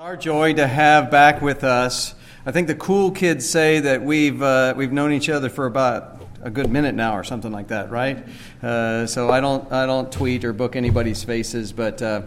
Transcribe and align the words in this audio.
Our 0.00 0.16
joy 0.16 0.54
to 0.54 0.64
have 0.64 1.10
back 1.10 1.42
with 1.42 1.64
us. 1.64 2.14
I 2.46 2.52
think 2.52 2.68
the 2.68 2.76
cool 2.76 3.10
kids 3.10 3.50
say 3.50 3.80
that 3.80 4.00
we've 4.00 4.40
uh, 4.40 4.74
we've 4.76 4.92
known 4.92 5.10
each 5.10 5.28
other 5.28 5.48
for 5.48 5.66
about 5.66 6.24
a 6.40 6.50
good 6.50 6.70
minute 6.70 6.94
now, 6.94 7.16
or 7.16 7.24
something 7.24 7.50
like 7.50 7.66
that, 7.68 7.90
right? 7.90 8.24
Uh, 8.62 9.06
so 9.06 9.28
I 9.28 9.40
don't 9.40 9.72
I 9.72 9.86
don't 9.86 10.10
tweet 10.12 10.44
or 10.44 10.52
book 10.52 10.76
anybody's 10.76 11.24
faces, 11.24 11.72
but. 11.72 12.00
Uh, 12.00 12.22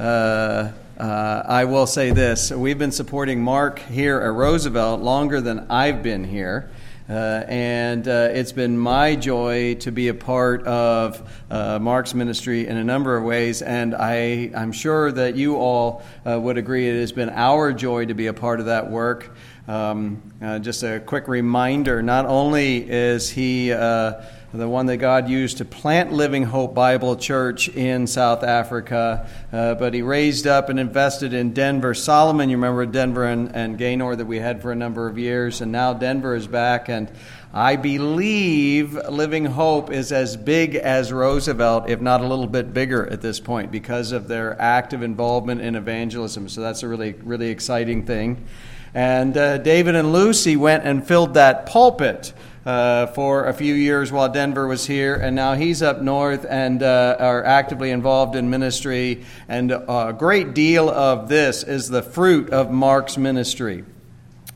uh, 0.00 0.72
uh 0.98 1.42
I 1.46 1.64
will 1.64 1.86
say 1.86 2.10
this: 2.10 2.50
we've 2.50 2.78
been 2.78 2.90
supporting 2.90 3.40
Mark 3.40 3.78
here 3.78 4.20
at 4.20 4.32
Roosevelt 4.32 5.00
longer 5.00 5.40
than 5.40 5.70
I've 5.70 6.02
been 6.02 6.24
here. 6.24 6.70
Uh, 7.08 7.44
and 7.48 8.06
uh, 8.06 8.28
it's 8.32 8.52
been 8.52 8.78
my 8.78 9.16
joy 9.16 9.74
to 9.74 9.90
be 9.90 10.08
a 10.08 10.14
part 10.14 10.64
of 10.66 11.28
uh, 11.50 11.78
Mark's 11.80 12.14
ministry 12.14 12.66
in 12.66 12.76
a 12.76 12.84
number 12.84 13.16
of 13.16 13.24
ways. 13.24 13.60
And 13.60 13.94
I, 13.94 14.50
I'm 14.54 14.72
sure 14.72 15.10
that 15.10 15.34
you 15.34 15.56
all 15.56 16.02
uh, 16.24 16.38
would 16.40 16.58
agree 16.58 16.88
it 16.88 17.00
has 17.00 17.12
been 17.12 17.30
our 17.30 17.72
joy 17.72 18.06
to 18.06 18.14
be 18.14 18.28
a 18.28 18.32
part 18.32 18.60
of 18.60 18.66
that 18.66 18.90
work. 18.90 19.34
Um, 19.68 20.22
uh, 20.40 20.58
just 20.58 20.82
a 20.82 21.00
quick 21.00 21.28
reminder 21.28 22.02
not 22.02 22.26
only 22.26 22.88
is 22.88 23.30
he 23.30 23.72
uh, 23.72 24.22
the 24.52 24.68
one 24.68 24.84
that 24.86 24.98
God 24.98 25.30
used 25.30 25.58
to 25.58 25.64
plant 25.64 26.12
Living 26.12 26.42
Hope 26.42 26.74
Bible 26.74 27.16
Church 27.16 27.70
in 27.70 28.06
South 28.06 28.42
Africa. 28.42 29.26
Uh, 29.50 29.74
but 29.76 29.94
he 29.94 30.02
raised 30.02 30.46
up 30.46 30.68
and 30.68 30.78
invested 30.78 31.32
in 31.32 31.54
Denver. 31.54 31.94
Solomon, 31.94 32.50
you 32.50 32.56
remember 32.56 32.84
Denver 32.84 33.24
and, 33.24 33.56
and 33.56 33.78
Gaynor 33.78 34.14
that 34.16 34.26
we 34.26 34.38
had 34.38 34.60
for 34.60 34.70
a 34.70 34.74
number 34.74 35.06
of 35.06 35.16
years, 35.18 35.62
and 35.62 35.72
now 35.72 35.94
Denver 35.94 36.34
is 36.34 36.46
back. 36.46 36.90
And 36.90 37.10
I 37.54 37.76
believe 37.76 38.92
Living 38.92 39.46
Hope 39.46 39.90
is 39.90 40.12
as 40.12 40.36
big 40.36 40.74
as 40.74 41.10
Roosevelt, 41.10 41.88
if 41.88 42.02
not 42.02 42.20
a 42.20 42.26
little 42.26 42.46
bit 42.46 42.74
bigger 42.74 43.06
at 43.06 43.22
this 43.22 43.40
point, 43.40 43.70
because 43.70 44.12
of 44.12 44.28
their 44.28 44.60
active 44.60 45.02
involvement 45.02 45.62
in 45.62 45.76
evangelism. 45.76 46.50
So 46.50 46.60
that's 46.60 46.82
a 46.82 46.88
really, 46.88 47.12
really 47.12 47.48
exciting 47.48 48.04
thing. 48.04 48.44
And 48.92 49.34
uh, 49.34 49.56
David 49.56 49.94
and 49.94 50.12
Lucy 50.12 50.56
went 50.56 50.84
and 50.84 51.06
filled 51.06 51.34
that 51.34 51.64
pulpit 51.64 52.34
uh, 52.64 53.06
for 53.08 53.46
a 53.46 53.52
few 53.52 53.74
years 53.74 54.12
while 54.12 54.28
Denver 54.28 54.66
was 54.66 54.86
here, 54.86 55.14
and 55.14 55.34
now 55.34 55.54
he's 55.54 55.82
up 55.82 56.00
north 56.00 56.46
and 56.48 56.82
uh, 56.82 57.16
are 57.18 57.44
actively 57.44 57.90
involved 57.90 58.36
in 58.36 58.50
ministry. 58.50 59.24
And 59.48 59.72
a 59.72 60.14
great 60.16 60.54
deal 60.54 60.88
of 60.88 61.28
this 61.28 61.62
is 61.62 61.88
the 61.88 62.02
fruit 62.02 62.50
of 62.50 62.70
Mark's 62.70 63.18
ministry. 63.18 63.84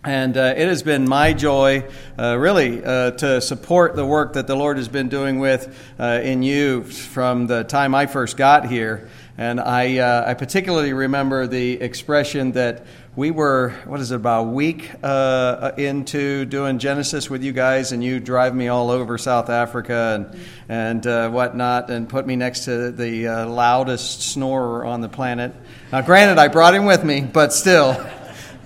And 0.06 0.36
uh, 0.36 0.54
it 0.56 0.68
has 0.68 0.84
been 0.84 1.08
my 1.08 1.32
joy, 1.32 1.84
uh, 2.16 2.38
really, 2.38 2.84
uh, 2.84 3.10
to 3.10 3.40
support 3.40 3.96
the 3.96 4.06
work 4.06 4.34
that 4.34 4.46
the 4.46 4.54
Lord 4.54 4.77
has 4.77 4.86
been 4.86 5.08
doing 5.08 5.40
with 5.40 5.77
uh, 5.98 6.20
in 6.22 6.44
you 6.44 6.84
from 6.84 7.48
the 7.48 7.64
time 7.64 7.92
I 7.92 8.06
first 8.06 8.36
got 8.36 8.68
here. 8.68 9.08
And 9.36 9.60
I, 9.60 9.98
uh, 9.98 10.30
I 10.30 10.34
particularly 10.34 10.92
remember 10.92 11.48
the 11.48 11.80
expression 11.80 12.52
that 12.52 12.86
we 13.17 13.31
were, 13.31 13.70
what 13.86 13.98
is 13.98 14.12
it, 14.12 14.17
about 14.17 14.41
a 14.42 14.48
week 14.50 14.91
uh, 15.03 15.72
into 15.78 16.45
doing 16.45 16.78
Genesis 16.78 17.31
with 17.31 17.42
you 17.42 17.53
guys, 17.53 17.92
and 17.92 18.05
you 18.05 18.20
drive 18.20 18.55
me 18.55 18.69
all 18.69 18.91
over 18.91 19.17
South 19.17 19.48
Africa 19.48 20.28
and, 20.31 20.41
and 20.69 21.06
uh, 21.06 21.31
whatnot, 21.31 21.89
and 21.89 22.11
put 22.11 22.27
me 22.27 22.36
next 22.36 22.67
to 22.67 22.92
the 22.92 23.27
uh, 23.27 23.47
loudest 23.47 24.20
snorer 24.20 24.84
on 24.84 25.00
the 25.00 25.08
planet. 25.08 25.55
Now, 25.91 26.03
granted, 26.03 26.36
I 26.39 26.48
brought 26.48 26.75
him 26.75 26.84
with 26.84 27.03
me, 27.03 27.23
but 27.23 27.55
still. 27.55 27.98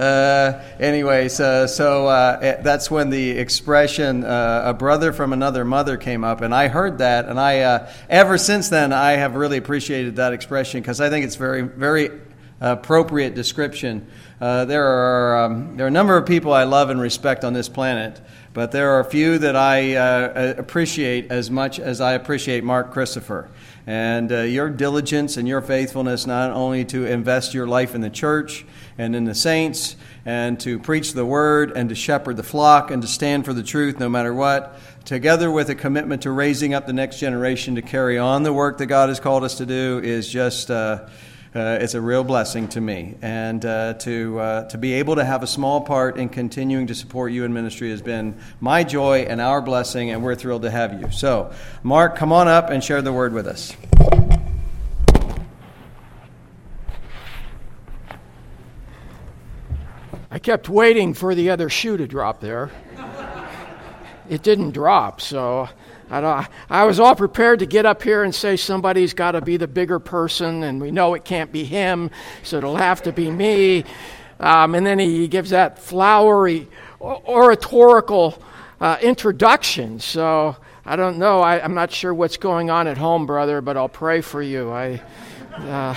Uh, 0.01 0.65
anyways, 0.81 1.39
uh, 1.39 1.67
so 1.67 2.07
uh, 2.09 2.63
that's 2.63 2.91
when 2.91 3.11
the 3.11 3.33
expression 3.33 4.25
"a 4.25 4.75
brother 4.77 5.13
from 5.13 5.35
another 5.35 5.63
mother" 5.63 5.99
came 5.99 6.25
up, 6.25 6.41
and 6.41 6.55
I 6.55 6.69
heard 6.69 6.99
that, 6.99 7.27
and 7.27 7.39
I 7.39 7.93
ever 8.09 8.39
since 8.39 8.71
then 8.71 8.95
I 8.95 9.13
have 9.13 9.35
really 9.35 9.59
appreciated 9.59 10.17
that 10.17 10.33
expression 10.33 10.81
because 10.81 11.03
I 11.03 11.11
think 11.11 11.27
it's 11.27 11.37
very, 11.37 11.61
very 11.61 12.11
appropriate 12.61 13.35
description 13.35 14.07
uh, 14.41 14.65
there, 14.65 14.87
are, 14.87 15.45
um, 15.45 15.77
there 15.77 15.85
are 15.85 15.89
a 15.89 15.93
number 15.93 16.17
of 16.17 16.25
people 16.25 16.55
I 16.55 16.65
love 16.65 16.89
and 16.89 16.99
respect 16.99 17.45
on 17.45 17.53
this 17.53 17.69
planet, 17.69 18.19
but 18.55 18.73
there 18.73 18.93
are 18.93 19.01
a 19.01 19.05
few 19.05 19.37
that 19.37 19.55
I 19.55 19.97
uh, 19.97 20.55
appreciate 20.57 21.31
as 21.31 21.51
much 21.51 21.79
as 21.79 22.01
I 22.01 22.15
appreciate 22.15 22.65
Mark 22.65 22.91
Christopher. 22.91 23.51
And 23.87 24.33
uh, 24.33 24.41
your 24.41 24.71
diligence 24.71 25.37
and 25.37 25.47
your 25.47 25.61
faithfulness, 25.61 26.27
not 26.27 26.53
only 26.53 26.87
to 26.87 27.05
invest 27.05 27.53
your 27.53 27.67
life 27.67 27.95
in 27.95 28.01
the 28.01 28.09
church 28.09 28.65
and 28.97 29.15
in 29.15 29.25
the 29.25 29.35
saints, 29.35 29.97
and 30.25 30.59
to 30.61 30.79
preach 30.79 31.13
the 31.13 31.27
word 31.27 31.73
and 31.77 31.91
to 31.91 31.95
shepherd 31.95 32.39
the 32.39 32.43
flock 32.43 32.91
and 32.91 33.03
to 33.03 33.09
stand 33.09 33.45
for 33.45 33.53
the 33.53 33.63
truth 33.63 34.01
no 34.01 34.09
matter 34.09 34.33
what, 34.33 34.79
together 35.05 35.51
with 35.51 35.69
a 35.69 35.75
commitment 35.75 36.23
to 36.23 36.31
raising 36.31 36.73
up 36.73 36.87
the 36.87 36.95
next 36.95 37.19
generation 37.19 37.75
to 37.75 37.83
carry 37.83 38.17
on 38.17 38.43
the 38.43 38.55
work 38.55 38.79
that 38.79 38.87
God 38.87 39.11
has 39.11 39.21
called 39.21 39.45
us 39.45 39.59
to 39.59 39.67
do, 39.67 40.01
is 40.03 40.27
just. 40.27 40.71
Uh, 41.53 41.79
it's 41.81 41.95
a 41.95 42.01
real 42.01 42.23
blessing 42.23 42.69
to 42.69 42.81
me. 42.81 43.17
And 43.23 43.65
uh, 43.65 43.95
to, 43.95 44.39
uh, 44.39 44.69
to 44.69 44.79
be 44.79 44.93
able 44.93 45.17
to 45.17 45.25
have 45.25 45.43
a 45.43 45.49
small 45.49 45.81
part 45.81 46.17
in 46.17 46.29
continuing 46.29 46.87
to 46.87 46.95
support 46.95 47.33
you 47.33 47.45
in 47.45 47.53
ministry 47.53 47.91
has 47.91 48.01
been 48.01 48.39
my 48.61 48.85
joy 48.85 49.23
and 49.23 49.41
our 49.41 49.61
blessing, 49.61 50.11
and 50.11 50.23
we're 50.23 50.37
thrilled 50.37 50.63
to 50.63 50.71
have 50.71 51.01
you. 51.01 51.11
So, 51.11 51.53
Mark, 51.83 52.15
come 52.15 52.33
on 52.33 52.47
up 52.47 52.71
and 52.71 52.85
share 52.85 53.03
the 53.03 53.13
word 53.13 53.33
with 53.33 53.49
us. 53.49 53.77
I 60.31 60.39
kept 60.39 60.69
waiting 60.69 61.15
for 61.15 61.35
the 61.35 61.51
other 61.51 61.69
shoe 61.69 61.97
to 61.97 62.07
drop 62.07 62.41
there. 62.41 62.71
It 64.29 64.45
didn't 64.45 64.71
drop, 64.71 65.21
so 65.21 65.69
I, 66.11 66.49
I, 66.69 66.85
was 66.85 66.99
all 66.99 67.15
prepared 67.15 67.61
to 67.61 67.67
get 67.67 67.87
up 67.87 68.03
here 68.03 68.25
and 68.25 68.35
say 68.35 68.57
somebody's 68.57 69.15
got 69.15 69.33
to 69.33 69.41
be 69.41 69.57
the 69.57 69.69
bigger 69.69 69.99
person, 69.99 70.65
and 70.65 70.81
we 70.81 70.91
know 70.91 71.15
it 71.15 71.25
can't 71.25 71.53
be 71.53 71.65
him, 71.65 72.11
so 72.43 72.59
it'll 72.59 72.77
have 72.77 73.03
to 73.03 73.13
be 73.13 73.31
me. 73.31 73.85
Um, 74.41 74.75
and 74.75 74.85
then 74.85 74.99
he 74.99 75.29
gives 75.29 75.51
that 75.51 75.79
flowery 75.79 76.69
oratorical 77.01 78.43
uh, 78.81 78.99
introduction. 79.01 80.01
So 80.01 80.57
I 80.85 80.97
don't 80.97 81.19
know. 81.19 81.41
I, 81.41 81.65
am 81.65 81.75
not 81.75 81.93
sure 81.93 82.13
what's 82.13 82.37
going 82.37 82.71
on 82.71 82.89
at 82.89 82.99
home, 82.99 83.27
brother, 83.27 83.61
but 83.61 83.77
I'll 83.77 83.89
pray 83.89 84.21
for 84.21 84.43
you. 84.43 84.71
I. 84.71 85.03
Uh, 85.53 85.95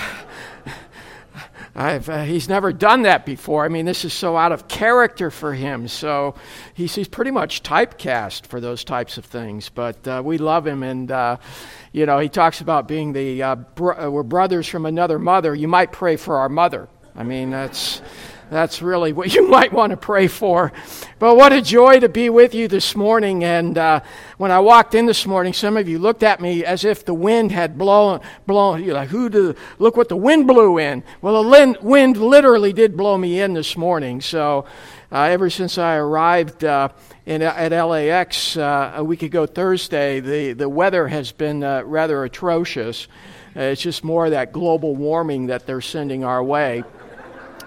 uh, 1.76 2.24
he's 2.24 2.48
never 2.48 2.72
done 2.72 3.02
that 3.02 3.26
before. 3.26 3.64
I 3.64 3.68
mean, 3.68 3.84
this 3.84 4.04
is 4.04 4.12
so 4.12 4.36
out 4.36 4.52
of 4.52 4.68
character 4.68 5.30
for 5.30 5.54
him. 5.54 5.88
So 5.88 6.34
he's, 6.74 6.94
he's 6.94 7.08
pretty 7.08 7.32
much 7.32 7.62
typecast 7.62 8.46
for 8.46 8.60
those 8.60 8.84
types 8.84 9.18
of 9.18 9.24
things. 9.24 9.68
But 9.70 10.06
uh, 10.06 10.22
we 10.24 10.38
love 10.38 10.66
him. 10.66 10.82
And, 10.82 11.10
uh, 11.10 11.38
you 11.92 12.06
know, 12.06 12.20
he 12.20 12.28
talks 12.28 12.60
about 12.60 12.86
being 12.86 13.12
the, 13.12 13.42
uh, 13.42 13.54
bro- 13.56 14.10
we're 14.10 14.22
brothers 14.22 14.68
from 14.68 14.86
another 14.86 15.18
mother. 15.18 15.54
You 15.54 15.68
might 15.68 15.90
pray 15.90 16.16
for 16.16 16.38
our 16.38 16.48
mother. 16.48 16.88
I 17.16 17.22
mean, 17.22 17.50
that's 17.50 18.02
that's 18.54 18.80
really 18.80 19.12
what 19.12 19.34
you 19.34 19.48
might 19.48 19.72
want 19.72 19.90
to 19.90 19.96
pray 19.96 20.28
for. 20.28 20.72
But 21.18 21.36
what 21.36 21.52
a 21.52 21.60
joy 21.60 22.00
to 22.00 22.08
be 22.08 22.30
with 22.30 22.54
you 22.54 22.68
this 22.68 22.94
morning. 22.94 23.42
And 23.42 23.76
uh, 23.76 24.00
when 24.38 24.50
I 24.50 24.60
walked 24.60 24.94
in 24.94 25.06
this 25.06 25.26
morning, 25.26 25.52
some 25.52 25.76
of 25.76 25.88
you 25.88 25.98
looked 25.98 26.22
at 26.22 26.40
me 26.40 26.64
as 26.64 26.84
if 26.84 27.04
the 27.04 27.14
wind 27.14 27.50
had 27.50 27.76
blown. 27.76 28.20
blown 28.46 28.84
you're 28.84 28.94
like, 28.94 29.08
who 29.08 29.28
do, 29.28 29.54
look 29.78 29.96
what 29.96 30.08
the 30.08 30.16
wind 30.16 30.46
blew 30.46 30.78
in. 30.78 31.02
Well, 31.20 31.42
the 31.42 31.78
wind 31.82 32.16
literally 32.16 32.72
did 32.72 32.96
blow 32.96 33.18
me 33.18 33.40
in 33.40 33.54
this 33.54 33.76
morning. 33.76 34.20
So 34.20 34.66
uh, 35.10 35.22
ever 35.22 35.50
since 35.50 35.76
I 35.76 35.96
arrived 35.96 36.64
uh, 36.64 36.90
in, 37.26 37.42
at 37.42 37.72
LAX 37.72 38.56
uh, 38.56 38.92
a 38.94 39.02
week 39.02 39.22
ago 39.22 39.46
Thursday, 39.46 40.20
the, 40.20 40.52
the 40.52 40.68
weather 40.68 41.08
has 41.08 41.32
been 41.32 41.64
uh, 41.64 41.82
rather 41.82 42.22
atrocious. 42.24 43.08
Uh, 43.56 43.60
it's 43.60 43.82
just 43.82 44.02
more 44.02 44.26
of 44.26 44.32
that 44.32 44.52
global 44.52 44.94
warming 44.96 45.46
that 45.46 45.66
they're 45.66 45.80
sending 45.80 46.24
our 46.24 46.42
way. 46.42 46.82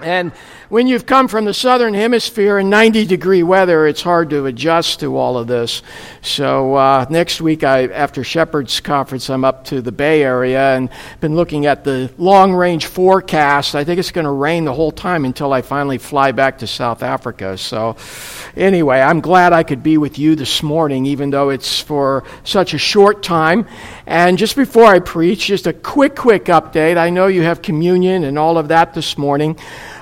And 0.02 0.32
when 0.70 0.88
you've 0.88 1.06
come 1.06 1.28
from 1.28 1.46
the 1.46 1.54
southern 1.54 1.94
hemisphere 1.94 2.60
in 2.60 2.70
90 2.70 3.06
degree 3.06 3.44
weather, 3.44 3.88
it's 3.88 4.02
hard 4.02 4.30
to 4.32 4.46
adjust 4.46 5.00
to 5.00 5.16
all 5.16 5.38
of 5.38 5.48
this. 5.48 5.82
So 6.22 6.76
uh, 6.76 7.06
next 7.10 7.40
week, 7.40 7.64
I, 7.64 7.88
after 7.88 8.24
Shepherd's 8.24 8.80
Conference, 8.82 9.30
I'm 9.30 9.46
up 9.46 9.64
to 9.66 9.82
the 9.82 9.92
Bay 9.94 10.24
Area 10.24 10.76
and 10.76 10.90
been 11.22 11.36
looking 11.36 11.66
at 11.66 11.84
the 11.84 12.12
long 12.18 12.54
range 12.54 12.88
forecast. 12.88 13.76
I 13.76 13.84
think 13.86 14.00
it's 14.00 14.12
going 14.12 14.26
to 14.26 14.32
rain 14.32 14.66
the 14.66 14.74
whole 14.74 14.92
time 14.92 15.24
until 15.24 15.54
I 15.54 15.62
finally 15.62 15.98
fly 15.98 16.34
back 16.34 16.58
to 16.60 16.68
South 16.68 17.02
Africa. 17.02 17.58
So 17.58 17.96
anyway, 18.56 19.00
I'm 19.00 19.22
glad 19.22 19.54
I 19.54 19.64
could 19.64 19.84
be 19.84 19.98
with 19.98 20.20
you 20.20 20.36
this 20.36 20.62
morning, 20.62 21.06
even 21.06 21.30
though 21.30 21.50
it's 21.50 21.80
for 21.80 22.24
such 22.44 22.74
a 22.74 22.78
short 22.78 23.24
time. 23.24 23.68
And 24.06 24.38
just 24.38 24.56
before 24.56 24.86
I 24.86 25.00
preach, 25.00 25.48
just 25.48 25.68
a 25.68 25.74
quick, 25.74 26.16
quick 26.16 26.46
update. 26.46 26.98
I 26.98 27.10
know 27.10 27.28
you 27.28 27.44
have 27.44 27.62
communion 27.62 28.26
and 28.26 28.38
all 28.38 28.58
of 28.58 28.68
that 28.68 28.94
this 28.94 29.18
morning. 29.18 29.58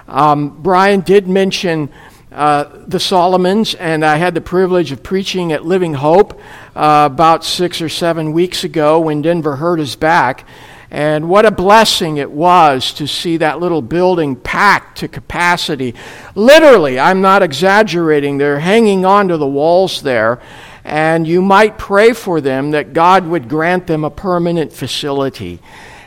Um, 0.08 0.62
Brian 0.62 1.02
did 1.02 1.28
mention 1.28 1.90
uh, 2.32 2.66
the 2.88 3.00
Solomons, 3.00 3.76
and 3.76 4.04
I 4.06 4.18
had 4.18 4.36
the 4.36 4.42
privilege 4.42 4.92
of 4.92 5.02
preaching 5.02 5.52
at 5.52 5.66
Living 5.66 5.94
Hope 5.94 6.40
uh, 6.76 7.10
about 7.12 7.44
six 7.44 7.82
or 7.82 7.90
seven 7.90 8.34
weeks 8.34 8.64
ago 8.64 9.00
when 9.00 9.22
Denver 9.22 9.56
hurt 9.56 9.80
his 9.80 9.96
back. 9.96 10.48
And 10.92 11.30
what 11.30 11.46
a 11.46 11.52
blessing 11.52 12.18
it 12.18 12.30
was 12.30 12.94
to 12.94 13.08
see 13.08 13.38
that 13.38 13.60
little 13.60 13.82
building 13.82 14.36
packed 14.36 15.00
to 15.00 15.08
capacity. 15.08 15.96
Literally, 16.36 17.00
I'm 17.00 17.22
not 17.22 17.42
exaggerating, 17.42 18.38
they're 18.38 18.60
hanging 18.60 19.06
onto 19.06 19.38
the 19.38 19.48
walls 19.48 20.02
there 20.04 20.42
and 20.86 21.28
you 21.28 21.42
might 21.42 21.80
pray 21.80 22.14
for 22.14 22.40
them 22.40 22.72
that 22.72 22.94
God 22.94 23.26
would 23.26 23.50
grant 23.50 23.88
them 23.88 24.04
a 24.04 24.12
permanent 24.12 24.72
facility. 24.72 25.60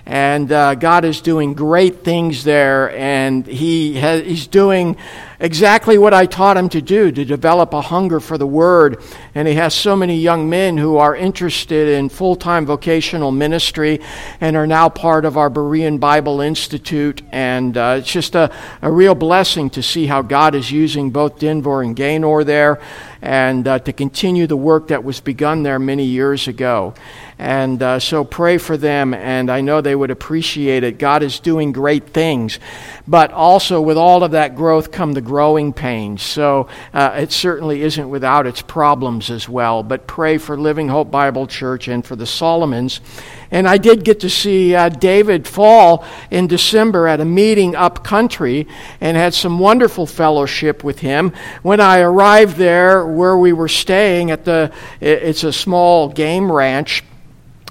And 0.09 0.51
uh, 0.51 0.75
God 0.75 1.05
is 1.05 1.21
doing 1.21 1.53
great 1.53 2.03
things 2.03 2.43
there, 2.43 2.91
and 2.97 3.47
he 3.47 3.97
has, 3.97 4.25
He's 4.25 4.47
doing 4.47 4.97
exactly 5.39 5.99
what 5.99 6.15
I 6.15 6.25
taught 6.25 6.57
him 6.57 6.71
to 6.71 6.81
do 6.81 7.13
to 7.13 7.27
develop 7.27 7.75
a 7.75 7.83
hunger 7.83 8.19
for 8.19 8.39
the 8.39 8.47
Word. 8.47 9.03
And 9.35 9.47
he 9.47 9.55
has 9.57 9.75
so 9.75 9.95
many 9.95 10.17
young 10.17 10.49
men 10.49 10.79
who 10.79 10.97
are 10.97 11.15
interested 11.15 11.89
in 11.89 12.09
full 12.09 12.37
time 12.37 12.65
vocational 12.65 13.31
ministry 13.31 14.01
and 14.41 14.57
are 14.57 14.67
now 14.67 14.89
part 14.89 15.27
of 15.27 15.37
our 15.37 15.51
Berean 15.51 16.01
Bible 16.01 16.41
Institute. 16.41 17.21
And 17.31 17.77
uh, 17.77 17.97
it's 17.99 18.11
just 18.11 18.35
a, 18.35 18.51
a 18.81 18.91
real 18.91 19.15
blessing 19.15 19.69
to 19.71 19.83
see 19.83 20.07
how 20.07 20.23
God 20.23 20.55
is 20.55 20.73
using 20.73 21.11
both 21.11 21.39
Denver 21.39 21.83
and 21.83 21.95
Gaynor 21.95 22.45
there 22.45 22.81
and 23.21 23.67
uh, 23.67 23.79
to 23.81 23.93
continue 23.93 24.47
the 24.47 24.57
work 24.57 24.89
that 24.89 25.05
was 25.05 25.21
begun 25.21 25.63
there 25.63 25.79
many 25.79 26.05
years 26.05 26.49
ago. 26.49 26.95
And 27.39 27.81
uh, 27.83 28.01
so 28.01 28.25
pray 28.25 28.59
for 28.59 28.77
them, 28.77 29.15
and 29.15 29.51
I 29.51 29.61
know 29.61 29.81
they 29.81 29.95
would 29.95 30.11
appreciate 30.11 30.83
it. 30.83 30.99
God 30.99 31.23
is 31.23 31.39
doing 31.39 31.71
great 31.71 32.09
things. 32.09 32.59
But 33.07 33.33
also, 33.33 33.81
with 33.81 33.97
all 33.97 34.25
of 34.25 34.33
that 34.33 34.57
growth 34.57 34.91
come 34.91 35.13
the 35.13 35.21
growing 35.21 35.73
pains. 35.73 36.23
So 36.23 36.69
uh, 36.93 37.15
it 37.17 37.31
certainly 37.31 37.83
isn't 37.83 38.11
without 38.11 38.47
its 38.47 38.61
problems 38.63 39.31
as 39.31 39.49
well. 39.49 39.83
But 39.83 40.07
pray 40.07 40.39
for 40.39 40.59
Living 40.59 40.89
Hope 40.89 41.11
Bible 41.11 41.47
Church 41.47 41.87
and 41.87 42.05
for 42.05 42.17
the 42.17 42.27
Solomons. 42.27 43.01
And 43.51 43.67
I 43.67 43.79
did 43.79 44.05
get 44.05 44.21
to 44.21 44.31
see 44.31 44.75
uh, 44.75 44.89
David 44.89 45.47
Fall 45.47 46.05
in 46.31 46.47
December 46.47 47.09
at 47.09 47.21
a 47.21 47.25
meeting 47.25 47.75
up 47.75 48.05
country 48.05 48.67
and 49.01 49.17
had 49.17 49.33
some 49.35 49.59
wonderful 49.59 50.07
fellowship 50.07 50.85
with 50.85 50.99
him. 50.99 51.33
When 51.63 51.81
I 51.81 52.01
arrived 52.01 52.57
there, 52.57 53.07
where 53.07 53.39
we 53.39 53.53
were 53.53 53.69
staying 53.69 54.31
at 54.31 54.45
the, 54.45 54.73
it's 55.01 55.45
a 55.45 55.53
small 55.53 56.09
game 56.11 56.53
ranch 56.53 57.03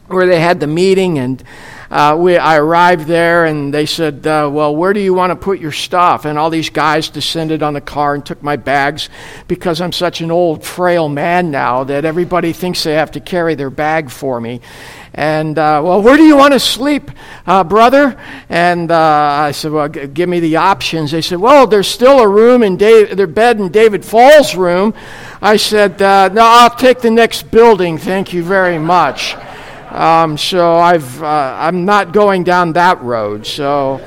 where 0.07 0.25
they 0.25 0.39
had 0.39 0.59
the 0.59 0.67
meeting 0.67 1.19
and 1.19 1.43
uh, 1.89 2.17
we, 2.19 2.37
I 2.37 2.57
arrived 2.57 3.07
there 3.07 3.45
and 3.45 3.73
they 3.73 3.85
said, 3.85 4.27
uh, 4.27 4.49
Well, 4.51 4.75
where 4.75 4.91
do 4.93 4.99
you 4.99 5.13
want 5.13 5.31
to 5.31 5.35
put 5.35 5.59
your 5.59 5.71
stuff? 5.71 6.25
And 6.25 6.37
all 6.37 6.49
these 6.49 6.69
guys 6.69 7.09
descended 7.09 7.63
on 7.63 7.73
the 7.73 7.81
car 7.81 8.13
and 8.15 8.25
took 8.25 8.43
my 8.43 8.57
bags 8.57 9.09
because 9.47 9.79
I'm 9.79 9.93
such 9.93 10.19
an 10.21 10.29
old, 10.29 10.65
frail 10.65 11.07
man 11.07 11.49
now 11.49 11.85
that 11.85 12.03
everybody 12.03 12.51
thinks 12.51 12.83
they 12.83 12.95
have 12.95 13.11
to 13.11 13.19
carry 13.19 13.55
their 13.55 13.69
bag 13.69 14.09
for 14.09 14.41
me. 14.41 14.59
And, 15.13 15.57
uh, 15.57 15.81
well, 15.83 16.01
where 16.01 16.15
do 16.15 16.23
you 16.23 16.35
want 16.37 16.53
to 16.53 16.59
sleep, 16.59 17.09
uh, 17.47 17.63
brother? 17.63 18.19
And 18.49 18.91
uh, 18.91 18.97
I 18.97 19.51
said, 19.51 19.71
Well, 19.71 19.87
g- 19.87 20.07
give 20.07 20.27
me 20.29 20.39
the 20.41 20.57
options. 20.57 21.11
They 21.11 21.21
said, 21.21 21.39
Well, 21.39 21.67
there's 21.67 21.87
still 21.87 22.19
a 22.19 22.27
room 22.27 22.63
in 22.63 22.77
Dave- 22.77 23.15
their 23.15 23.27
bed 23.27 23.59
in 23.59 23.69
David 23.71 24.03
Fall's 24.03 24.55
room. 24.55 24.93
I 25.41 25.55
said, 25.55 26.01
uh, 26.01 26.29
No, 26.33 26.41
I'll 26.43 26.69
take 26.69 26.99
the 26.99 27.11
next 27.11 27.49
building. 27.49 27.97
Thank 27.97 28.33
you 28.33 28.43
very 28.43 28.77
much. 28.77 29.35
Um, 29.97 30.37
so 30.37 30.75
I've, 30.75 31.23
uh, 31.23 31.57
I'm 31.59 31.83
not 31.83 32.13
going 32.13 32.43
down 32.43 32.73
that 32.73 33.01
road. 33.01 33.47
So, 33.47 33.99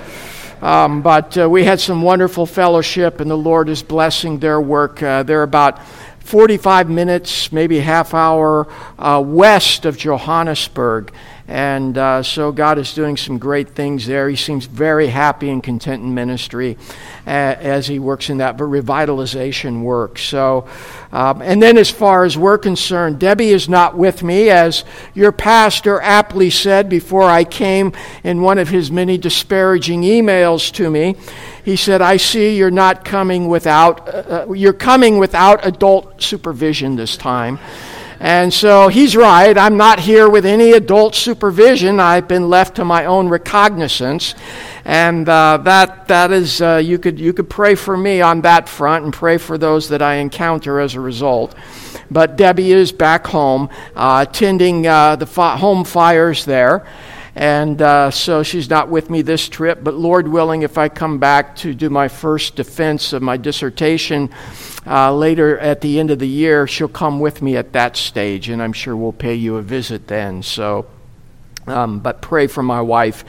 um, 0.63 1.03
but 1.03 1.37
uh, 1.37 1.51
we 1.51 1.65
had 1.65 1.81
some 1.81 2.01
wonderful 2.03 2.47
fellowship, 2.47 3.19
and 3.19 3.29
the 3.29 3.37
Lord 3.37 3.69
is 3.69 3.83
blessing 3.83 4.39
their 4.39 4.61
work. 4.61 5.03
Uh, 5.03 5.25
they're 5.25 5.43
about 5.43 5.85
45 6.21 6.89
minutes, 6.89 7.51
maybe 7.51 7.81
half 7.81 8.15
hour 8.15 8.69
uh, 9.01 9.21
west 9.21 9.85
of 9.85 9.99
Johannesburg. 9.99 11.13
And 11.51 11.99
uh, 11.99 12.23
so 12.23 12.53
God 12.53 12.79
is 12.79 12.95
doing 12.95 13.17
some 13.17 13.37
great 13.37 13.71
things 13.71 14.07
there. 14.07 14.29
He 14.29 14.37
seems 14.37 14.67
very 14.67 15.09
happy 15.09 15.51
and 15.51 15.61
content 15.61 16.01
in 16.01 16.15
ministry 16.15 16.79
as 17.27 17.89
he 17.89 17.99
works 17.99 18.31
in 18.31 18.39
that 18.39 18.57
revitalization 18.57 19.83
work. 19.83 20.17
So, 20.17 20.69
um, 21.11 21.43
and 21.43 21.61
then 21.61 21.77
as 21.77 21.91
far 21.91 22.23
as 22.23 22.39
we're 22.39 22.57
concerned, 22.57 23.19
Debbie 23.19 23.49
is 23.49 23.69
not 23.69 23.99
with 23.99 24.23
me, 24.23 24.49
as 24.49 24.85
your 25.13 25.33
pastor 25.33 26.01
aptly 26.01 26.51
said 26.51 26.89
before 26.89 27.29
I 27.29 27.43
came 27.43 27.95
in 28.23 28.43
one 28.43 28.59
of 28.59 28.69
his 28.69 28.93
many 28.93 29.19
disparaging 29.19 30.03
emails 30.03 30.73
to 30.75 30.89
me. 30.89 31.17
He 31.65 31.75
said, 31.75 32.01
"I 32.01 32.17
see 32.17 32.57
you're 32.57 32.71
not 32.71 33.05
coming 33.05 33.49
without 33.49 34.09
uh, 34.09 34.47
uh 34.49 34.53
you're 34.53 34.73
coming 34.73 35.19
without 35.19 35.67
adult 35.67 36.23
supervision 36.23 36.95
this 36.95 37.17
time." 37.17 37.59
And 38.23 38.53
so 38.53 38.89
he's 38.89 39.17
right. 39.17 39.57
I'm 39.57 39.79
not 39.79 39.99
here 39.99 40.29
with 40.29 40.45
any 40.45 40.73
adult 40.73 41.15
supervision. 41.15 41.99
I've 41.99 42.29
been 42.29 42.51
left 42.51 42.77
to 42.77 42.85
my 42.85 43.07
own 43.07 43.29
recognizance. 43.29 44.35
And 44.85 45.27
uh, 45.27 45.57
that, 45.65 46.07
that 46.09 46.31
is, 46.31 46.61
uh, 46.61 46.83
you, 46.85 46.99
could, 46.99 47.19
you 47.19 47.33
could 47.33 47.49
pray 47.49 47.75
for 47.75 47.97
me 47.97 48.21
on 48.21 48.43
that 48.43 48.69
front 48.69 49.07
and 49.07 49.15
pray 49.15 49.39
for 49.39 49.57
those 49.57 49.89
that 49.89 50.03
I 50.03 50.17
encounter 50.17 50.81
as 50.81 50.97
a 50.97 51.01
result. 51.01 51.55
But 52.11 52.37
Debbie 52.37 52.73
is 52.73 52.93
back 52.93 53.27
home, 53.27 53.71
uh, 53.97 54.27
attending 54.29 54.87
uh, 54.87 55.17
the 55.17 55.27
fi- 55.27 55.57
home 55.57 55.85
fires 55.85 56.45
there. 56.45 56.87
And 57.41 57.81
uh, 57.81 58.11
so 58.11 58.43
she's 58.43 58.69
not 58.69 58.91
with 58.91 59.09
me 59.09 59.23
this 59.23 59.49
trip, 59.49 59.83
but 59.83 59.95
Lord 59.95 60.29
willing, 60.29 60.61
if 60.61 60.77
I 60.77 60.91
come 60.91 61.19
back 61.19 61.57
to 61.57 61.73
do 61.73 61.89
my 61.89 62.07
first 62.07 62.55
defense 62.55 63.15
of 63.15 63.23
my 63.23 63.39
dissertation 63.39 64.29
uh, 64.87 65.15
later 65.15 65.59
at 65.59 65.81
the 65.81 65.99
end 65.99 66.11
of 66.11 66.19
the 66.19 66.29
year, 66.29 66.67
she'll 66.67 66.87
come 66.87 67.19
with 67.19 67.41
me 67.41 67.57
at 67.57 67.73
that 67.73 67.97
stage, 67.97 68.51
and 68.51 68.63
I'm 68.63 68.75
sure 68.75 68.95
we'll 68.95 69.13
pay 69.13 69.37
you 69.37 69.57
a 69.57 69.63
visit 69.63 70.07
then. 70.07 70.43
So. 70.43 70.87
Um, 71.67 72.01
but 72.01 72.21
pray 72.23 72.47
for 72.47 72.63
my 72.63 72.81
wife. 72.81 73.23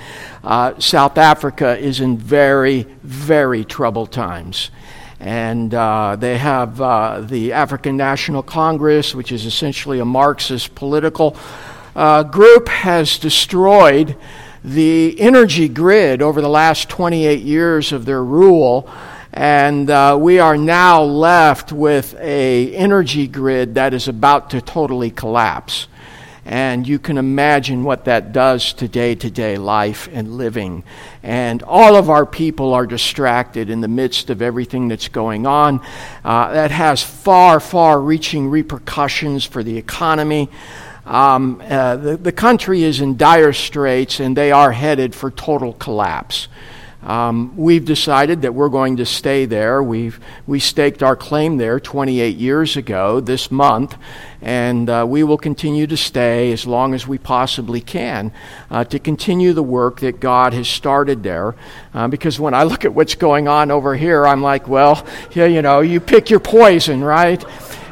Uh, 0.44 0.80
South 0.80 1.18
Africa 1.18 1.78
is 1.78 2.00
in 2.00 2.18
very, 2.18 2.84
very 3.04 3.66
troubled 3.66 4.12
times. 4.12 4.72
And 5.19 5.72
uh, 5.74 6.16
they 6.16 6.38
have 6.38 6.81
uh, 6.81 7.22
the 7.22 7.52
African 7.52 7.98
National 7.98 8.42
Congress, 8.42 9.13
which 9.13 9.31
is 9.31 9.46
essentially 9.46 10.00
a 10.00 10.06
Marxist 10.06 10.74
political 10.74 11.36
uh, 11.95 12.23
group 12.23 12.67
has 12.67 13.17
destroyed 13.17 14.15
the 14.63 15.19
energy 15.19 15.67
grid 15.67 16.21
over 16.21 16.41
the 16.41 16.49
last 16.49 16.89
28 16.89 17.41
years 17.41 17.91
of 17.91 18.05
their 18.05 18.23
rule 18.23 18.89
and 19.33 19.89
uh, 19.89 20.17
we 20.19 20.39
are 20.39 20.57
now 20.57 21.01
left 21.01 21.71
with 21.71 22.15
a 22.19 22.75
energy 22.75 23.27
grid 23.27 23.75
that 23.75 23.93
is 23.93 24.07
about 24.07 24.49
to 24.49 24.61
totally 24.61 25.09
collapse 25.09 25.88
and 26.45 26.88
you 26.88 26.97
can 26.97 27.17
imagine 27.17 27.83
what 27.83 28.05
that 28.05 28.33
does 28.33 28.73
to 28.73 28.88
day 28.88 29.13
to 29.13 29.29
day 29.29 29.57
life 29.57 30.09
and 30.11 30.38
living. 30.38 30.83
And 31.21 31.61
all 31.63 31.95
of 31.95 32.09
our 32.09 32.25
people 32.25 32.73
are 32.73 32.88
distracted 32.88 33.69
in 33.69 33.81
the 33.81 33.88
midst 33.88 34.31
of 34.31 34.41
everything 34.41 34.88
that's 34.88 35.07
going 35.07 35.45
on. 35.45 35.81
Uh, 36.25 36.51
that 36.51 36.71
has 36.71 37.03
far, 37.03 37.59
far 37.59 38.01
reaching 38.01 38.49
repercussions 38.49 39.45
for 39.45 39.61
the 39.61 39.77
economy. 39.77 40.49
Um, 41.12 41.62
uh, 41.68 41.98
the, 41.98 42.16
the 42.16 42.31
country 42.31 42.84
is 42.84 43.02
in 43.02 43.18
dire 43.18 43.52
straits 43.52 44.22
and 44.22 44.36
they 44.36 44.54
are 44.54 44.72
headed 44.72 45.13
for 45.13 45.30
total 45.30 45.74
collapse. 45.74 46.48
Um, 47.04 47.58
we've 47.58 47.84
decided 47.84 48.44
that 48.44 48.54
we're 48.54 48.69
going 48.69 48.98
to 48.98 49.06
stay 49.06 49.46
there. 49.46 49.81
We've 49.84 50.19
we 50.46 50.60
staked 50.60 51.03
our 51.03 51.18
claim 51.18 51.58
there 51.58 51.80
28 51.80 52.38
years 52.38 52.77
ago 52.77 53.20
this 53.20 53.50
month, 53.50 53.98
and 54.41 54.88
uh, 54.88 55.06
we 55.06 55.24
will 55.24 55.39
continue 55.39 55.88
to 55.88 55.98
stay 55.98 56.51
as 56.53 56.65
long 56.68 56.94
as 56.94 57.08
we 57.08 57.18
possibly 57.18 57.82
can 57.82 58.32
uh, 58.70 58.84
to 58.86 59.00
continue 59.00 59.51
the 59.51 59.63
work 59.63 60.00
that 60.01 60.20
God 60.20 60.53
has 60.53 60.68
started 60.68 61.24
there. 61.24 61.56
Uh, 61.94 62.08
because 62.08 62.39
when 62.39 62.53
I 62.53 62.63
look 62.63 62.86
at 62.86 62.94
what's 62.94 63.15
going 63.15 63.48
on 63.48 63.72
over 63.72 63.96
here, 63.96 64.25
I'm 64.25 64.44
like, 64.44 64.68
well, 64.68 65.06
yeah, 65.32 65.46
you 65.46 65.63
know, 65.63 65.82
you 65.82 66.00
pick 66.00 66.30
your 66.30 66.39
poison, 66.39 67.03
right? 67.03 67.44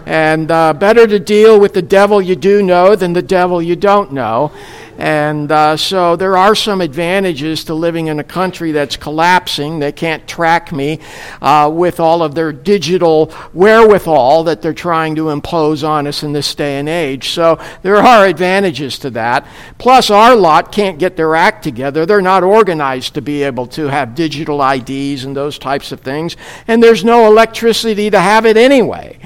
And 0.09 0.49
uh, 0.49 0.73
better 0.73 1.05
to 1.05 1.19
deal 1.19 1.59
with 1.59 1.75
the 1.75 1.83
devil 1.83 2.19
you 2.19 2.35
do 2.35 2.63
know 2.63 2.95
than 2.95 3.13
the 3.13 3.21
devil 3.21 3.61
you 3.61 3.75
don't 3.75 4.11
know. 4.11 4.51
And 4.97 5.51
uh, 5.51 5.77
so 5.77 6.15
there 6.15 6.35
are 6.35 6.55
some 6.55 6.81
advantages 6.81 7.63
to 7.65 7.75
living 7.75 8.07
in 8.07 8.17
a 8.17 8.23
country 8.23 8.71
that's 8.71 8.97
collapsing. 8.97 9.77
They 9.77 9.91
can't 9.91 10.27
track 10.27 10.71
me 10.71 10.99
uh, 11.43 11.69
with 11.71 11.99
all 11.99 12.23
of 12.23 12.33
their 12.33 12.51
digital 12.51 13.27
wherewithal 13.53 14.45
that 14.45 14.63
they're 14.63 14.73
trying 14.73 15.13
to 15.13 15.29
impose 15.29 15.83
on 15.83 16.07
us 16.07 16.23
in 16.23 16.33
this 16.33 16.55
day 16.55 16.79
and 16.79 16.89
age. 16.89 17.29
So 17.29 17.59
there 17.83 17.97
are 17.97 18.25
advantages 18.25 18.97
to 18.99 19.11
that. 19.11 19.45
Plus, 19.77 20.09
our 20.09 20.35
lot 20.35 20.71
can't 20.71 20.97
get 20.97 21.17
their 21.17 21.35
act 21.35 21.63
together. 21.63 22.07
They're 22.07 22.19
not 22.19 22.41
organized 22.41 23.13
to 23.13 23.21
be 23.21 23.43
able 23.43 23.67
to 23.67 23.85
have 23.89 24.15
digital 24.15 24.67
IDs 24.67 25.23
and 25.23 25.37
those 25.37 25.59
types 25.59 25.91
of 25.91 25.99
things. 25.99 26.35
And 26.67 26.81
there's 26.81 27.05
no 27.05 27.27
electricity 27.27 28.09
to 28.09 28.19
have 28.19 28.47
it 28.47 28.57
anyway. 28.57 29.19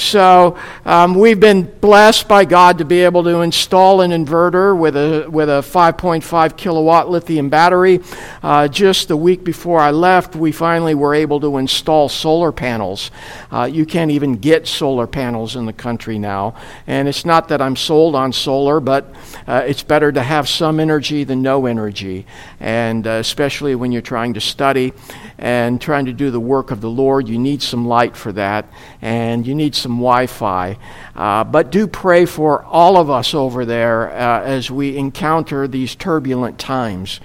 So 0.00 0.56
um, 0.84 1.14
we've 1.14 1.38
been 1.38 1.62
blessed 1.62 2.26
by 2.26 2.44
God 2.44 2.78
to 2.78 2.84
be 2.84 3.00
able 3.00 3.22
to 3.24 3.40
install 3.40 4.00
an 4.00 4.10
inverter 4.10 4.76
with 4.76 4.96
a 4.96 5.28
with 5.28 5.48
a 5.48 5.60
5.5 5.62 6.56
kilowatt 6.56 7.10
lithium 7.10 7.50
battery. 7.50 8.00
Uh, 8.42 8.66
just 8.66 9.08
the 9.08 9.16
week 9.16 9.44
before 9.44 9.78
I 9.78 9.90
left, 9.90 10.34
we 10.34 10.52
finally 10.52 10.94
were 10.94 11.14
able 11.14 11.38
to 11.40 11.58
install 11.58 12.08
solar 12.08 12.50
panels. 12.50 13.10
Uh, 13.52 13.64
you 13.64 13.84
can't 13.84 14.10
even 14.10 14.36
get 14.36 14.66
solar 14.66 15.06
panels 15.06 15.54
in 15.54 15.66
the 15.66 15.72
country 15.72 16.18
now, 16.18 16.54
and 16.86 17.06
it's 17.06 17.24
not 17.24 17.48
that 17.48 17.60
I'm 17.60 17.76
sold 17.76 18.14
on 18.14 18.32
solar, 18.32 18.80
but 18.80 19.14
uh, 19.46 19.62
it's 19.66 19.82
better 19.82 20.10
to 20.10 20.22
have 20.22 20.48
some 20.48 20.80
energy 20.80 21.24
than 21.24 21.42
no 21.42 21.66
energy, 21.66 22.26
and 22.58 23.06
uh, 23.06 23.10
especially 23.10 23.74
when 23.74 23.92
you're 23.92 24.02
trying 24.02 24.34
to 24.34 24.40
study. 24.40 24.92
And 25.40 25.80
trying 25.80 26.04
to 26.04 26.12
do 26.12 26.30
the 26.30 26.38
work 26.38 26.70
of 26.70 26.82
the 26.82 26.90
Lord. 26.90 27.26
You 27.26 27.38
need 27.38 27.62
some 27.62 27.88
light 27.88 28.14
for 28.14 28.30
that, 28.32 28.66
and 29.00 29.46
you 29.46 29.54
need 29.54 29.74
some 29.74 29.92
Wi 29.92 30.26
Fi. 30.26 30.76
Uh, 31.16 31.44
but 31.44 31.70
do 31.72 31.86
pray 31.86 32.26
for 32.26 32.62
all 32.64 32.98
of 32.98 33.08
us 33.08 33.34
over 33.34 33.64
there 33.64 34.10
uh, 34.10 34.42
as 34.42 34.70
we 34.70 34.98
encounter 34.98 35.66
these 35.66 35.96
turbulent 35.96 36.58
times. 36.58 37.20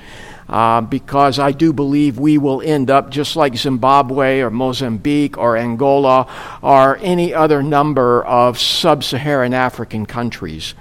Uh, 0.47 0.79
because 0.79 1.39
I 1.39 1.51
do 1.53 1.73
believe 1.73 2.19
we 2.19 2.37
will 2.37 2.61
end 2.61 2.91
up 2.91 3.09
just 3.09 3.35
like 3.35 3.57
Zimbabwe 3.57 4.41
or 4.41 4.51
Mozambique 4.51 5.39
or 5.39 5.57
Angola 5.57 6.27
or 6.61 6.97
any 7.01 7.33
other 7.33 7.63
number 7.63 8.23
of 8.23 8.59
sub 8.59 9.03
Saharan 9.03 9.55
African 9.55 10.05
countries. 10.05 10.75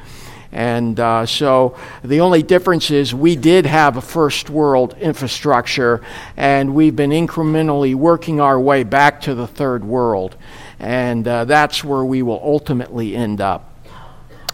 And 0.55 1.01
uh, 1.01 1.27
so 1.27 1.77
the 2.05 2.21
only 2.21 2.45
difference 2.45 2.93
is 2.93 3.13
we 3.13 3.35
did 3.35 3.67
have 3.67 3.97
a 3.97 4.01
first 4.01 4.49
world 4.49 4.97
infrastructure, 5.01 6.01
and 6.37 6.77
we've 6.77 6.95
been 6.95 7.11
incrementally 7.11 7.97
working 7.97 8.41
our 8.41 8.59
way 8.61 8.85
back 8.85 9.23
to 9.23 9.35
the 9.35 9.49
third 9.49 9.85
world. 9.85 10.37
And 10.79 11.27
uh, 11.27 11.45
that's 11.47 11.83
where 11.83 12.05
we 12.05 12.23
will 12.23 12.41
ultimately 12.41 13.17
end 13.17 13.41
up. 13.41 13.74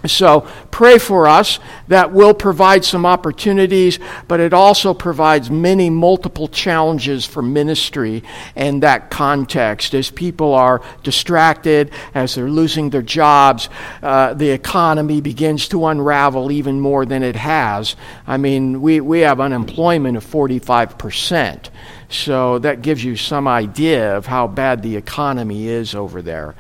So 0.06 0.48
pray 0.70 0.98
for 0.98 1.26
us. 1.26 1.58
That 1.88 2.12
will 2.12 2.32
provide 2.32 2.84
some 2.84 3.04
opportunities, 3.04 3.98
but 4.28 4.40
it 4.40 4.52
also 4.52 4.94
provides 4.94 5.50
many 5.50 5.90
multiple 5.90 6.48
challenges 6.48 7.26
for 7.26 7.42
ministry 7.42 8.22
in 8.56 8.80
that 8.80 9.10
context. 9.10 9.94
As 9.94 10.10
people 10.10 10.54
are 10.54 10.80
distracted, 11.02 11.90
as 12.14 12.34
they're 12.34 12.48
losing 12.48 12.90
their 12.90 13.02
jobs, 13.02 13.68
uh, 14.02 14.34
the 14.34 14.50
economy 14.50 15.20
begins 15.20 15.68
to 15.68 15.86
unravel 15.86 16.50
even 16.50 16.80
more 16.80 17.04
than 17.04 17.22
it 17.22 17.36
has. 17.36 17.96
I 18.26 18.36
mean, 18.36 18.80
we, 18.80 19.00
we 19.00 19.20
have 19.20 19.40
unemployment 19.40 20.16
of 20.16 20.24
45%. 20.24 21.68
So 22.08 22.58
that 22.60 22.82
gives 22.82 23.04
you 23.04 23.16
some 23.16 23.46
idea 23.46 24.16
of 24.16 24.26
how 24.26 24.48
bad 24.48 24.82
the 24.82 24.96
economy 24.96 25.68
is 25.68 25.94
over 25.94 26.22
there. 26.22 26.54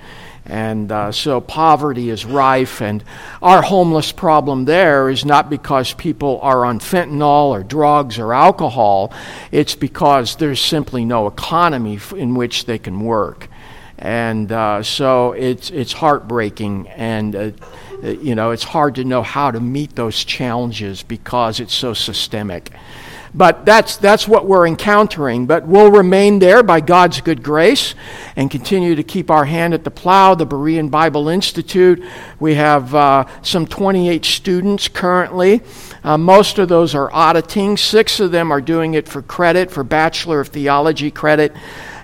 And 0.50 0.90
uh, 0.90 1.12
so 1.12 1.40
poverty 1.40 2.10
is 2.10 2.26
rife, 2.26 2.82
and 2.82 3.04
our 3.40 3.62
homeless 3.62 4.10
problem 4.10 4.64
there 4.64 5.08
is 5.08 5.24
not 5.24 5.48
because 5.48 5.94
people 5.94 6.40
are 6.42 6.64
on 6.64 6.80
fentanyl 6.80 7.50
or 7.50 7.62
drugs 7.62 8.18
or 8.18 8.34
alcohol. 8.34 9.12
It's 9.52 9.76
because 9.76 10.34
there's 10.36 10.60
simply 10.60 11.04
no 11.04 11.28
economy 11.28 12.00
in 12.16 12.34
which 12.34 12.64
they 12.64 12.78
can 12.78 12.98
work. 12.98 13.48
And 13.96 14.50
uh, 14.50 14.82
so 14.82 15.32
it's, 15.32 15.70
it's 15.70 15.92
heartbreaking, 15.92 16.88
and 16.88 17.36
uh, 17.36 17.50
you 18.02 18.34
know, 18.34 18.50
it's 18.50 18.64
hard 18.64 18.96
to 18.96 19.04
know 19.04 19.22
how 19.22 19.52
to 19.52 19.60
meet 19.60 19.94
those 19.94 20.24
challenges 20.24 21.04
because 21.04 21.60
it's 21.60 21.74
so 21.74 21.94
systemic. 21.94 22.72
But 23.34 23.64
that's, 23.64 23.96
that's 23.96 24.26
what 24.26 24.46
we're 24.46 24.66
encountering. 24.66 25.46
But 25.46 25.66
we'll 25.66 25.90
remain 25.90 26.40
there 26.40 26.62
by 26.62 26.80
God's 26.80 27.20
good 27.20 27.42
grace 27.42 27.94
and 28.34 28.50
continue 28.50 28.96
to 28.96 29.02
keep 29.02 29.30
our 29.30 29.44
hand 29.44 29.72
at 29.72 29.84
the 29.84 29.90
plow. 29.90 30.34
The 30.34 30.46
Berean 30.46 30.90
Bible 30.90 31.28
Institute, 31.28 32.02
we 32.40 32.54
have 32.54 32.94
uh, 32.94 33.26
some 33.42 33.66
28 33.66 34.24
students 34.24 34.88
currently. 34.88 35.62
Uh, 36.02 36.18
most 36.18 36.58
of 36.58 36.68
those 36.68 36.94
are 36.94 37.12
auditing, 37.12 37.76
six 37.76 38.20
of 38.20 38.32
them 38.32 38.50
are 38.50 38.60
doing 38.60 38.94
it 38.94 39.06
for 39.06 39.22
credit, 39.22 39.70
for 39.70 39.84
Bachelor 39.84 40.40
of 40.40 40.48
Theology 40.48 41.10
credit. 41.10 41.54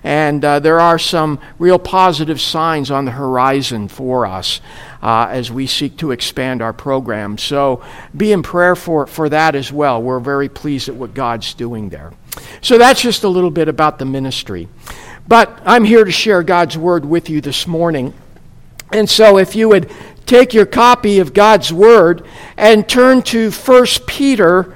And 0.05 0.45
uh, 0.45 0.61
there 0.61 0.79
are 0.79 0.99
some 1.01 1.41
real 1.59 1.81
positive 1.81 2.41
signs 2.41 2.93
on 2.93 3.07
the 3.07 3.11
horizon 3.11 3.89
for 3.89 4.27
us 4.27 4.61
uh, 5.03 5.29
as 5.31 5.51
we 5.51 5.67
seek 5.67 5.97
to 5.99 6.11
expand 6.11 6.63
our 6.63 6.73
program. 6.73 7.39
So 7.39 7.85
be 8.17 8.33
in 8.33 8.43
prayer 8.43 8.77
for, 8.77 9.07
for 9.07 9.29
that 9.29 9.55
as 9.55 9.73
well. 9.73 10.03
We're 10.03 10.21
very 10.21 10.49
pleased 10.49 10.89
at 10.89 10.95
what 10.95 11.15
God's 11.15 11.55
doing 11.55 11.89
there. 11.89 12.13
So 12.61 12.79
that's 12.79 13.01
just 13.01 13.25
a 13.25 13.29
little 13.29 13.51
bit 13.51 13.69
about 13.69 13.99
the 13.99 14.05
ministry. 14.05 14.69
But 15.29 15.61
I'm 15.65 15.85
here 15.85 16.05
to 16.05 16.13
share 16.13 16.43
God's 16.43 16.79
word 16.79 17.05
with 17.05 17.29
you 17.31 17.41
this 17.41 17.67
morning. 17.67 18.15
And 18.93 19.09
so 19.11 19.39
if 19.39 19.57
you 19.57 19.69
would 19.69 19.91
take 20.27 20.55
your 20.55 20.67
copy 20.67 21.19
of 21.19 21.33
God's 21.33 21.73
word 21.73 22.27
and 22.57 22.89
turn 22.89 23.23
to 23.23 23.51
1 23.51 23.87
Peter, 24.07 24.75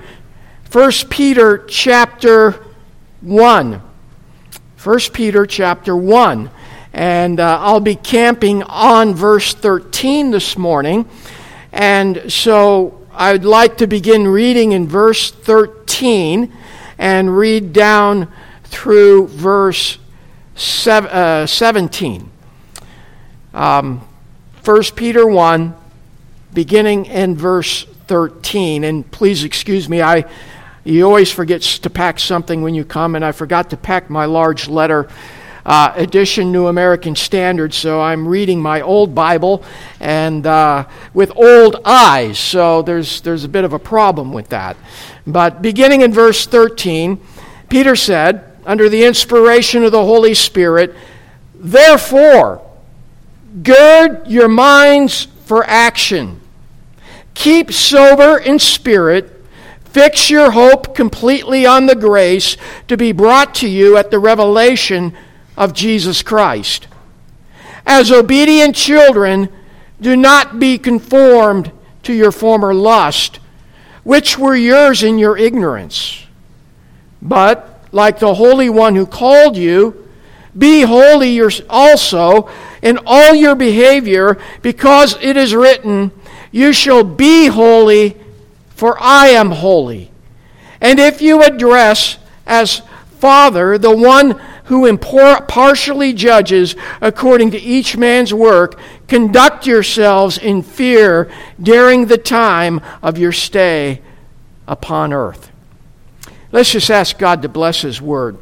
1 0.72 0.92
Peter 1.10 1.58
chapter 1.66 2.64
1. 3.20 3.82
1 4.82 4.98
Peter 5.12 5.46
chapter 5.46 5.96
1. 5.96 6.50
And 6.92 7.38
uh, 7.38 7.59
I'll 7.61 7.80
be 7.80 7.94
camping 7.94 8.62
on 8.64 9.14
verse 9.14 9.54
13 9.54 10.30
this 10.30 10.59
morning. 10.59 11.09
And 11.73 12.30
so 12.32 13.06
I'd 13.12 13.44
like 13.44 13.78
to 13.78 13.87
begin 13.87 14.26
reading 14.26 14.73
in 14.73 14.88
verse 14.88 15.30
13 15.30 16.52
and 16.99 17.37
read 17.37 17.73
down 17.73 18.28
through 18.64 19.28
verse 19.28 19.99
sev- 20.54 21.06
uh, 21.06 21.47
17. 21.47 22.30
Um, 23.54 24.06
1 24.64 24.82
Peter 24.97 25.26
1, 25.26 25.75
beginning 26.52 27.06
in 27.06 27.37
verse 27.37 27.85
13. 28.06 28.85
And 28.85 29.11
please 29.11 29.44
excuse 29.44 29.88
me, 29.88 30.02
I 30.02 30.25
you 30.82 31.04
always 31.04 31.30
forget 31.30 31.61
to 31.61 31.90
pack 31.90 32.18
something 32.18 32.62
when 32.62 32.75
you 32.75 32.85
come, 32.85 33.14
and 33.14 33.25
I 33.25 33.32
forgot 33.32 33.70
to 33.70 33.76
pack 33.76 34.09
my 34.09 34.25
large 34.25 34.66
letter 34.66 35.09
uh, 35.64 35.92
edition, 35.96 36.52
New 36.52 36.66
American 36.66 37.14
Standard. 37.16 37.74
So 37.74 38.00
I'm 38.00 38.26
reading 38.26 38.60
my 38.60 38.80
old 38.80 39.14
Bible 39.14 39.62
and 40.00 40.46
uh, 40.46 40.86
with 41.14 41.32
old 41.36 41.76
eyes. 41.84 42.38
So 42.38 42.82
there's 42.82 43.20
there's 43.20 43.44
a 43.44 43.48
bit 43.48 43.64
of 43.64 43.72
a 43.72 43.78
problem 43.78 44.32
with 44.32 44.48
that. 44.48 44.76
But 45.26 45.62
beginning 45.62 46.00
in 46.00 46.12
verse 46.12 46.46
13, 46.46 47.20
Peter 47.68 47.96
said, 47.96 48.46
under 48.66 48.88
the 48.88 49.04
inspiration 49.04 49.84
of 49.84 49.92
the 49.92 50.04
Holy 50.04 50.34
Spirit, 50.34 50.94
therefore, 51.54 52.68
gird 53.62 54.26
your 54.26 54.48
minds 54.48 55.28
for 55.44 55.64
action. 55.64 56.40
Keep 57.34 57.72
sober 57.72 58.38
in 58.38 58.58
spirit 58.58 59.40
Fix 59.90 60.30
your 60.30 60.52
hope 60.52 60.94
completely 60.94 61.66
on 61.66 61.86
the 61.86 61.96
grace 61.96 62.56
to 62.86 62.96
be 62.96 63.10
brought 63.10 63.56
to 63.56 63.68
you 63.68 63.96
at 63.96 64.12
the 64.12 64.20
revelation 64.20 65.16
of 65.60 65.74
Jesus 65.74 66.22
Christ. 66.22 66.88
As 67.86 68.10
obedient 68.10 68.74
children, 68.74 69.50
do 70.00 70.16
not 70.16 70.58
be 70.58 70.78
conformed 70.78 71.70
to 72.04 72.14
your 72.14 72.32
former 72.32 72.72
lust, 72.72 73.40
which 74.02 74.38
were 74.38 74.56
yours 74.56 75.02
in 75.02 75.18
your 75.18 75.36
ignorance. 75.36 76.24
But, 77.20 77.84
like 77.92 78.18
the 78.18 78.34
Holy 78.34 78.70
One 78.70 78.94
who 78.96 79.04
called 79.04 79.54
you, 79.54 80.08
be 80.56 80.80
holy 80.80 81.38
also 81.68 82.48
in 82.80 82.98
all 83.04 83.34
your 83.34 83.54
behavior, 83.54 84.38
because 84.62 85.18
it 85.20 85.36
is 85.36 85.54
written, 85.54 86.10
You 86.50 86.72
shall 86.72 87.04
be 87.04 87.48
holy 87.48 88.16
for 88.70 88.96
I 88.98 89.28
am 89.28 89.50
holy. 89.50 90.10
And 90.80 90.98
if 90.98 91.20
you 91.20 91.42
address 91.42 92.16
as 92.46 92.80
Father 93.18 93.76
the 93.76 93.94
one 93.94 94.40
who 94.70 94.86
impartially 94.86 96.12
judges 96.12 96.76
according 97.00 97.50
to 97.50 97.58
each 97.58 97.96
man's 97.96 98.32
work, 98.32 98.78
conduct 99.08 99.66
yourselves 99.66 100.38
in 100.38 100.62
fear 100.62 101.28
during 101.60 102.06
the 102.06 102.16
time 102.16 102.80
of 103.02 103.18
your 103.18 103.32
stay 103.32 104.00
upon 104.68 105.12
earth. 105.12 105.50
Let's 106.52 106.70
just 106.70 106.88
ask 106.88 107.18
God 107.18 107.42
to 107.42 107.48
bless 107.48 107.82
His 107.82 108.00
word. 108.00 108.38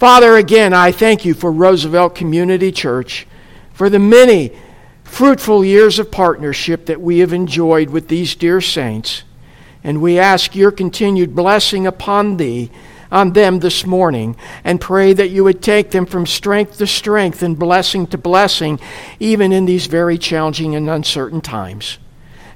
Father, 0.00 0.36
again, 0.36 0.74
I 0.74 0.90
thank 0.90 1.24
you 1.24 1.32
for 1.32 1.52
Roosevelt 1.52 2.16
Community 2.16 2.72
Church, 2.72 3.24
for 3.72 3.88
the 3.88 4.00
many 4.00 4.50
fruitful 5.04 5.64
years 5.64 6.00
of 6.00 6.10
partnership 6.10 6.86
that 6.86 7.00
we 7.00 7.20
have 7.20 7.32
enjoyed 7.32 7.90
with 7.90 8.08
these 8.08 8.34
dear 8.34 8.60
saints. 8.60 9.22
And 9.84 10.02
we 10.02 10.18
ask 10.18 10.56
your 10.56 10.72
continued 10.72 11.36
blessing 11.36 11.86
upon 11.86 12.36
thee, 12.36 12.72
on 13.10 13.32
them 13.32 13.58
this 13.60 13.86
morning, 13.86 14.36
and 14.64 14.80
pray 14.80 15.12
that 15.12 15.30
you 15.30 15.44
would 15.44 15.62
take 15.62 15.90
them 15.90 16.06
from 16.06 16.26
strength 16.26 16.78
to 16.78 16.86
strength 16.86 17.42
and 17.42 17.58
blessing 17.58 18.06
to 18.08 18.18
blessing, 18.18 18.78
even 19.18 19.52
in 19.52 19.64
these 19.64 19.86
very 19.86 20.18
challenging 20.18 20.74
and 20.74 20.88
uncertain 20.88 21.40
times. 21.40 21.98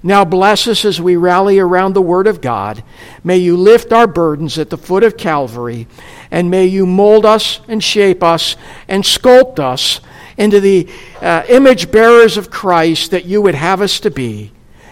Now 0.03 0.25
bless 0.25 0.67
us 0.67 0.85
as 0.85 1.01
we 1.01 1.15
rally 1.15 1.59
around 1.61 1.93
the 1.93 2.03
Word 2.03 2.27
of 2.27 2.41
God. 2.41 2.83
May 3.23 3.39
you 3.39 3.57
lift 3.57 3.93
our 3.93 4.09
burdens 4.09 4.59
at 4.59 4.69
the 4.69 4.77
foot 4.77 5.05
of 5.05 5.17
Calvary, 5.17 5.87
and 6.31 6.51
may 6.51 6.67
you 6.67 6.87
mold 6.87 7.25
us 7.25 7.61
and 7.69 7.83
shape 7.83 8.23
us 8.23 8.57
and 8.89 9.05
sculpt 9.05 9.61
us 9.61 10.01
into 10.37 10.61
the 10.61 10.89
uh, 11.21 11.45
image 11.49 11.93
bearers 11.93 12.37
of 12.37 12.51
Christ 12.51 13.13
that 13.13 13.27
you 13.27 13.41
would 13.43 13.55
have 13.55 13.81
us 13.81 14.01
to 14.01 14.11
be. 14.11 14.51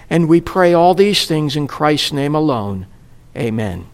And 0.08 0.28
we 0.28 0.40
pray 0.40 0.74
all 0.74 0.94
these 0.94 1.26
things 1.26 1.56
in 1.56 1.66
Christ's 1.66 2.12
name 2.12 2.34
alone. 2.34 2.86
Amen. 3.36 3.86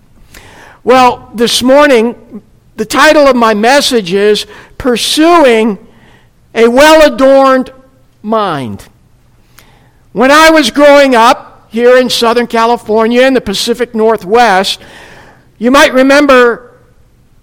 Well, 0.86 1.32
this 1.34 1.64
morning, 1.64 2.44
the 2.76 2.84
title 2.84 3.26
of 3.26 3.34
my 3.34 3.54
message 3.54 4.12
is 4.12 4.46
Pursuing 4.78 5.84
a 6.54 6.68
Well 6.68 7.12
Adorned 7.12 7.72
Mind. 8.22 8.86
When 10.12 10.30
I 10.30 10.50
was 10.50 10.70
growing 10.70 11.16
up 11.16 11.66
here 11.72 11.96
in 11.98 12.08
Southern 12.08 12.46
California 12.46 13.22
in 13.22 13.34
the 13.34 13.40
Pacific 13.40 13.96
Northwest, 13.96 14.80
you 15.58 15.72
might 15.72 15.92
remember 15.92 16.78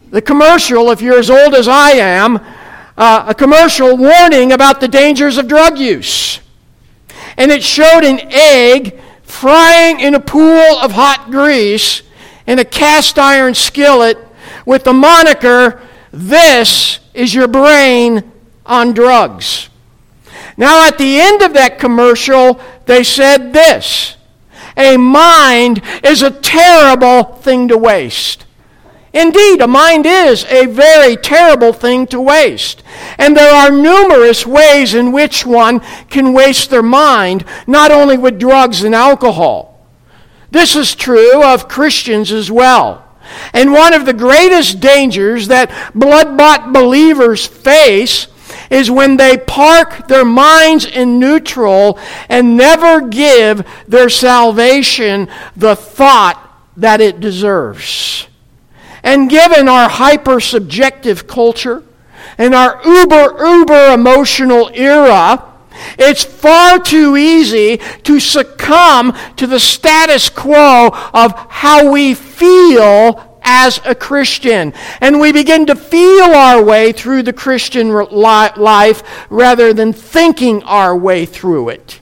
the 0.09 0.21
commercial, 0.21 0.89
if 0.91 1.01
you're 1.01 1.19
as 1.19 1.29
old 1.29 1.53
as 1.53 1.67
I 1.67 1.91
am, 1.91 2.39
uh, 2.97 3.25
a 3.27 3.35
commercial 3.35 3.97
warning 3.97 4.53
about 4.53 4.79
the 4.79 4.87
dangers 4.87 5.37
of 5.37 5.49
drug 5.49 5.77
use. 5.77 6.39
And 7.35 7.51
it 7.51 7.61
showed 7.61 8.05
an 8.05 8.21
egg 8.31 9.01
frying 9.23 9.99
in 9.99 10.15
a 10.15 10.21
pool 10.21 10.77
of 10.79 10.93
hot 10.93 11.29
grease 11.29 12.03
in 12.47 12.59
a 12.59 12.65
cast 12.65 13.17
iron 13.17 13.53
skillet 13.55 14.17
with 14.65 14.83
the 14.83 14.93
moniker, 14.93 15.81
This 16.11 16.99
is 17.13 17.33
your 17.33 17.47
brain 17.47 18.31
on 18.65 18.93
drugs. 18.93 19.69
Now, 20.57 20.87
at 20.87 20.97
the 20.97 21.19
end 21.19 21.41
of 21.41 21.53
that 21.53 21.79
commercial, 21.79 22.59
they 22.85 23.03
said 23.03 23.53
this 23.53 24.17
A 24.77 24.97
mind 24.97 25.81
is 26.03 26.21
a 26.21 26.31
terrible 26.31 27.23
thing 27.23 27.67
to 27.69 27.77
waste. 27.77 28.45
Indeed, 29.13 29.61
a 29.61 29.67
mind 29.67 30.07
is 30.07 30.43
a 30.45 30.65
very 30.65 31.15
terrible 31.15 31.71
thing 31.71 32.07
to 32.07 32.19
waste. 32.19 32.81
And 33.19 33.37
there 33.37 33.53
are 33.53 33.69
numerous 33.69 34.45
ways 34.45 34.95
in 34.95 35.11
which 35.11 35.45
one 35.45 35.81
can 36.09 36.33
waste 36.33 36.71
their 36.71 36.81
mind, 36.81 37.45
not 37.67 37.91
only 37.91 38.17
with 38.17 38.39
drugs 38.39 38.83
and 38.83 38.95
alcohol. 38.95 39.72
This 40.53 40.75
is 40.75 40.93
true 40.93 41.43
of 41.43 41.67
Christians 41.67 42.31
as 42.31 42.51
well. 42.51 43.03
And 43.53 43.73
one 43.73 43.95
of 43.95 44.05
the 44.05 44.13
greatest 44.13 44.79
dangers 44.79 45.47
that 45.47 45.71
blood 45.95 46.37
bought 46.37 46.71
believers 46.71 47.47
face 47.47 48.27
is 48.69 48.91
when 48.91 49.17
they 49.17 49.35
park 49.35 50.07
their 50.07 50.23
minds 50.23 50.85
in 50.85 51.17
neutral 51.19 51.97
and 52.29 52.55
never 52.55 53.01
give 53.01 53.65
their 53.87 54.09
salvation 54.09 55.27
the 55.57 55.75
thought 55.75 56.39
that 56.77 57.01
it 57.01 57.19
deserves. 57.19 58.27
And 59.01 59.31
given 59.31 59.67
our 59.67 59.89
hyper 59.89 60.39
subjective 60.39 61.25
culture 61.25 61.81
and 62.37 62.53
our 62.53 62.79
uber, 62.85 63.43
uber 63.43 63.93
emotional 63.93 64.69
era, 64.75 65.52
it's 65.97 66.23
far 66.23 66.79
too 66.79 67.17
easy 67.17 67.77
to 68.03 68.19
succumb 68.19 69.13
to 69.37 69.47
the 69.47 69.59
status 69.59 70.29
quo 70.29 70.89
of 71.13 71.33
how 71.49 71.91
we 71.91 72.13
feel 72.13 73.39
as 73.43 73.79
a 73.85 73.95
Christian. 73.95 74.73
And 75.01 75.19
we 75.19 75.31
begin 75.31 75.65
to 75.67 75.75
feel 75.75 76.33
our 76.33 76.63
way 76.63 76.91
through 76.91 77.23
the 77.23 77.33
Christian 77.33 77.91
life 77.91 79.03
rather 79.29 79.73
than 79.73 79.93
thinking 79.93 80.63
our 80.63 80.95
way 80.95 81.25
through 81.25 81.69
it. 81.69 81.99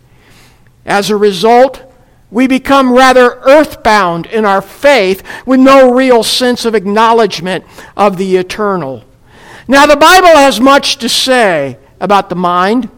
As 0.85 1.09
a 1.09 1.17
result, 1.17 1.83
we 2.29 2.47
become 2.47 2.93
rather 2.93 3.39
earthbound 3.41 4.25
in 4.27 4.45
our 4.45 4.61
faith 4.61 5.21
with 5.45 5.59
no 5.59 5.93
real 5.93 6.23
sense 6.23 6.63
of 6.63 6.75
acknowledgement 6.75 7.65
of 7.97 8.17
the 8.17 8.37
eternal. 8.37 9.03
Now, 9.67 9.85
the 9.85 9.97
Bible 9.97 10.27
has 10.27 10.59
much 10.59 10.97
to 10.97 11.09
say 11.09 11.77
about 11.99 12.29
the 12.29 12.35
mind. 12.35 12.89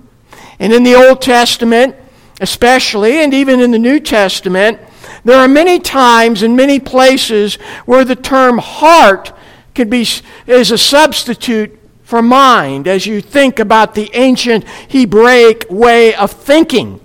And 0.64 0.72
in 0.72 0.84
the 0.84 0.96
Old 0.96 1.22
Testament, 1.22 1.94
especially, 2.40 3.22
and 3.22 3.34
even 3.34 3.60
in 3.60 3.72
the 3.72 3.78
New 3.78 4.00
Testament, 4.00 4.80
there 5.26 5.38
are 5.38 5.48
many 5.50 5.78
times 5.78 6.42
and 6.42 6.56
many 6.56 6.80
places 6.80 7.56
where 7.86 8.06
the 8.06 8.16
term 8.16 8.60
heart 8.60 9.34
can 9.76 9.90
be 9.90 10.08
is 10.48 10.72
a 10.72 10.78
substitute 10.78 11.78
for 12.04 12.22
mind 12.22 12.88
as 12.88 13.06
you 13.06 13.20
think 13.20 13.60
about 13.60 13.94
the 13.94 14.10
ancient 14.14 14.64
Hebraic 14.90 15.66
way 15.70 16.16
of 16.16 16.32
thinking. 16.32 17.02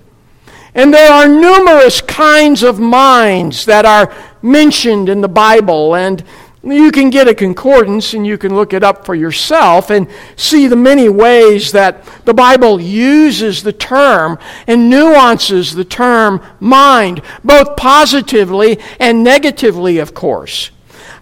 And 0.73 0.93
there 0.93 1.11
are 1.11 1.27
numerous 1.27 1.99
kinds 1.99 2.63
of 2.63 2.79
minds 2.79 3.65
that 3.65 3.83
are 3.83 4.15
mentioned 4.41 5.09
in 5.09 5.19
the 5.19 5.27
Bible, 5.27 5.95
and 5.95 6.23
you 6.61 6.91
can 6.91 7.09
get 7.09 7.27
a 7.27 7.33
concordance 7.33 8.13
and 8.13 8.27
you 8.27 8.37
can 8.37 8.53
look 8.53 8.73
it 8.73 8.83
up 8.83 9.05
for 9.05 9.15
yourself 9.15 9.89
and 9.89 10.07
see 10.35 10.67
the 10.67 10.75
many 10.75 11.07
ways 11.07 11.71
that 11.71 12.05
the 12.25 12.33
Bible 12.33 12.81
uses 12.81 13.63
the 13.63 13.71
term 13.71 14.37
and 14.67 14.89
nuances 14.89 15.73
the 15.73 15.85
term 15.85 16.41
mind, 16.59 17.21
both 17.43 17.77
positively 17.77 18.77
and 18.99 19.23
negatively, 19.23 19.99
of 19.99 20.13
course. 20.13 20.71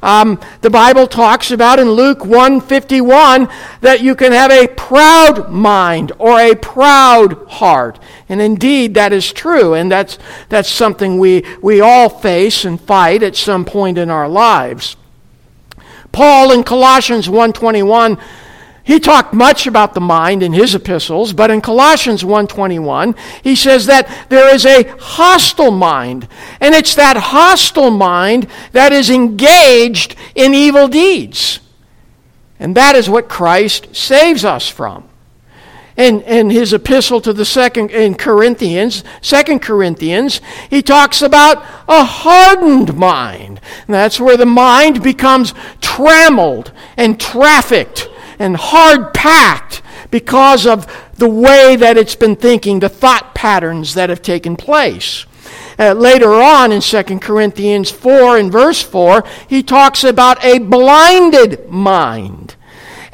Um, 0.01 0.39
the 0.61 0.69
Bible 0.69 1.07
talks 1.07 1.51
about 1.51 1.79
in 1.79 1.91
Luke 1.91 2.23
151 2.23 3.49
that 3.81 4.01
you 4.01 4.15
can 4.15 4.31
have 4.31 4.51
a 4.51 4.67
proud 4.67 5.51
mind 5.51 6.11
or 6.19 6.39
a 6.39 6.55
proud 6.55 7.47
heart. 7.47 7.99
And 8.29 8.41
indeed, 8.41 8.93
that 8.93 9.11
is 9.11 9.31
true. 9.33 9.73
And 9.73 9.91
that's, 9.91 10.19
that's 10.49 10.69
something 10.69 11.17
we, 11.17 11.43
we 11.61 11.81
all 11.81 12.09
face 12.09 12.63
and 12.63 12.79
fight 12.79 13.23
at 13.23 13.35
some 13.35 13.65
point 13.65 13.97
in 13.97 14.09
our 14.09 14.29
lives. 14.29 14.95
Paul 16.17 16.51
in 16.51 16.63
Colossians 16.63 17.29
121 17.29 18.17
he 18.83 18.99
talked 18.99 19.33
much 19.33 19.67
about 19.67 19.93
the 19.93 19.99
mind 19.99 20.41
in 20.41 20.53
his 20.53 20.73
epistles, 20.73 21.33
but 21.33 21.51
in 21.51 21.59
Colossians 21.59 22.23
1:21, 22.23 23.15
he 23.43 23.53
says 23.53 23.85
that 23.85 24.07
there 24.29 24.51
is 24.55 24.65
a 24.65 24.87
hostile 24.97 25.71
mind, 25.71 26.25
and 26.61 26.73
it's 26.73 26.95
that 26.95 27.17
hostile 27.17 27.91
mind 27.91 28.47
that 28.71 28.93
is 28.93 29.09
engaged 29.09 30.15
in 30.35 30.53
evil 30.53 30.87
deeds. 30.87 31.59
And 32.61 32.75
that 32.75 32.95
is 32.95 33.09
what 33.09 33.27
Christ 33.27 33.93
saves 33.93 34.45
us 34.45 34.69
from. 34.69 35.03
In, 35.97 36.21
in 36.21 36.51
his 36.51 36.73
epistle 36.73 37.19
to 37.21 37.33
the 37.33 37.43
second 37.43 37.89
in 37.89 38.13
Corinthians, 38.13 39.03
Second 39.19 39.63
Corinthians, 39.63 40.41
he 40.69 40.83
talks 40.83 41.23
about 41.23 41.65
a 41.87 42.03
hardened 42.03 42.95
mind. 42.95 43.59
And 43.87 43.95
that's 43.95 44.19
where 44.19 44.37
the 44.37 44.45
mind 44.45 45.01
becomes 45.01 45.55
trammeled 45.81 46.71
and 46.97 47.19
trafficked 47.19 48.09
and 48.37 48.55
hard 48.55 49.15
packed 49.15 49.81
because 50.11 50.67
of 50.67 50.85
the 51.15 51.27
way 51.27 51.75
that 51.75 51.97
it's 51.97 52.15
been 52.15 52.35
thinking, 52.35 52.79
the 52.79 52.89
thought 52.89 53.33
patterns 53.33 53.95
that 53.95 54.09
have 54.09 54.21
taken 54.21 54.55
place. 54.55 55.25
Uh, 55.79 55.93
later 55.93 56.33
on 56.33 56.71
in 56.71 56.81
2 56.81 57.03
Corinthians 57.19 57.89
4 57.91 58.37
and 58.37 58.51
verse 58.51 58.81
4, 58.81 59.23
he 59.47 59.63
talks 59.63 60.03
about 60.03 60.43
a 60.43 60.59
blinded 60.59 61.69
mind. 61.69 62.55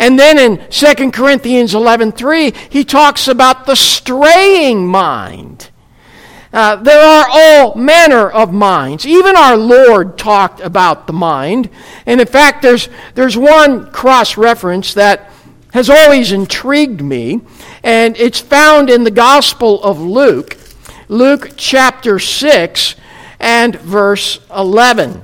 And 0.04 0.20
then 0.20 0.38
in 0.38 0.60
2 0.70 1.12
Corinthians 1.13 1.74
11:3, 1.74 2.54
he 2.70 2.84
talks 2.84 3.30
about 3.30 3.66
the 3.66 3.76
straying 3.76 4.86
mind. 4.86 5.70
Uh, 6.52 6.76
there 6.76 7.02
are 7.02 7.26
all 7.32 7.76
manner 7.76 8.30
of 8.30 8.52
minds. 8.52 9.08
Even 9.08 9.38
our 9.38 9.56
Lord 9.56 10.18
talked 10.18 10.60
about 10.60 11.08
the 11.08 11.13
mind. 11.13 11.70
And 12.06 12.20
in 12.20 12.28
fact, 12.28 12.62
there's, 12.62 12.89
there's 13.16 13.38
one 13.38 13.92
cross 13.94 14.36
reference 14.36 14.94
that 14.96 15.32
has 15.72 15.89
always 15.89 16.34
intrigued 16.34 17.02
me, 17.02 17.39
and 17.82 18.18
it's 18.18 18.42
found 18.42 18.89
in 18.89 19.06
the 19.06 19.10
Gospel 19.10 19.82
of 19.84 20.02
Luke, 20.02 20.58
Luke 21.08 21.52
chapter 21.56 22.20
6 22.20 22.96
and 23.39 23.78
verse 23.78 24.42
11. 24.54 25.22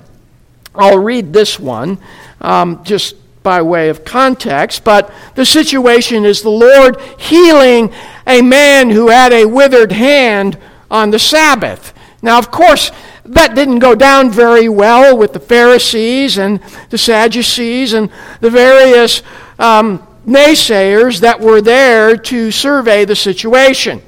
I'll 0.74 1.00
read 1.00 1.34
this 1.34 1.60
one 1.60 1.98
um, 2.39 2.82
just 2.86 3.15
by 3.50 3.64
way 3.64 3.90
of 3.90 4.06
context, 4.06 4.84
but 4.84 5.12
the 5.34 5.44
situation 5.44 6.24
is 6.24 6.44
the 6.44 6.52
Lord 6.52 7.02
healing 7.18 7.92
a 8.28 8.44
man 8.44 8.92
who 8.92 9.10
had 9.10 9.34
a 9.34 9.46
withered 9.46 9.92
hand 9.92 10.56
on 10.92 11.10
the 11.10 11.18
Sabbath. 11.18 11.92
Now, 12.22 12.38
of 12.38 12.52
course, 12.52 12.92
that 13.26 13.56
didn't 13.56 13.80
go 13.80 13.96
down 13.96 14.30
very 14.30 14.70
well 14.70 15.18
with 15.18 15.34
the 15.34 15.40
Pharisees 15.40 16.38
and 16.38 16.60
the 16.92 16.98
Sadducees 17.00 17.94
and 17.94 18.12
the 18.40 18.52
various 18.52 19.24
um, 19.58 20.06
naysayers 20.28 21.22
that 21.22 21.40
were 21.40 21.60
there 21.60 22.16
to 22.18 22.52
survey 22.52 23.04
the 23.04 23.16
situation. 23.16 24.00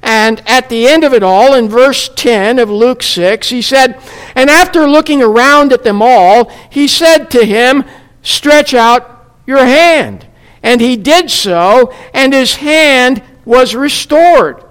And 0.00 0.42
at 0.46 0.68
the 0.68 0.86
end 0.86 1.02
of 1.02 1.12
it 1.12 1.24
all, 1.24 1.54
in 1.54 1.68
verse 1.68 2.08
10 2.14 2.60
of 2.60 2.70
Luke 2.70 3.02
6, 3.02 3.48
he 3.48 3.62
said, 3.62 4.00
And 4.36 4.48
after 4.48 4.88
looking 4.88 5.22
around 5.22 5.72
at 5.72 5.82
them 5.82 6.00
all, 6.00 6.52
he 6.70 6.86
said 6.86 7.32
to 7.32 7.44
him, 7.44 7.84
Stretch 8.22 8.74
out 8.74 9.34
your 9.46 9.64
hand. 9.64 10.26
And 10.62 10.80
he 10.80 10.96
did 10.96 11.30
so, 11.30 11.92
and 12.12 12.32
his 12.32 12.56
hand 12.56 13.22
was 13.44 13.74
restored. 13.74 14.64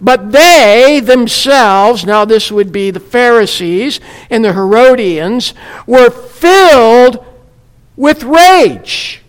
But 0.00 0.32
they 0.32 1.00
themselves, 1.00 2.04
now 2.04 2.24
this 2.24 2.52
would 2.52 2.70
be 2.70 2.90
the 2.90 3.00
Pharisees 3.00 4.00
and 4.30 4.44
the 4.44 4.52
Herodians, 4.52 5.54
were 5.86 6.10
filled 6.10 7.24
with 7.96 8.22
rage 8.22 9.22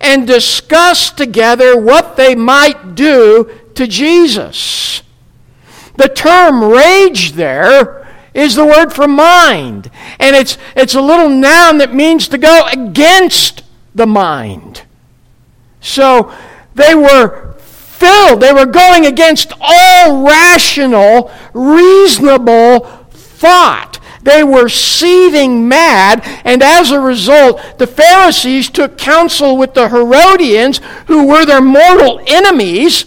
and 0.00 0.26
discussed 0.26 1.16
together 1.16 1.78
what 1.78 2.16
they 2.16 2.34
might 2.34 2.94
do 2.94 3.50
to 3.74 3.86
Jesus. 3.86 5.02
The 5.96 6.08
term 6.08 6.64
rage 6.64 7.32
there 7.32 8.01
is 8.34 8.54
the 8.54 8.64
word 8.64 8.92
for 8.92 9.06
mind, 9.06 9.90
and 10.18 10.34
it's, 10.34 10.56
it's 10.74 10.94
a 10.94 11.00
little 11.00 11.28
noun 11.28 11.78
that 11.78 11.94
means 11.94 12.28
to 12.28 12.38
go 12.38 12.66
against 12.72 13.62
the 13.94 14.06
mind. 14.06 14.82
So 15.80 16.32
they 16.74 16.94
were 16.94 17.52
filled. 17.58 18.40
They 18.40 18.52
were 18.52 18.66
going 18.66 19.06
against 19.06 19.52
all 19.60 20.26
rational, 20.26 21.30
reasonable 21.52 22.80
thought. 23.10 23.98
They 24.22 24.44
were 24.44 24.68
seething 24.68 25.68
mad, 25.68 26.22
and 26.44 26.62
as 26.62 26.92
a 26.92 27.00
result, 27.00 27.60
the 27.78 27.86
Pharisees 27.86 28.70
took 28.70 28.96
counsel 28.96 29.56
with 29.56 29.74
the 29.74 29.88
Herodians, 29.88 30.80
who 31.06 31.26
were 31.26 31.44
their 31.44 31.60
mortal 31.60 32.20
enemies, 32.26 33.04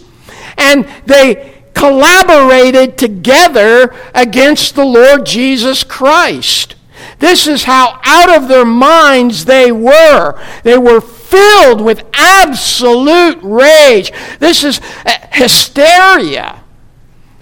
and 0.58 0.86
they 1.06 1.55
collaborated 1.76 2.98
together 2.98 3.94
against 4.16 4.74
the 4.74 4.86
Lord 4.86 5.26
Jesus 5.26 5.84
Christ. 5.84 6.76
This 7.20 7.46
is 7.46 7.66
how 7.66 8.00
out 8.04 8.36
of 8.36 8.48
their 8.48 8.66
minds 8.66 9.46
they 9.46 9.72
were. 9.72 10.42
They 10.64 10.78
were 10.78 11.02
filled 11.02 11.82
with 11.82 12.04
absolute 12.14 13.40
rage. 13.44 14.12
This 14.40 14.64
is 14.64 14.82
uh, 15.06 15.12
hysteria. 15.32 16.64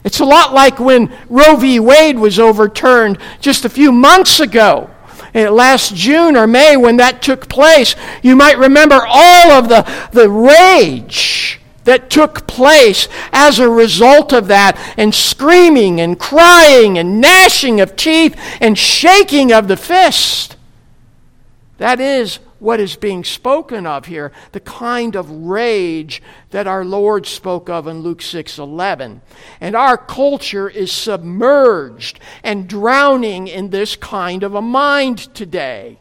It's 0.03 0.19
a 0.19 0.25
lot 0.25 0.53
like 0.53 0.79
when 0.79 1.15
Roe 1.29 1.55
v. 1.55 1.79
Wade 1.79 2.19
was 2.19 2.39
overturned 2.39 3.17
just 3.39 3.63
a 3.63 3.69
few 3.69 3.91
months 3.91 4.39
ago. 4.39 4.89
Uh, 5.33 5.49
last 5.49 5.95
June 5.95 6.35
or 6.35 6.45
May, 6.45 6.75
when 6.75 6.97
that 6.97 7.21
took 7.21 7.47
place, 7.47 7.95
you 8.21 8.35
might 8.35 8.57
remember 8.57 8.99
all 9.07 9.51
of 9.51 9.69
the, 9.69 9.81
the 10.11 10.29
rage 10.29 11.59
that 11.83 12.09
took 12.09 12.47
place 12.47 13.07
as 13.31 13.59
a 13.59 13.69
result 13.69 14.33
of 14.33 14.47
that, 14.47 14.77
and 14.97 15.13
screaming 15.13 15.99
and 15.99 16.19
crying 16.19 16.97
and 16.97 17.19
gnashing 17.19 17.81
of 17.81 17.95
teeth 17.95 18.35
and 18.61 18.77
shaking 18.77 19.51
of 19.51 19.67
the 19.67 19.77
fist. 19.77 20.55
That 21.77 21.99
is 21.99 22.39
what 22.59 22.79
is 22.79 22.95
being 22.95 23.25
spoken 23.25 23.85
of 23.85 24.05
here, 24.05 24.31
the 24.53 24.59
kind 24.61 25.17
of 25.17 25.29
rage 25.29 26.21
that 26.51 26.65
our 26.65 26.85
Lord 26.85 27.25
spoke 27.25 27.69
of 27.69 27.87
in 27.87 28.01
Luke 28.01 28.21
6:11. 28.21 29.21
And 29.59 29.75
our 29.75 29.97
culture 29.97 30.69
is 30.69 30.89
submerged 30.89 32.21
and 32.41 32.69
drowning 32.69 33.49
in 33.49 33.71
this 33.71 33.97
kind 33.97 34.43
of 34.43 34.55
a 34.55 34.61
mind 34.61 35.33
today. 35.33 35.99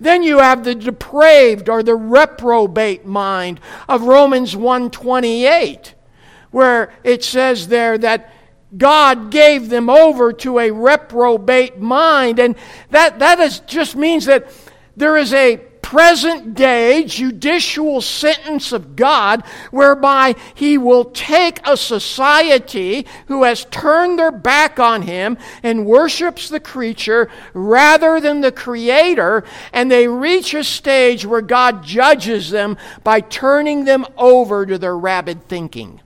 Then 0.00 0.22
you 0.22 0.38
have 0.38 0.64
the 0.64 0.74
depraved 0.74 1.68
or 1.68 1.82
the 1.82 1.96
reprobate 1.96 3.04
mind 3.06 3.60
of 3.88 4.02
Romans 4.02 4.56
128 4.56 5.94
where 6.54 6.92
it 7.02 7.24
says 7.24 7.66
there 7.66 7.98
that 7.98 8.32
God 8.78 9.32
gave 9.32 9.70
them 9.70 9.90
over 9.90 10.32
to 10.32 10.60
a 10.60 10.70
reprobate 10.70 11.80
mind. 11.80 12.38
And 12.38 12.54
that 12.90 13.18
that 13.18 13.40
is, 13.40 13.58
just 13.60 13.96
means 13.96 14.26
that 14.26 14.46
there 14.96 15.16
is 15.16 15.32
a 15.32 15.56
present 15.84 16.54
day 16.54 17.04
judicial 17.04 18.00
sentence 18.00 18.72
of 18.72 18.96
God 18.96 19.44
whereby 19.70 20.34
He 20.54 20.78
will 20.78 21.04
take 21.04 21.60
a 21.64 21.76
society 21.76 23.06
who 23.26 23.42
has 23.44 23.66
turned 23.66 24.18
their 24.18 24.32
back 24.32 24.80
on 24.80 25.02
Him 25.02 25.36
and 25.62 25.84
worships 25.84 26.48
the 26.48 26.58
creature 26.58 27.30
rather 27.52 28.18
than 28.18 28.40
the 28.40 28.50
Creator, 28.50 29.44
and 29.74 29.90
they 29.90 30.08
reach 30.08 30.54
a 30.54 30.64
stage 30.64 31.26
where 31.26 31.42
God 31.42 31.84
judges 31.84 32.50
them 32.50 32.78
by 33.04 33.20
turning 33.20 33.84
them 33.84 34.06
over 34.16 34.64
to 34.64 34.78
their 34.78 34.96
rabid 34.96 35.46
thinking. 35.48 36.00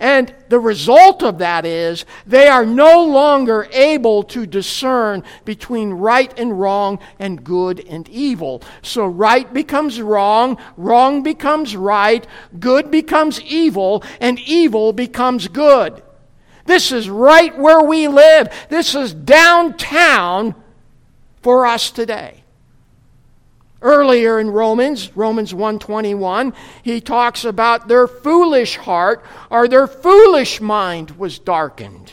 And 0.00 0.34
the 0.48 0.58
result 0.58 1.22
of 1.22 1.38
that 1.38 1.66
is 1.66 2.06
they 2.26 2.48
are 2.48 2.64
no 2.64 3.04
longer 3.04 3.68
able 3.70 4.22
to 4.24 4.46
discern 4.46 5.22
between 5.44 5.92
right 5.92 6.36
and 6.38 6.58
wrong 6.58 6.98
and 7.18 7.44
good 7.44 7.86
and 7.86 8.08
evil. 8.08 8.62
So 8.80 9.06
right 9.06 9.52
becomes 9.52 10.00
wrong, 10.00 10.56
wrong 10.78 11.22
becomes 11.22 11.76
right, 11.76 12.26
good 12.58 12.90
becomes 12.90 13.42
evil, 13.42 14.02
and 14.22 14.40
evil 14.40 14.94
becomes 14.94 15.48
good. 15.48 16.02
This 16.64 16.92
is 16.92 17.10
right 17.10 17.56
where 17.58 17.82
we 17.82 18.08
live. 18.08 18.48
This 18.70 18.94
is 18.94 19.12
downtown 19.12 20.54
for 21.42 21.66
us 21.66 21.90
today. 21.90 22.39
Earlier 23.82 24.38
in 24.38 24.50
Romans, 24.50 25.16
Romans 25.16 25.54
121, 25.54 26.52
he 26.82 27.00
talks 27.00 27.44
about 27.44 27.88
their 27.88 28.06
foolish 28.06 28.76
heart 28.76 29.24
or 29.50 29.68
their 29.68 29.86
foolish 29.86 30.60
mind 30.60 31.12
was 31.12 31.38
darkened. 31.38 32.12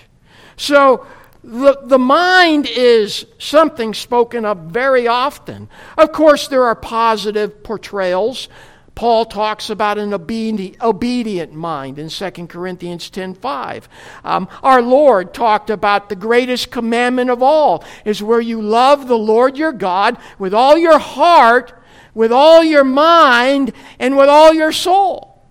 So 0.55 1.05
the, 1.43 1.79
the 1.83 1.99
mind 1.99 2.67
is 2.67 3.25
something 3.37 3.93
spoken 3.93 4.45
of 4.45 4.57
very 4.57 5.07
often. 5.07 5.69
Of 5.97 6.11
course, 6.11 6.47
there 6.47 6.63
are 6.63 6.75
positive 6.75 7.63
portrayals. 7.63 8.49
Paul 8.97 9.25
talks 9.25 9.69
about 9.69 9.99
an 9.99 10.11
obedient, 10.11 11.53
mind 11.53 11.99
in 11.99 12.09
2 12.09 12.31
Corinthians 12.47 13.11
10.5. 13.11 13.83
Um, 14.23 14.49
our 14.63 14.81
Lord 14.81 15.35
talked 15.35 15.69
about 15.69 16.09
the 16.09 16.15
greatest 16.15 16.71
commandment 16.71 17.29
of 17.29 17.43
all 17.43 17.85
is 18.05 18.23
where 18.23 18.41
you 18.41 18.59
love 18.59 19.07
the 19.07 19.15
Lord 19.15 19.55
your 19.55 19.71
God 19.71 20.17
with 20.39 20.51
all 20.51 20.79
your 20.79 20.97
heart, 20.97 21.79
with 22.15 22.31
all 22.31 22.63
your 22.63 22.83
mind, 22.83 23.71
and 23.99 24.17
with 24.17 24.29
all 24.29 24.51
your 24.51 24.71
soul. 24.71 25.43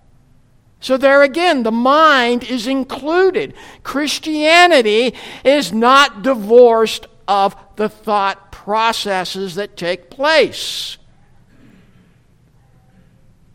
So, 0.81 0.97
there 0.97 1.23
again, 1.23 1.63
the 1.63 1.71
mind 1.71 2.43
is 2.43 2.67
included. 2.67 3.53
Christianity 3.81 5.15
is 5.45 5.71
not 5.71 6.21
divorced 6.21 7.07
of 7.29 7.55
the 7.77 7.87
thought 7.87 8.51
processes 8.51 9.55
that 9.55 9.77
take 9.77 10.09
place. 10.09 10.97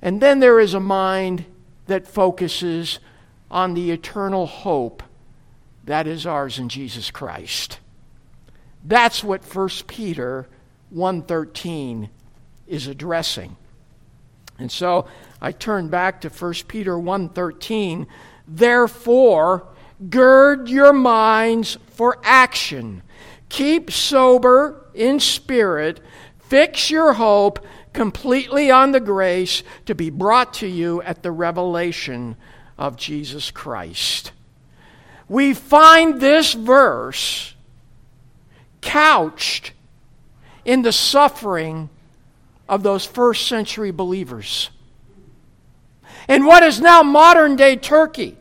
And 0.02 0.20
then 0.20 0.40
there 0.40 0.58
is 0.58 0.74
a 0.74 0.80
mind 0.80 1.46
that 1.86 2.06
focuses 2.06 2.98
on 3.50 3.74
the 3.74 3.92
eternal 3.92 4.46
hope 4.46 5.02
that 5.84 6.06
is 6.06 6.26
ours 6.26 6.58
in 6.58 6.68
Jesus 6.68 7.10
Christ. 7.10 7.78
That's 8.84 9.22
what 9.22 9.44
1 9.44 9.86
Peter 9.86 10.48
1:13 10.90 12.10
is 12.66 12.86
addressing. 12.86 13.56
And 14.58 14.70
so 14.70 15.06
I 15.40 15.52
turn 15.52 15.88
back 15.88 16.20
to 16.22 16.30
1 16.30 16.68
Peter 16.68 16.98
1:13, 16.98 18.06
therefore 18.46 19.66
gird 20.10 20.68
your 20.68 20.92
minds 20.92 21.78
for 21.90 22.18
action. 22.24 23.02
Keep 23.48 23.90
sober 23.90 24.86
in 24.94 25.20
spirit, 25.20 26.00
fix 26.38 26.90
your 26.90 27.14
hope 27.14 27.64
completely 27.92 28.70
on 28.70 28.92
the 28.92 29.00
grace 29.00 29.62
to 29.86 29.94
be 29.94 30.10
brought 30.10 30.54
to 30.54 30.66
you 30.66 31.02
at 31.02 31.22
the 31.22 31.30
revelation 31.30 32.36
of 32.78 32.96
Jesus 32.96 33.50
Christ. 33.50 34.32
We 35.28 35.54
find 35.54 36.20
this 36.20 36.52
verse 36.52 37.54
couched 38.80 39.72
in 40.64 40.82
the 40.82 40.92
suffering 40.92 41.88
of 42.68 42.82
those 42.82 43.04
first 43.04 43.46
century 43.46 43.90
believers. 43.90 44.70
In 46.28 46.44
what 46.46 46.62
is 46.62 46.80
now 46.80 47.02
modern 47.02 47.56
day 47.56 47.76
Turkey, 47.76 48.36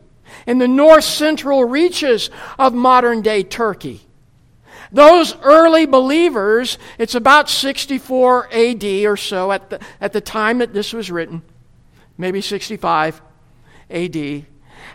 in 0.46 0.58
the 0.58 0.68
north 0.68 1.04
central 1.04 1.64
reaches 1.64 2.30
of 2.58 2.74
modern 2.74 3.22
day 3.22 3.42
Turkey. 3.42 4.00
Those 4.92 5.34
early 5.42 5.86
believers, 5.86 6.76
it's 6.98 7.14
about 7.14 7.48
64 7.48 8.52
AD 8.52 8.84
or 8.84 9.16
so 9.16 9.50
at 9.50 9.70
the, 9.70 9.80
at 10.00 10.12
the 10.12 10.20
time 10.20 10.58
that 10.58 10.74
this 10.74 10.92
was 10.92 11.10
written, 11.10 11.42
maybe 12.18 12.42
65 12.42 13.22
AD. 13.90 14.44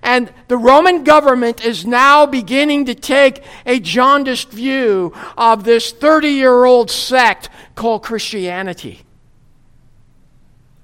And 0.04 0.32
the 0.48 0.58
Roman 0.58 1.04
government 1.04 1.66
is 1.66 1.86
now 1.86 2.28
beginning 2.28 2.86
to 2.86 2.96
take 2.96 3.44
a 3.66 3.80
jaundiced 3.80 4.52
view 4.52 5.14
of 5.36 5.64
this 5.64 5.92
30 5.92 6.28
year 6.30 6.66
old 6.66 6.92
sect 6.92 7.50
called 7.74 8.04
Christianity. 8.04 9.02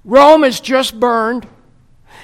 Rome 0.04 0.42
is 0.42 0.58
just 0.58 0.98
burned. 0.98 1.46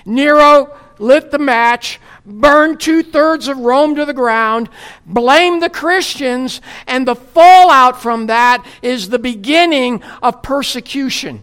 Nero 0.05 0.77
lit 1.01 1.31
the 1.31 1.39
match 1.39 2.01
burned 2.27 2.79
two 2.81 3.03
thirds 3.03 3.49
of 3.49 3.59
Rome 3.59 3.95
to 3.97 4.05
the 4.05 4.15
ground, 4.15 4.69
blamed 5.07 5.63
the 5.63 5.71
Christians, 5.71 6.61
and 6.87 7.07
the 7.07 7.15
fallout 7.15 8.01
from 8.01 8.27
that 8.27 8.65
is 8.83 9.09
the 9.09 9.19
beginning 9.19 10.03
of 10.23 10.43
persecution. 10.43 11.43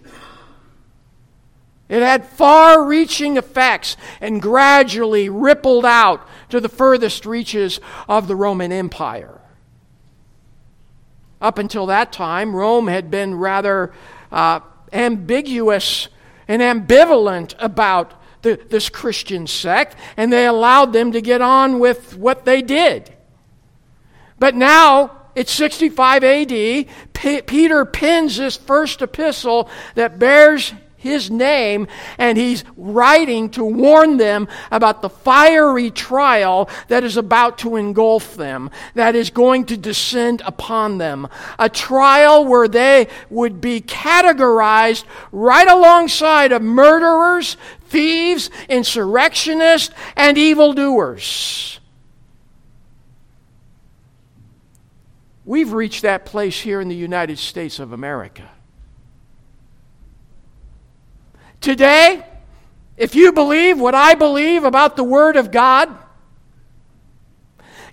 It 1.90 2.02
had 2.02 2.26
far 2.26 2.84
reaching 2.84 3.38
effects 3.38 3.96
and 4.20 4.42
gradually 4.42 5.30
rippled 5.30 5.86
out 5.86 6.28
to 6.50 6.60
the 6.60 6.70
furthest 6.70 7.26
reaches 7.26 7.80
of 8.10 8.28
the 8.28 8.36
Roman 8.36 8.72
Empire. 8.72 9.40
Up 11.40 11.58
until 11.58 11.86
that 11.86 12.12
time, 12.12 12.56
Rome 12.56 12.88
had 12.88 13.10
been 13.10 13.36
rather 13.36 13.94
uh, 14.32 14.60
ambiguous 14.92 16.10
and 16.48 16.62
ambivalent 16.62 17.54
about 17.60 18.14
the, 18.48 18.60
this 18.70 18.90
Christian 18.90 19.46
sect, 19.48 19.96
and 20.16 20.32
they 20.32 20.46
allowed 20.46 20.94
them 20.94 21.12
to 21.12 21.22
get 21.22 21.42
on 21.42 21.80
with 21.80 22.16
what 22.18 22.46
they 22.46 22.62
did. 22.62 23.14
But 24.40 24.56
now, 24.56 25.12
it's 25.36 25.52
65 25.52 26.24
AD. 26.24 26.50
P- 26.50 27.42
Peter 27.42 27.86
pens 27.86 28.38
this 28.38 28.56
first 28.56 29.02
epistle 29.02 29.70
that 29.96 30.20
bears 30.20 30.74
his 30.98 31.30
name, 31.30 31.88
and 32.18 32.38
he's 32.38 32.64
writing 32.76 33.50
to 33.52 33.64
warn 33.64 34.18
them 34.18 34.48
about 34.72 35.02
the 35.02 35.10
fiery 35.10 35.92
trial 35.92 36.70
that 36.88 37.04
is 37.04 37.18
about 37.18 37.60
to 37.60 37.76
engulf 37.76 38.36
them, 38.36 38.70
that 38.96 39.16
is 39.16 39.30
going 39.30 39.66
to 39.66 39.78
descend 39.78 40.42
upon 40.46 40.98
them. 40.98 41.28
A 41.60 41.70
trial 41.70 42.46
where 42.46 42.68
they 42.68 43.08
would 43.30 43.62
be 43.62 43.80
categorized 43.80 45.04
right 45.32 45.68
alongside 45.68 46.52
of 46.52 46.62
murderers, 46.62 47.58
thieves, 47.90 48.50
insurrectionists, 48.70 49.94
and 50.16 50.38
evildoers. 50.38 51.80
We've 55.46 55.72
reached 55.72 56.02
that 56.02 56.26
place 56.26 56.60
here 56.60 56.82
in 56.82 56.90
the 56.90 56.96
United 56.96 57.40
States 57.40 57.80
of 57.80 57.94
America. 57.94 58.50
Today, 61.62 62.26
if 62.98 63.16
you 63.16 63.32
believe 63.32 63.80
what 63.80 63.96
I 63.96 64.16
believe 64.16 64.64
about 64.64 64.98
the 64.98 65.04
Word 65.04 65.38
of 65.38 65.52
God, 65.52 65.96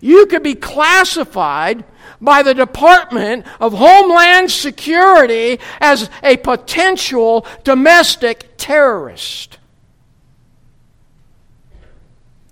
you 0.01 0.27
could 0.27 0.43
be 0.43 0.55
classified 0.55 1.85
by 2.21 2.43
the 2.43 2.55
Department 2.55 3.47
of 3.61 3.73
Homeland 3.75 4.51
Security 4.51 5.61
as 5.81 6.11
a 6.23 6.37
potential 6.39 7.47
domestic 7.63 8.55
terrorist. 8.57 9.59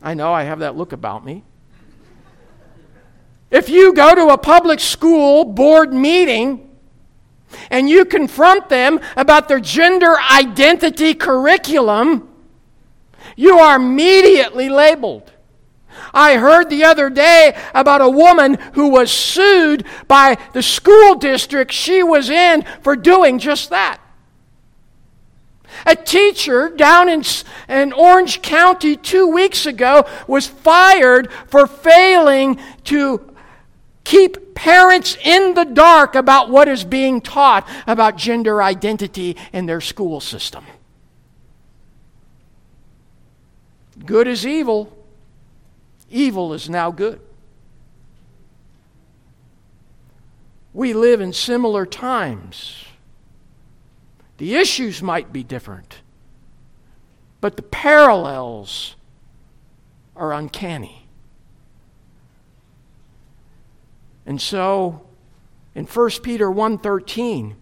I 0.03 0.15
know 0.15 0.33
I 0.33 0.43
have 0.43 0.59
that 0.61 0.77
look 0.77 0.93
about 0.93 1.25
me. 1.25 1.45
If 3.51 3.69
you 3.69 3.95
go 3.95 4.15
to 4.15 4.29
a 4.29 4.39
public 4.39 4.81
school 4.81 5.45
board 5.45 5.93
meeting 5.93 6.71
and 7.71 7.89
you 7.89 8.05
confront 8.05 8.69
them 8.69 8.99
about 9.17 9.47
their 9.47 9.61
gender 9.61 10.17
identity 10.19 11.15
curriculum, 11.15 12.29
you 13.37 13.59
are 13.59 13.77
immediately 13.77 14.69
labeled. 14.69 15.31
I 16.15 16.37
heard 16.37 16.69
the 16.69 16.85
other 16.85 17.11
day 17.11 17.57
about 17.75 18.01
a 18.01 18.09
woman 18.09 18.55
who 18.75 18.89
was 18.89 19.11
sued 19.11 19.87
by 20.09 20.39
the 20.53 20.63
school 20.63 21.15
district 21.15 21.73
she 21.73 22.03
was 22.03 22.29
in 22.29 22.65
for 22.83 22.97
doing 22.97 23.39
just 23.39 23.71
that. 23.71 24.02
A 25.87 25.97
teacher 25.97 26.69
down 26.69 27.09
in, 27.09 27.23
in 27.69 27.93
Orange 27.93 28.43
County 28.43 28.97
two 28.97 29.27
weeks 29.29 29.67
ago 29.67 30.07
was 30.27 30.47
fired 30.47 31.31
for 31.49 31.67
failing 31.67 32.59
to 32.85 33.35
keep 34.05 34.55
parents 34.55 35.17
in 35.25 35.55
the 35.55 35.65
dark 35.65 36.15
about 36.15 36.51
what 36.51 36.69
is 36.69 36.85
being 36.85 37.21
taught 37.21 37.69
about 37.87 38.17
gender 38.17 38.63
identity 38.63 39.37
in 39.53 39.67
their 39.67 39.81
school 39.81 40.21
system. 40.21 40.65
Good 44.05 44.27
is 44.27 44.47
evil, 44.47 44.97
evil 46.11 46.53
is 46.53 46.69
now 46.69 46.91
good. 46.91 47.21
We 50.75 50.95
live 50.95 51.21
in 51.21 51.33
similar 51.33 51.85
times. 51.85 52.85
The 54.43 54.57
issues 54.57 55.05
might 55.05 55.33
be 55.33 55.45
different, 55.45 56.03
but 57.41 57.55
the 57.55 57.63
parallels 57.63 58.97
are 60.17 60.33
uncanny. 60.33 61.07
And 64.27 64.43
so 64.43 65.07
in 65.77 65.87
1 65.87 66.25
Peter 66.25 66.51
1:13 66.51 67.55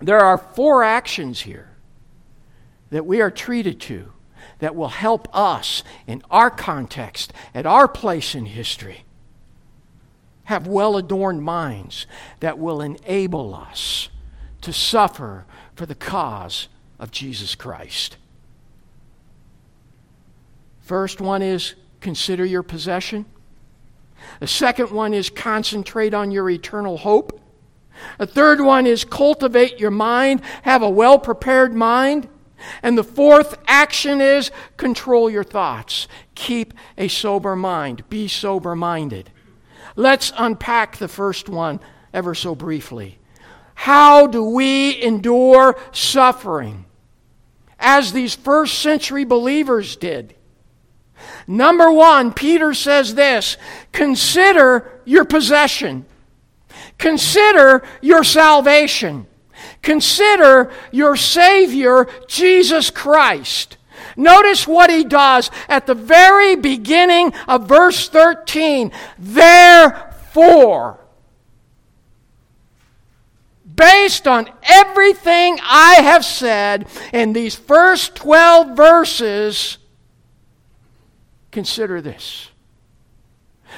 there 0.00 0.20
are 0.20 0.36
four 0.36 0.84
actions 0.84 1.40
here 1.40 1.70
that 2.90 3.06
we 3.06 3.22
are 3.22 3.30
treated 3.30 3.80
to 3.80 4.12
that 4.58 4.76
will 4.76 4.88
help 4.88 5.34
us 5.34 5.82
in 6.06 6.22
our 6.30 6.50
context, 6.50 7.32
at 7.54 7.64
our 7.64 7.88
place 7.88 8.34
in 8.34 8.44
history, 8.44 9.06
have 10.44 10.66
well 10.66 10.98
adorned 10.98 11.42
minds 11.42 12.06
that 12.40 12.58
will 12.58 12.82
enable 12.82 13.54
us 13.54 14.10
to 14.64 14.72
suffer 14.72 15.44
for 15.74 15.84
the 15.84 15.94
cause 15.94 16.68
of 16.98 17.10
Jesus 17.10 17.54
Christ. 17.54 18.16
First 20.80 21.20
one 21.20 21.42
is 21.42 21.74
consider 22.00 22.44
your 22.44 22.62
possession. 22.62 23.26
The 24.40 24.46
second 24.46 24.90
one 24.90 25.12
is 25.12 25.28
concentrate 25.28 26.14
on 26.14 26.30
your 26.30 26.48
eternal 26.48 26.96
hope. 26.96 27.40
The 28.18 28.26
third 28.26 28.60
one 28.60 28.86
is 28.86 29.04
cultivate 29.04 29.78
your 29.78 29.90
mind, 29.90 30.40
have 30.62 30.82
a 30.82 30.90
well 30.90 31.18
prepared 31.18 31.74
mind. 31.74 32.28
And 32.82 32.96
the 32.96 33.04
fourth 33.04 33.58
action 33.66 34.22
is 34.22 34.50
control 34.78 35.28
your 35.28 35.44
thoughts. 35.44 36.08
Keep 36.34 36.72
a 36.96 37.08
sober 37.08 37.54
mind. 37.54 38.08
Be 38.08 38.28
sober 38.28 38.74
minded. 38.74 39.30
Let's 39.94 40.32
unpack 40.38 40.96
the 40.96 41.08
first 41.08 41.50
one 41.50 41.80
ever 42.14 42.34
so 42.34 42.54
briefly. 42.54 43.18
How 43.74 44.26
do 44.26 44.44
we 44.44 45.02
endure 45.02 45.76
suffering? 45.92 46.84
As 47.78 48.12
these 48.12 48.34
first 48.34 48.78
century 48.78 49.24
believers 49.24 49.96
did. 49.96 50.34
Number 51.46 51.90
one, 51.92 52.32
Peter 52.32 52.74
says 52.74 53.14
this 53.14 53.56
consider 53.92 55.00
your 55.04 55.24
possession, 55.24 56.06
consider 56.98 57.82
your 58.00 58.24
salvation, 58.24 59.26
consider 59.82 60.72
your 60.90 61.16
Savior, 61.16 62.08
Jesus 62.26 62.90
Christ. 62.90 63.76
Notice 64.16 64.66
what 64.66 64.90
he 64.90 65.04
does 65.04 65.50
at 65.68 65.86
the 65.86 65.94
very 65.94 66.56
beginning 66.56 67.32
of 67.48 67.68
verse 67.68 68.08
13. 68.08 68.92
Therefore, 69.18 70.98
based 73.74 74.26
on 74.26 74.48
everything 74.62 75.58
I 75.62 75.94
have 76.02 76.24
said 76.24 76.86
in 77.12 77.32
these 77.32 77.54
first 77.54 78.14
12 78.16 78.76
verses, 78.76 79.78
Consider 81.54 82.00
this. 82.00 82.48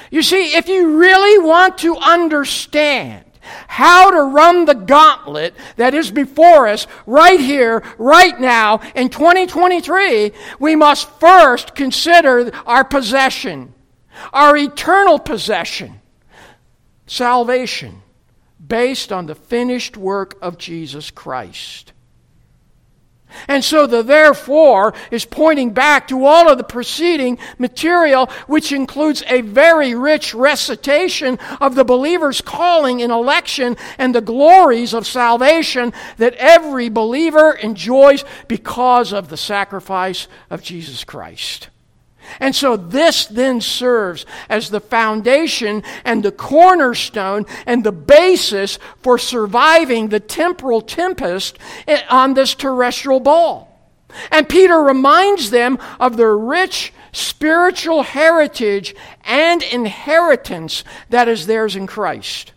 You 0.09 0.23
see, 0.23 0.55
if 0.55 0.67
you 0.67 0.97
really 0.97 1.37
want 1.45 1.77
to 1.79 1.95
understand 1.95 3.23
how 3.67 4.09
to 4.09 4.23
run 4.23 4.65
the 4.65 4.73
gauntlet 4.73 5.53
that 5.75 5.93
is 5.93 6.09
before 6.09 6.67
us 6.67 6.87
right 7.05 7.39
here, 7.39 7.83
right 7.99 8.39
now, 8.39 8.79
in 8.95 9.09
2023, 9.09 10.31
we 10.59 10.75
must 10.75 11.07
first 11.19 11.75
consider 11.75 12.51
our 12.65 12.83
possession, 12.83 13.75
our 14.33 14.57
eternal 14.57 15.19
possession, 15.19 16.01
salvation, 17.05 18.01
based 18.67 19.11
on 19.11 19.25
the 19.25 19.35
finished 19.35 19.97
work 19.97 20.37
of 20.41 20.57
Jesus 20.57 21.11
Christ. 21.11 21.93
And 23.47 23.63
so 23.63 23.87
the 23.87 24.03
therefore 24.03 24.93
is 25.11 25.25
pointing 25.25 25.73
back 25.73 26.07
to 26.07 26.25
all 26.25 26.49
of 26.49 26.57
the 26.57 26.63
preceding 26.63 27.37
material, 27.57 28.27
which 28.47 28.71
includes 28.71 29.23
a 29.27 29.41
very 29.41 29.93
rich 29.93 30.33
recitation 30.33 31.37
of 31.59 31.75
the 31.75 31.83
believer's 31.83 32.41
calling 32.41 32.99
in 32.99 33.11
election 33.11 33.75
and 33.97 34.15
the 34.15 34.21
glories 34.21 34.93
of 34.93 35.05
salvation 35.05 35.93
that 36.17 36.35
every 36.35 36.89
believer 36.89 37.51
enjoys 37.51 38.23
because 38.47 39.11
of 39.11 39.29
the 39.29 39.37
sacrifice 39.37 40.27
of 40.49 40.63
Jesus 40.63 41.03
Christ. 41.03 41.69
And 42.39 42.55
so 42.55 42.77
this 42.77 43.25
then 43.25 43.61
serves 43.61 44.25
as 44.49 44.69
the 44.69 44.79
foundation 44.79 45.83
and 46.03 46.23
the 46.23 46.31
cornerstone 46.31 47.45
and 47.65 47.83
the 47.83 47.91
basis 47.91 48.79
for 49.01 49.17
surviving 49.17 50.09
the 50.09 50.19
temporal 50.19 50.81
tempest 50.81 51.57
on 52.09 52.33
this 52.33 52.53
terrestrial 52.53 53.19
ball. 53.19 53.73
And 54.31 54.47
Peter 54.47 54.81
reminds 54.81 55.49
them 55.49 55.77
of 55.99 56.17
their 56.17 56.37
rich 56.37 56.93
spiritual 57.11 58.03
heritage 58.03 58.95
and 59.23 59.63
inheritance 59.63 60.83
that 61.09 61.27
is 61.27 61.47
theirs 61.47 61.75
in 61.75 61.87
Christ. 61.87 62.53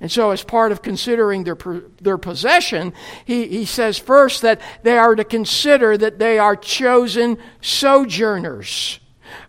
And 0.00 0.12
so, 0.12 0.30
as 0.30 0.44
part 0.44 0.70
of 0.70 0.80
considering 0.80 1.42
their, 1.42 1.56
their 2.00 2.18
possession, 2.18 2.92
he, 3.24 3.48
he 3.48 3.64
says 3.64 3.98
first 3.98 4.42
that 4.42 4.60
they 4.84 4.96
are 4.96 5.16
to 5.16 5.24
consider 5.24 5.96
that 5.96 6.20
they 6.20 6.38
are 6.38 6.54
chosen 6.54 7.36
sojourners. 7.60 9.00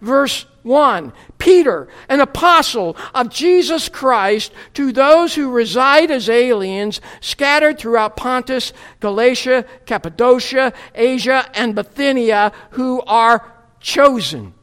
Verse 0.01 0.45
1 0.63 1.13
Peter, 1.37 1.87
an 2.09 2.19
apostle 2.19 2.97
of 3.13 3.29
Jesus 3.29 3.89
Christ, 3.89 4.51
to 4.73 4.91
those 4.91 5.35
who 5.35 5.51
reside 5.51 6.11
as 6.11 6.29
aliens 6.29 6.99
scattered 7.21 7.79
throughout 7.79 8.17
Pontus, 8.17 8.73
Galatia, 8.99 9.65
Cappadocia, 9.85 10.73
Asia, 10.95 11.49
and 11.53 11.75
Bithynia, 11.75 12.51
who 12.71 13.01
are 13.03 13.53
chosen 13.79 14.53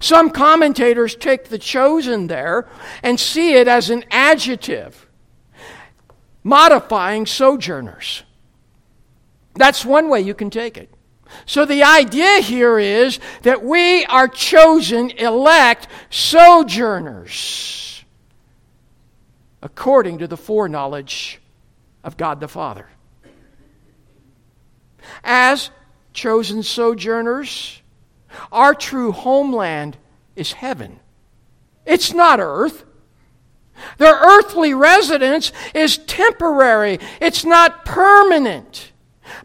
some 0.00 0.30
commentators 0.30 1.14
take 1.14 1.48
the 1.48 1.58
chosen 1.58 2.26
there 2.26 2.68
and 3.02 3.18
see 3.18 3.54
it 3.54 3.68
as 3.68 3.90
an 3.90 4.04
adjective, 4.10 5.06
modifying 6.42 7.26
sojourners. 7.26 8.22
That's 9.54 9.84
one 9.84 10.08
way 10.08 10.20
you 10.20 10.34
can 10.34 10.50
take 10.50 10.78
it. 10.78 10.88
So 11.46 11.64
the 11.64 11.82
idea 11.82 12.40
here 12.40 12.78
is 12.78 13.18
that 13.42 13.64
we 13.64 14.04
are 14.06 14.28
chosen, 14.28 15.10
elect 15.10 15.88
sojourners 16.10 17.82
according 19.62 20.18
to 20.18 20.26
the 20.26 20.36
foreknowledge 20.36 21.40
of 22.02 22.16
God 22.16 22.40
the 22.40 22.48
Father. 22.48 22.88
As 25.22 25.70
chosen 26.12 26.62
sojourners, 26.62 27.81
our 28.50 28.74
true 28.74 29.12
homeland 29.12 29.96
is 30.36 30.52
heaven. 30.52 31.00
It's 31.84 32.12
not 32.12 32.40
earth. 32.40 32.84
Their 33.98 34.14
earthly 34.14 34.74
residence 34.74 35.52
is 35.74 35.98
temporary, 35.98 36.98
it's 37.20 37.44
not 37.44 37.84
permanent. 37.84 38.92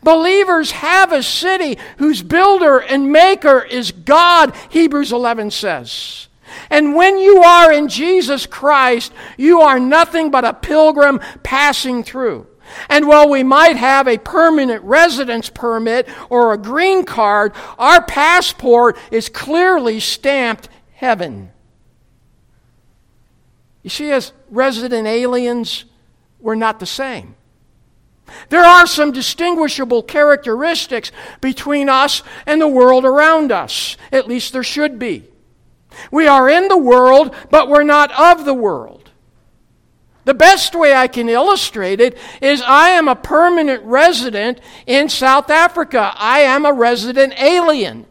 Believers 0.04 0.72
have 0.72 1.12
a 1.12 1.24
city 1.24 1.78
whose 1.98 2.22
builder 2.22 2.80
and 2.80 3.12
maker 3.12 3.62
is 3.62 3.92
God, 3.92 4.54
Hebrews 4.70 5.12
11 5.12 5.52
says. 5.52 6.28
And 6.70 6.96
when 6.96 7.18
you 7.18 7.44
are 7.44 7.72
in 7.72 7.88
Jesus 7.88 8.46
Christ, 8.46 9.14
you 9.38 9.62
are 9.62 9.80
nothing 9.80 10.32
but 10.32 10.46
a 10.46 10.54
pilgrim 10.54 11.20
passing 11.44 12.04
through. 12.04 12.48
And 12.90 13.08
while 13.08 13.30
we 13.30 13.44
might 13.44 13.76
have 13.76 14.08
a 14.08 14.18
permanent 14.18 14.84
residence 14.84 15.50
permit 15.50 16.08
or 16.30 16.54
a 16.54 16.58
green 16.58 17.06
card, 17.06 17.54
our 17.78 18.02
passport 18.04 18.98
is 19.12 19.30
clearly 19.30 20.00
stamped 20.00 20.70
heaven. 20.94 21.52
You 23.84 23.90
see, 23.90 24.12
as 24.12 24.34
resident 24.50 25.08
aliens, 25.08 25.86
we're 26.40 26.56
not 26.56 26.80
the 26.80 26.86
same. 26.86 27.36
There 28.50 28.64
are 28.64 28.86
some 28.86 29.12
distinguishable 29.12 30.04
characteristics 30.04 31.12
between 31.40 31.88
us 31.88 32.24
and 32.46 32.60
the 32.60 32.68
world 32.68 33.06
around 33.06 33.52
us. 33.52 33.96
At 34.12 34.28
least 34.28 34.54
there 34.54 34.64
should 34.64 35.00
be. 35.00 35.24
We 36.12 36.28
are 36.28 36.50
in 36.50 36.68
the 36.68 36.78
world, 36.78 37.34
but 37.50 37.70
we're 37.70 37.84
not 37.84 38.12
of 38.12 38.46
the 38.46 38.54
world. 38.54 39.07
The 40.28 40.34
best 40.34 40.76
way 40.76 40.94
I 40.94 41.08
can 41.08 41.30
illustrate 41.30 42.02
it 42.02 42.18
is 42.42 42.62
I 42.62 42.90
am 42.90 43.08
a 43.08 43.16
permanent 43.16 43.82
resident 43.86 44.60
in 44.86 45.08
South 45.08 45.50
Africa. 45.50 46.12
I 46.16 46.40
am 46.40 46.66
a 46.66 46.74
resident 46.74 47.40
alien. 47.40 48.06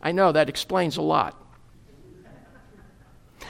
I 0.00 0.12
know 0.12 0.32
that 0.32 0.48
explains 0.48 0.96
a 0.96 1.02
lot. 1.02 1.36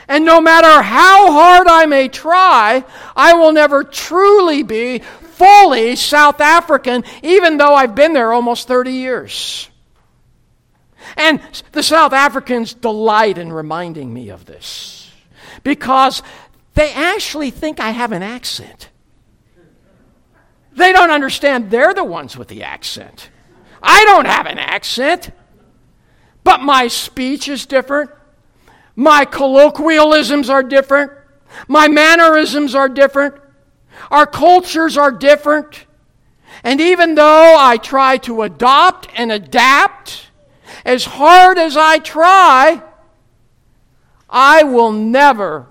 And 0.09 0.25
no 0.25 0.41
matter 0.41 0.81
how 0.81 1.31
hard 1.31 1.67
I 1.69 1.85
may 1.85 2.09
try, 2.09 2.83
I 3.15 3.33
will 3.35 3.53
never 3.53 3.85
truly 3.85 4.61
be 4.61 4.99
fully 4.99 5.95
South 5.95 6.41
African, 6.41 7.05
even 7.23 7.59
though 7.59 7.73
I've 7.73 7.95
been 7.95 8.11
there 8.11 8.33
almost 8.33 8.67
30 8.67 8.91
years. 8.91 9.69
And 11.15 11.39
the 11.71 11.81
South 11.81 12.11
Africans 12.11 12.73
delight 12.73 13.37
in 13.37 13.53
reminding 13.53 14.13
me 14.13 14.31
of 14.31 14.43
this 14.43 15.00
because 15.63 16.23
they 16.73 16.91
actually 16.93 17.51
think 17.51 17.79
I 17.79 17.91
have 17.91 18.11
an 18.11 18.23
accent. 18.23 18.89
They 20.73 20.93
don't 20.93 21.11
understand 21.11 21.69
they're 21.69 21.93
the 21.93 22.03
ones 22.03 22.37
with 22.37 22.47
the 22.47 22.63
accent. 22.63 23.29
I 23.83 24.03
don't 24.05 24.25
have 24.25 24.45
an 24.45 24.57
accent, 24.57 25.31
but 26.43 26.61
my 26.61 26.87
speech 26.87 27.47
is 27.47 27.65
different. 27.65 28.09
My 28.95 29.25
colloquialisms 29.25 30.49
are 30.49 30.63
different. 30.63 31.11
My 31.67 31.87
mannerisms 31.87 32.75
are 32.75 32.89
different. 32.89 33.35
Our 34.09 34.25
cultures 34.25 34.97
are 34.97 35.11
different. 35.11 35.85
And 36.63 36.79
even 36.79 37.15
though 37.15 37.55
I 37.57 37.77
try 37.77 38.17
to 38.17 38.43
adopt 38.43 39.07
and 39.15 39.31
adapt, 39.31 40.27
as 40.85 41.05
hard 41.05 41.57
as 41.57 41.75
I 41.75 41.99
try, 41.99 42.81
I 44.31 44.63
will 44.63 44.91
never 44.91 45.67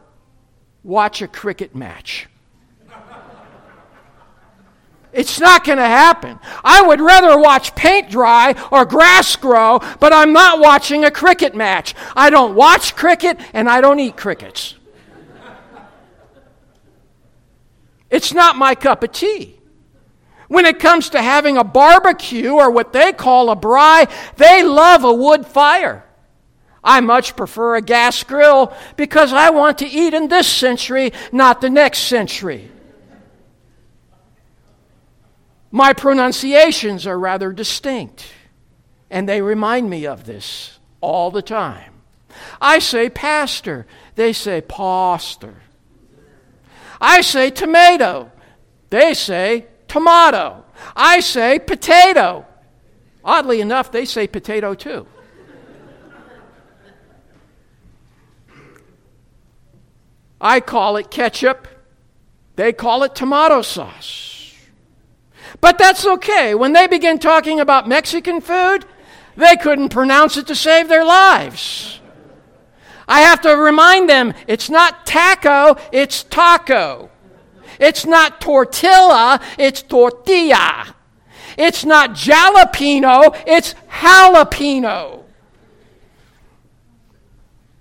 watch 0.85 1.23
a 1.23 1.29
cricket 1.29 1.75
match. 1.75 2.29
It's 5.13 5.41
not 5.41 5.65
going 5.65 5.79
to 5.79 5.85
happen. 5.85 6.39
I 6.63 6.83
would 6.83 7.01
rather 7.01 7.37
watch 7.37 7.75
paint 7.75 8.11
dry 8.11 8.55
or 8.71 8.85
grass 8.85 9.35
grow, 9.35 9.81
but 9.99 10.13
I'm 10.13 10.33
not 10.33 10.61
watching 10.61 11.05
a 11.05 11.11
cricket 11.11 11.55
match. 11.55 11.95
I 12.15 12.31
don't 12.31 12.55
watch 12.55 12.95
cricket 12.95 13.41
and 13.53 13.69
I 13.69 13.81
don't 13.81 13.99
eat 13.99 14.17
crickets. 14.17 14.77
It's 18.09 18.33
not 18.33 18.57
my 18.57 18.75
cup 18.75 19.03
of 19.03 19.13
tea. 19.13 19.57
When 20.49 20.67
it 20.67 20.81
comes 20.81 21.11
to 21.11 21.23
having 21.23 21.57
a 21.57 21.65
barbecue 21.65 22.51
or 22.51 22.71
what 22.71 22.93
they 22.93 23.13
call 23.13 23.51
a 23.51 23.57
braai, 23.57 24.11
they 24.37 24.65
love 24.65 25.05
a 25.05 25.13
wood 25.13 25.47
fire. 25.47 26.05
I 26.83 27.01
much 27.01 27.37
prefer 27.37 27.77
a 27.77 27.83
gas 27.83 28.23
grill 28.23 28.73
because 28.97 29.33
I 29.33 29.51
want 29.51 29.79
to 29.79 29.87
eat 29.87 30.15
in 30.15 30.29
this 30.29 30.47
century, 30.47 31.13
not 31.31 31.61
the 31.61 31.71
next 31.71 32.01
century. 32.01 32.71
My 35.71 35.93
pronunciations 35.93 37.07
are 37.07 37.19
rather 37.19 37.53
distinct, 37.53 38.33
and 39.11 39.29
they 39.29 39.41
remind 39.41 39.89
me 39.89 40.07
of 40.07 40.25
this 40.25 40.79
all 41.01 41.31
the 41.31 41.43
time. 41.43 41.93
I 42.61 42.79
say 42.79 43.11
pastor, 43.11 43.87
they 44.15 44.33
say 44.33 44.61
pastor. 44.63 45.57
I 47.01 47.21
say 47.21 47.51
tomato, 47.51 48.31
they 48.91 49.15
say 49.15 49.67
tomato. 49.87 50.65
I 50.97 51.21
say 51.21 51.59
potato. 51.59 52.47
Oddly 53.25 53.61
enough, 53.61 53.93
they 53.93 54.05
say 54.05 54.27
potato 54.27 54.75
too. 54.75 55.07
I 60.41 60.61
call 60.61 60.97
it 60.97 61.11
ketchup, 61.11 61.69
they 62.57 62.73
call 62.73 63.03
it 63.03 63.15
tomato 63.15 63.63
sauce. 63.63 64.55
But 65.61 65.79
that's 65.79 66.07
okay. 66.07 66.55
When 66.55 66.73
they 66.73 66.87
begin 66.87 67.19
talking 67.19 67.61
about 67.61 67.89
Mexican 67.89 68.41
food, 68.41 68.87
they 69.37 69.57
couldn't 69.57 69.91
pronounce 69.91 70.37
it 70.37 70.47
to 70.47 70.55
save 70.55 70.89
their 70.89 71.05
lives. 71.05 72.01
I 73.09 73.23
have 73.23 73.41
to 73.43 73.57
remind 73.57 74.09
them 74.09 74.35
it's 74.47 74.71
not 74.71 75.05
taco, 75.05 75.77
it's 75.93 76.23
taco. 76.23 77.11
It's 77.79 78.07
not 78.07 78.41
tortilla, 78.41 79.41
it's 79.59 79.83
tortilla. 79.83 80.95
It's 81.59 81.85
not 81.85 82.11
jalapeno, 82.11 83.37
it's 83.47 83.75
jalapeno. 83.89 85.25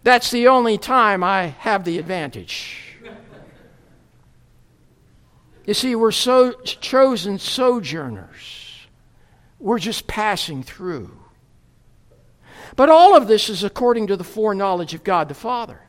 That's 0.03 0.31
the 0.31 0.47
only 0.47 0.77
time 0.77 1.23
I 1.23 1.47
have 1.47 1.83
the 1.83 1.97
advantage. 1.97 2.89
You 5.65 5.73
see, 5.73 5.95
we're 5.95 6.11
so 6.11 6.53
chosen 6.63 7.37
sojourners. 7.37 8.87
We're 9.59 9.77
just 9.77 10.07
passing 10.07 10.63
through. 10.63 11.11
But 12.75 12.89
all 12.89 13.15
of 13.15 13.27
this 13.27 13.49
is 13.49 13.63
according 13.63 14.07
to 14.07 14.17
the 14.17 14.23
foreknowledge 14.23 14.93
of 14.93 15.03
God 15.03 15.27
the 15.27 15.35
Father. 15.35 15.81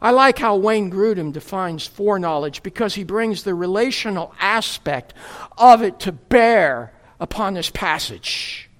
I 0.00 0.12
like 0.12 0.38
how 0.38 0.56
Wayne 0.56 0.90
Grudem 0.90 1.32
defines 1.32 1.86
foreknowledge 1.86 2.62
because 2.62 2.94
he 2.94 3.04
brings 3.04 3.42
the 3.42 3.54
relational 3.54 4.34
aspect 4.40 5.12
of 5.58 5.82
it 5.82 6.00
to 6.00 6.12
bear 6.12 6.92
upon 7.18 7.54
this 7.54 7.68
passage. 7.68 8.70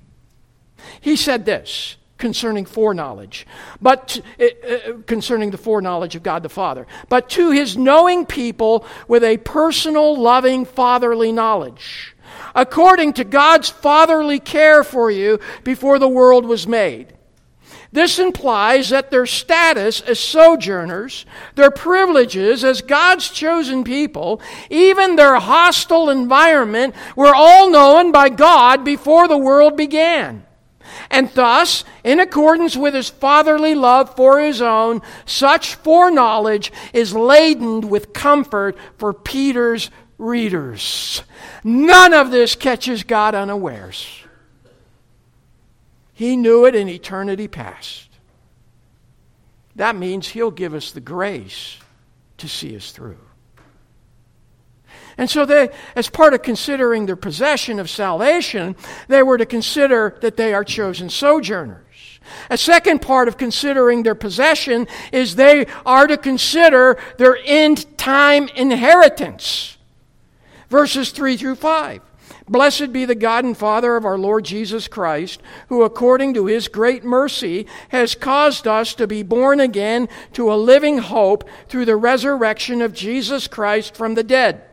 He 1.01 1.17
said 1.17 1.45
this 1.45 1.97
concerning 2.21 2.65
foreknowledge, 2.65 3.47
but 3.81 4.21
uh, 4.39 4.93
concerning 5.07 5.51
the 5.51 5.59
foreknowledge 5.59 6.15
of 6.15 6.23
God 6.23 6.45
the 6.45 6.49
Father, 6.49 6.87
but 7.09 7.29
to 7.31 7.51
his 7.51 7.77
knowing 7.77 8.27
people 8.27 8.87
with 9.09 9.25
a 9.25 9.39
personal, 9.39 10.17
loving, 10.17 10.65
fatherly 10.65 11.33
knowledge, 11.33 12.15
according 12.55 13.15
to 13.15 13.25
God's 13.25 13.69
fatherly 13.69 14.39
care 14.39 14.85
for 14.85 15.11
you 15.11 15.41
before 15.65 15.99
the 15.99 16.09
world 16.09 16.45
was 16.45 16.69
made. 16.69 17.15
This 17.93 18.21
implies 18.21 18.91
that 18.91 19.11
their 19.11 19.27
status 19.27 20.01
as 20.03 20.21
sojourners, 20.21 21.27
their 21.57 21.73
privileges 21.73 22.63
as 22.63 22.83
God's 22.83 23.29
chosen 23.31 23.83
people, 23.83 24.41
even 24.71 25.17
their 25.17 25.37
hostile 25.37 26.09
environment 26.09 26.95
were 27.17 27.35
all 27.35 27.69
known 27.69 28.13
by 28.13 28.29
God 28.29 28.85
before 28.85 29.27
the 29.27 29.39
world 29.39 29.77
began. 29.77 30.47
And 31.11 31.29
thus, 31.31 31.85
in 32.05 32.21
accordance 32.21 32.77
with 32.77 32.95
his 32.95 33.09
fatherly 33.09 33.75
love 33.75 34.15
for 34.15 34.39
his 34.39 34.63
own, 34.63 35.03
such 35.27 35.75
foreknowledge 35.75 36.73
is 36.93 37.13
laden 37.15 37.89
with 37.89 38.13
comfort 38.13 38.77
for 38.97 39.13
Peter's 39.13 39.91
readers. 40.19 41.23
None 41.65 42.15
of 42.15 42.31
this 42.31 42.55
catches 42.55 43.03
God 43.03 43.35
unawares. 43.35 44.23
He 46.13 46.37
knew 46.37 46.67
it 46.67 46.75
in 46.75 46.89
eternity 46.89 47.49
past. 47.49 48.09
That 49.77 49.97
means 49.97 50.29
he'll 50.29 50.51
give 50.51 50.75
us 50.75 50.93
the 50.93 51.01
grace 51.01 51.79
to 52.39 52.49
see 52.49 52.77
us 52.77 52.93
through. 52.93 53.19
And 55.21 55.29
so 55.29 55.45
they, 55.45 55.69
as 55.95 56.09
part 56.09 56.33
of 56.33 56.41
considering 56.41 57.05
their 57.05 57.15
possession 57.15 57.79
of 57.79 57.91
salvation, 57.91 58.75
they 59.07 59.23
were 59.23 59.37
to 59.37 59.45
consider 59.45 60.17
that 60.23 60.39
they 60.39 60.55
are 60.55 60.65
chosen 60.65 61.11
sojourners. 61.11 62.21
A 62.49 62.57
second 62.57 63.03
part 63.03 63.29
of 63.29 63.37
considering 63.37 64.03
their 64.03 64.15
possession 64.15 64.89
is 65.13 65.37
they 65.37 65.67
are 65.85 66.07
to 66.07 66.17
consider 66.17 66.97
their 67.19 67.37
end 67.45 67.99
time 67.99 68.49
inheritance. 68.57 69.77
Verses 70.71 71.11
3 71.11 71.37
through 71.37 71.57
5. 71.57 72.01
Blessed 72.49 72.91
be 72.91 73.05
the 73.05 73.15
God 73.15 73.45
and 73.45 73.55
Father 73.55 73.97
of 73.97 74.07
our 74.07 74.17
Lord 74.17 74.47
Jesus 74.47 74.89
Christ, 74.89 75.43
who 75.69 75.83
according 75.83 76.33
to 76.33 76.47
his 76.47 76.67
great 76.67 77.05
mercy 77.05 77.67
has 77.91 78.15
caused 78.15 78.67
us 78.67 78.95
to 78.95 79.07
be 79.07 79.23
born 79.23 79.61
again 79.61 80.09
to 80.33 80.51
a 80.51 80.57
living 80.57 80.97
hope 80.97 81.47
through 81.69 81.85
the 81.85 81.97
resurrection 81.97 82.81
of 82.81 82.95
Jesus 82.95 83.47
Christ 83.49 83.95
from 83.95 84.15
the 84.15 84.25
dead 84.25 84.65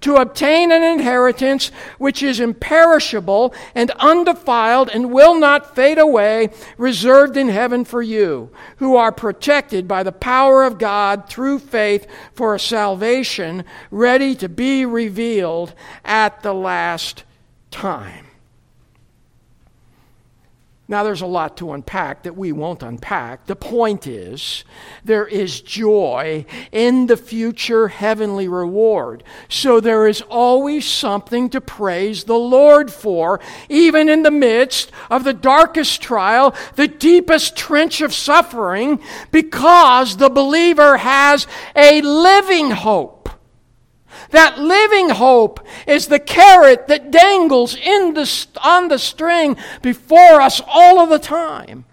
to 0.00 0.16
obtain 0.16 0.70
an 0.72 0.82
inheritance 0.82 1.70
which 1.98 2.22
is 2.22 2.40
imperishable 2.40 3.54
and 3.74 3.90
undefiled 3.92 4.88
and 4.90 5.12
will 5.12 5.38
not 5.38 5.74
fade 5.74 5.98
away, 5.98 6.50
reserved 6.76 7.36
in 7.36 7.48
heaven 7.48 7.84
for 7.84 8.02
you, 8.02 8.50
who 8.76 8.96
are 8.96 9.12
protected 9.12 9.88
by 9.88 10.02
the 10.02 10.12
power 10.12 10.64
of 10.64 10.78
God 10.78 11.28
through 11.28 11.58
faith 11.58 12.06
for 12.32 12.54
a 12.54 12.60
salvation 12.60 13.64
ready 13.90 14.34
to 14.36 14.48
be 14.48 14.84
revealed 14.84 15.74
at 16.04 16.42
the 16.42 16.54
last 16.54 17.24
time. 17.70 18.26
Now, 20.94 21.02
there's 21.02 21.22
a 21.22 21.26
lot 21.26 21.56
to 21.56 21.72
unpack 21.72 22.22
that 22.22 22.36
we 22.36 22.52
won't 22.52 22.84
unpack. 22.84 23.46
The 23.46 23.56
point 23.56 24.06
is, 24.06 24.62
there 25.04 25.26
is 25.26 25.60
joy 25.60 26.46
in 26.70 27.08
the 27.08 27.16
future 27.16 27.88
heavenly 27.88 28.46
reward. 28.46 29.24
So 29.48 29.80
there 29.80 30.06
is 30.06 30.22
always 30.30 30.84
something 30.84 31.50
to 31.50 31.60
praise 31.60 32.22
the 32.22 32.38
Lord 32.38 32.92
for, 32.92 33.40
even 33.68 34.08
in 34.08 34.22
the 34.22 34.30
midst 34.30 34.92
of 35.10 35.24
the 35.24 35.32
darkest 35.32 36.00
trial, 36.00 36.54
the 36.76 36.86
deepest 36.86 37.56
trench 37.56 38.00
of 38.00 38.14
suffering, 38.14 39.00
because 39.32 40.18
the 40.18 40.30
believer 40.30 40.98
has 40.98 41.48
a 41.74 42.02
living 42.02 42.70
hope. 42.70 43.23
That 44.30 44.58
living 44.58 45.10
hope 45.10 45.66
is 45.86 46.06
the 46.06 46.18
carrot 46.18 46.88
that 46.88 47.10
dangles 47.10 47.76
in 47.76 48.14
the, 48.14 48.46
on 48.62 48.88
the 48.88 48.98
string 48.98 49.56
before 49.82 50.40
us 50.40 50.60
all 50.66 51.00
of 51.00 51.10
the 51.10 51.18
time. 51.18 51.84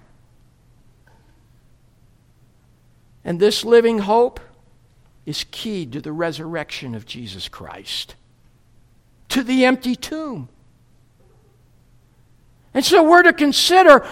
And 3.23 3.39
this 3.39 3.63
living 3.63 3.99
hope 3.99 4.39
is 5.25 5.45
keyed 5.51 5.93
to 5.93 6.01
the 6.01 6.11
resurrection 6.11 6.95
of 6.95 7.05
Jesus 7.05 7.47
Christ, 7.47 8.15
to 9.29 9.43
the 9.43 9.65
empty 9.65 9.95
tomb. 9.95 10.49
And 12.73 12.83
so 12.83 13.03
we're 13.03 13.23
to 13.23 13.33
consider 13.33 14.05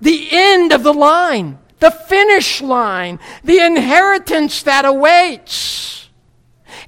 the 0.00 0.28
end 0.30 0.72
of 0.72 0.82
the 0.82 0.92
line, 0.92 1.58
the 1.78 1.90
finish 1.90 2.60
line, 2.60 3.18
the 3.44 3.58
inheritance 3.58 4.62
that 4.64 4.84
awaits. 4.84 6.05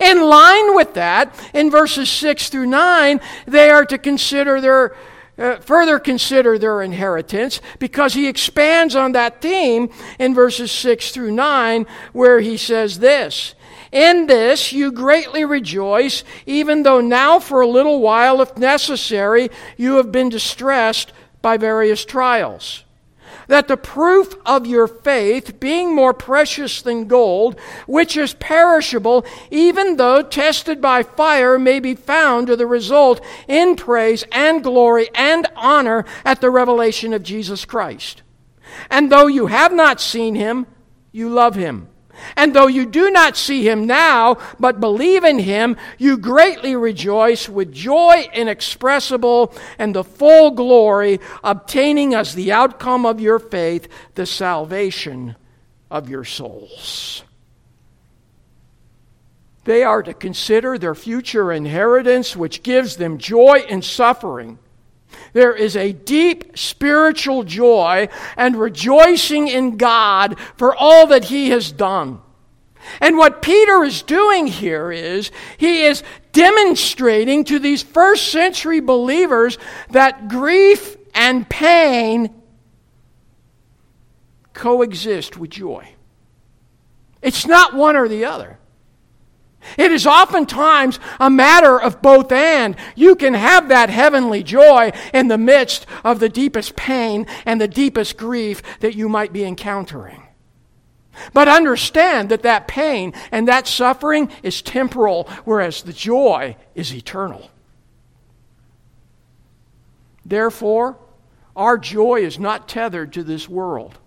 In 0.01 0.23
line 0.23 0.75
with 0.75 0.95
that, 0.95 1.35
in 1.53 1.71
verses 1.71 2.09
6 2.11 2.51
through 2.51 2.67
9, 2.67 3.21
they 3.47 3.71
are 3.71 3.85
to 3.87 3.99
consider 3.99 4.61
their 4.61 4.97
uh, 5.39 5.57
further 5.61 6.01
consider 6.01 6.59
their 6.59 6.83
inheritance 6.83 7.61
because 7.79 8.15
he 8.15 8.27
expands 8.27 8.97
on 8.97 9.13
that 9.13 9.41
theme 9.41 9.89
in 10.19 10.35
verses 10.35 10.73
6 10.73 11.13
through 11.13 11.31
9 11.31 11.87
where 12.13 12.41
he 12.41 12.57
says 12.57 12.99
this 12.99 13.55
in 13.93 14.27
this 14.27 14.73
you 14.73 14.93
greatly 14.93 15.45
rejoice, 15.45 16.25
even 16.47 16.83
though 16.83 17.01
now 17.01 17.39
for 17.39 17.61
a 17.61 17.67
little 17.67 18.01
while, 18.01 18.41
if 18.41 18.57
necessary, 18.57 19.49
you 19.77 19.97
have 19.97 20.13
been 20.13 20.29
distressed 20.29 21.13
by 21.41 21.57
various 21.57 22.05
trials 22.05 22.85
that 23.49 23.67
the 23.67 23.77
proof 23.77 24.35
of 24.47 24.67
your 24.67 24.87
faith, 24.87 25.59
being 25.59 25.95
more 25.95 26.15
precious 26.15 26.81
than 26.81 27.09
gold, 27.09 27.59
which 27.87 28.17
is 28.17 28.35
perishable, 28.35 29.27
even 29.51 29.97
though 29.97 30.23
tested 30.23 30.81
by 30.81 31.03
fire, 31.03 31.59
may 31.59 31.81
be 31.81 31.95
found 31.95 32.47
to 32.47 32.57
the 32.57 32.67
result 32.67 33.21
in 33.49 33.75
praise 33.75 34.25
and 34.31 34.63
glory 34.63 35.09
and 35.15 35.47
honor 35.57 36.05
at 36.25 36.41
the 36.41 36.51
revelation 36.51 37.13
of 37.13 37.23
Jesus 37.23 37.65
Christ. 37.65 38.23
And 38.91 39.11
though 39.11 39.27
you 39.27 39.47
have 39.47 39.73
not 39.73 40.01
seen 40.01 40.35
him, 40.35 40.67
you 41.11 41.29
love 41.29 41.55
him. 41.55 41.89
And 42.37 42.55
though 42.55 42.67
you 42.67 42.87
do 42.87 43.11
not 43.11 43.37
see 43.37 43.69
him 43.69 43.87
now, 43.87 44.39
but 44.59 44.81
believe 44.81 45.25
in 45.25 45.39
him, 45.39 45.77
you 45.99 46.19
greatly 46.19 46.77
rejoice 46.77 47.49
with 47.49 47.73
joy 47.73 48.29
inexpressible 48.33 49.55
and 49.79 49.95
the 49.95 50.05
full 50.05 50.51
glory, 50.53 51.21
obtaining 51.43 52.15
as 52.15 52.35
the 52.35 52.53
outcome 52.53 53.07
of 53.07 53.21
your 53.21 53.39
faith 53.39 53.89
the 54.15 54.27
salvation 54.27 55.37
of 55.91 56.09
your 56.09 56.25
souls. 56.25 57.25
They 59.65 59.83
are 59.83 60.03
to 60.03 60.15
consider 60.15 60.79
their 60.79 60.95
future 60.95 61.53
inheritance, 61.53 62.35
which 62.35 62.63
gives 62.63 62.97
them 62.97 63.19
joy 63.19 63.65
in 63.69 63.83
suffering 63.83 64.59
there 65.33 65.55
is 65.55 65.77
a 65.77 65.93
deep 65.93 66.57
spiritual 66.59 67.45
joy 67.45 68.09
and 68.37 68.57
rejoicing 68.57 69.49
in 69.49 69.77
God 69.77 70.39
for 70.57 70.75
all 70.75 71.07
that 71.09 71.25
He 71.25 71.51
has 71.51 71.73
done. 71.73 72.21
And 73.01 73.17
what 73.17 73.43
Peter 73.43 73.83
is 73.85 74.03
doing 74.03 74.47
here 74.47 74.91
is 74.91 75.31
he 75.57 75.83
is 75.83 76.03
demonstrating 76.33 77.45
to 77.45 77.59
these 77.59 77.83
first 77.83 78.31
century 78.31 78.81
believers 78.81 79.59
that 79.91 80.29
grief 80.29 80.97
and 81.15 81.49
pain 81.49 82.35
coexist 84.53 85.37
with 85.37 85.51
joy. 85.51 85.89
It's 87.23 87.47
not 87.47 87.75
one 87.75 87.97
or 87.97 88.09
the 88.09 88.25
other. 88.25 88.59
It 89.77 89.93
is 89.93 90.07
oftentimes 90.07 90.99
a 91.21 91.31
matter 91.31 91.81
of 91.81 92.01
both 92.01 92.33
and. 92.33 92.77
You 92.95 93.17
can 93.17 93.35
have 93.35 93.69
that 93.69 93.91
heavenly 93.91 94.43
joy 94.43 94.93
in 95.13 95.29
the 95.29 95.39
midst 95.39 95.87
of 96.05 96.21
the 96.21 96.29
deepest 96.29 96.77
pain 96.77 97.27
and 97.45 97.61
the 97.61 97.69
deepest 97.69 98.17
grief 98.17 98.63
that 98.81 98.95
you 98.95 99.09
might 99.09 99.33
be 99.33 99.45
encountering. 99.45 100.23
But 101.33 101.49
understand 101.49 102.29
that 102.29 102.43
that 102.43 102.69
pain 102.69 103.13
and 103.33 103.49
that 103.49 103.67
suffering 103.67 104.31
is 104.43 104.63
temporal, 104.63 105.29
whereas 105.45 105.83
the 105.83 105.93
joy 105.93 106.57
is 106.75 106.95
eternal. 106.95 107.51
Therefore, 110.25 110.99
our 111.57 111.77
joy 111.77 112.21
is 112.21 112.39
not 112.39 112.69
tethered 112.69 113.13
to 113.15 113.25
this 113.25 113.49
world 113.49 113.99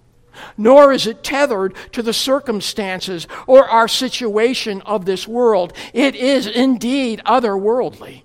nor 0.58 0.92
is 0.92 1.08
it 1.08 1.24
tethered 1.24 1.76
to 1.92 2.02
the 2.02 2.14
circumstances 2.14 3.28
or 3.48 3.68
our 3.68 3.88
situation 3.88 4.82
of 4.82 5.06
this 5.06 5.28
world. 5.28 5.74
It 5.94 6.16
is 6.16 6.48
indeed 6.48 7.22
otherworldly. 7.26 8.24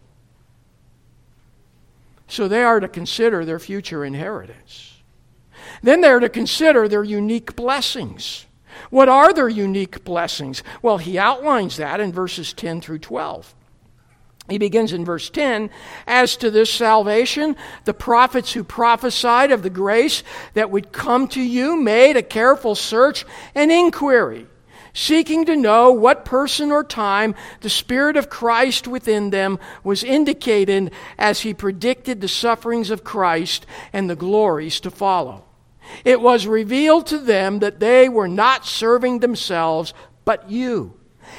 So 2.28 2.48
they 2.48 2.62
are 2.62 2.80
to 2.80 2.88
consider 2.88 3.44
their 3.44 3.59
future 3.59 4.04
inheritance. 4.04 5.02
Then 5.82 6.00
they're 6.00 6.20
to 6.20 6.28
consider 6.28 6.88
their 6.88 7.04
unique 7.04 7.54
blessings. 7.54 8.46
What 8.90 9.09
are 9.09 9.32
their 9.32 9.48
unique 9.48 10.04
blessings? 10.04 10.62
Well, 10.82 10.98
he 10.98 11.18
outlines 11.18 11.76
that 11.76 12.00
in 12.00 12.12
verses 12.12 12.52
10 12.52 12.80
through 12.80 12.98
12. 12.98 13.54
He 14.49 14.59
begins 14.59 14.92
in 14.92 15.05
verse 15.05 15.28
10 15.30 15.70
As 16.07 16.36
to 16.36 16.51
this 16.51 16.70
salvation, 16.70 17.57
the 17.84 17.94
prophets 17.94 18.53
who 18.53 18.62
prophesied 18.62 19.51
of 19.51 19.62
the 19.62 19.70
grace 19.70 20.22
that 20.55 20.70
would 20.70 20.92
come 20.92 21.26
to 21.28 21.42
you 21.42 21.76
made 21.76 22.16
a 22.16 22.22
careful 22.22 22.74
search 22.74 23.24
and 23.55 23.72
inquiry, 23.72 24.47
seeking 24.92 25.44
to 25.47 25.57
know 25.57 25.90
what 25.90 26.24
person 26.24 26.70
or 26.70 26.84
time 26.84 27.34
the 27.61 27.70
Spirit 27.70 28.16
of 28.16 28.30
Christ 28.30 28.86
within 28.86 29.30
them 29.30 29.59
was 29.82 30.05
indicated 30.05 30.92
as 31.18 31.40
he 31.40 31.53
predicted 31.53 32.20
the 32.20 32.28
sufferings 32.28 32.90
of 32.90 33.05
Christ 33.05 33.66
and 33.92 34.09
the 34.09 34.16
glories 34.16 34.78
to 34.80 34.90
follow. 34.90 35.44
It 36.05 36.20
was 36.20 36.47
revealed 36.47 37.07
to 37.09 37.18
them 37.18 37.61
that 37.61 37.80
they 37.80 38.09
were 38.09 38.28
not 38.28 38.64
serving 38.64 39.20
themselves, 39.20 39.92
but 40.24 40.51
you 40.51 40.95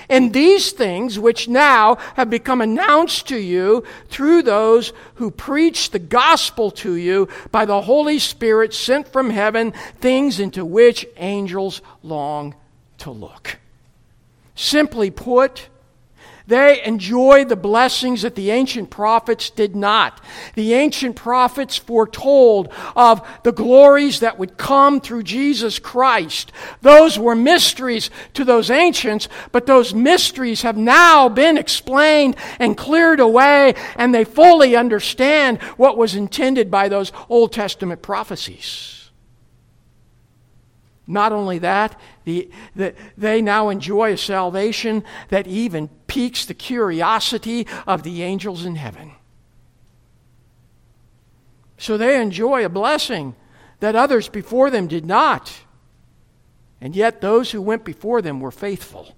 and 0.09 0.33
these 0.33 0.71
things, 0.71 1.19
which 1.19 1.47
now 1.47 1.95
have 2.15 2.29
become 2.29 2.61
announced 2.61 3.27
to 3.27 3.37
you 3.37 3.83
through 4.07 4.43
those 4.43 4.93
who 5.15 5.31
preach 5.31 5.91
the 5.91 5.99
gospel 5.99 6.71
to 6.71 6.95
you 6.95 7.27
by 7.51 7.65
the 7.65 7.81
Holy 7.81 8.19
Spirit 8.19 8.73
sent 8.73 9.07
from 9.07 9.29
heaven, 9.29 9.73
things 9.99 10.39
into 10.39 10.63
which 10.63 11.05
angels 11.17 11.81
long 12.03 12.55
to 12.99 13.11
look. 13.11 13.57
Simply 14.55 15.11
put, 15.11 15.67
They 16.47 16.81
enjoy 16.85 17.43
the 17.43 17.57
blessings 17.57 18.21
that 18.21 18.35
the 18.35 18.51
ancient 18.51 18.89
prophets 18.89 19.49
did 19.49 19.75
not. 19.75 20.21
The 20.55 20.73
ancient 20.73 21.17
prophets 21.17 21.75
foretold 21.75 22.71
of 22.95 23.27
the 23.43 23.51
glories 23.51 24.21
that 24.21 24.39
would 24.39 24.57
come 24.57 25.01
through 25.01 25.23
Jesus 25.23 25.77
Christ. 25.77 26.53
Those 26.81 27.19
were 27.19 27.35
mysteries 27.35 28.09
to 28.33 28.45
those 28.45 28.71
ancients, 28.71 29.27
but 29.51 29.65
those 29.65 29.93
mysteries 29.93 30.61
have 30.61 30.77
now 30.77 31.27
been 31.27 31.57
explained 31.57 32.37
and 32.59 32.77
cleared 32.77 33.19
away, 33.19 33.75
and 33.97 34.15
they 34.15 34.23
fully 34.23 34.73
understand 34.75 35.61
what 35.75 35.97
was 35.97 36.15
intended 36.15 36.71
by 36.71 36.87
those 36.87 37.11
Old 37.27 37.51
Testament 37.51 38.01
prophecies. 38.01 38.96
Not 41.07 41.31
only 41.31 41.59
that, 41.59 41.97
the, 42.25 42.51
the, 42.75 42.93
they 43.17 43.41
now 43.41 43.69
enjoy 43.69 44.11
a 44.11 44.17
salvation 44.17 45.05
that 45.29 45.47
even 45.47 45.87
piques 46.07 46.45
the 46.45 46.53
curiosity 46.53 47.65
of 47.87 48.03
the 48.03 48.23
angels 48.23 48.65
in 48.65 48.75
heaven. 48.75 49.13
So 51.77 51.97
they 51.97 52.21
enjoy 52.21 52.65
a 52.65 52.69
blessing 52.69 53.35
that 53.79 53.95
others 53.95 54.27
before 54.27 54.69
them 54.69 54.87
did 54.87 55.05
not. 55.05 55.61
And 56.81 56.95
yet, 56.95 57.21
those 57.21 57.51
who 57.51 57.61
went 57.61 57.85
before 57.85 58.21
them 58.21 58.39
were 58.39 58.51
faithful, 58.51 59.15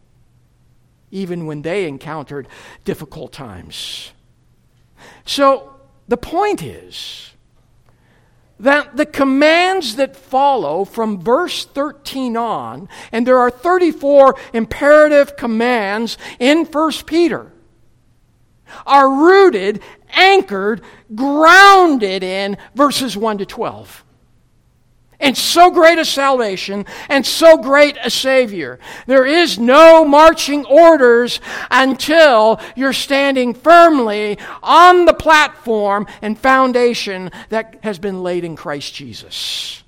even 1.12 1.46
when 1.46 1.62
they 1.62 1.88
encountered 1.88 2.48
difficult 2.86 3.34
times. 3.34 4.12
So, 5.26 5.76
the 6.08 6.18
point 6.18 6.64
is 6.64 7.32
that 8.60 8.98
the 8.98 9.06
commands 9.06 9.96
that 9.96 10.16
follow 10.16 10.86
from 10.86 11.22
verse 11.22 11.66
13 11.66 12.36
on, 12.36 12.90
and 13.12 13.26
there 13.26 13.40
are 13.40 13.50
34 13.50 14.36
imperative 14.54 15.36
commands 15.38 16.18
in 16.40 16.66
1 16.66 16.92
Peter, 17.06 17.52
are 18.86 19.10
rooted, 19.10 19.82
anchored, 20.10 20.82
grounded 21.16 22.24
in 22.24 22.58
verses 22.76 23.18
1 23.18 23.40
to 23.40 23.46
12 23.46 24.04
and 25.20 25.38
so 25.38 25.70
great 25.70 26.00
a 26.00 26.06
salvation 26.06 26.86
and 27.10 27.26
so 27.26 27.58
great 27.58 27.98
a 28.04 28.10
Savior. 28.10 28.80
There 29.06 29.26
is 29.26 29.60
no 29.60 30.06
marching 30.06 30.66
orders 30.66 31.42
until 31.70 32.60
you're 32.76 32.94
standing 32.94 33.54
firmly 33.54 34.38
on 34.64 35.06
the 35.06 35.14
platform 35.14 36.08
and 36.22 36.38
foundation 36.38 37.32
that 37.50 37.80
has 37.84 38.00
been 38.00 38.24
laid 38.24 38.44
in 38.44 38.56
Christ 38.56 38.94
Jesus. 38.94 39.84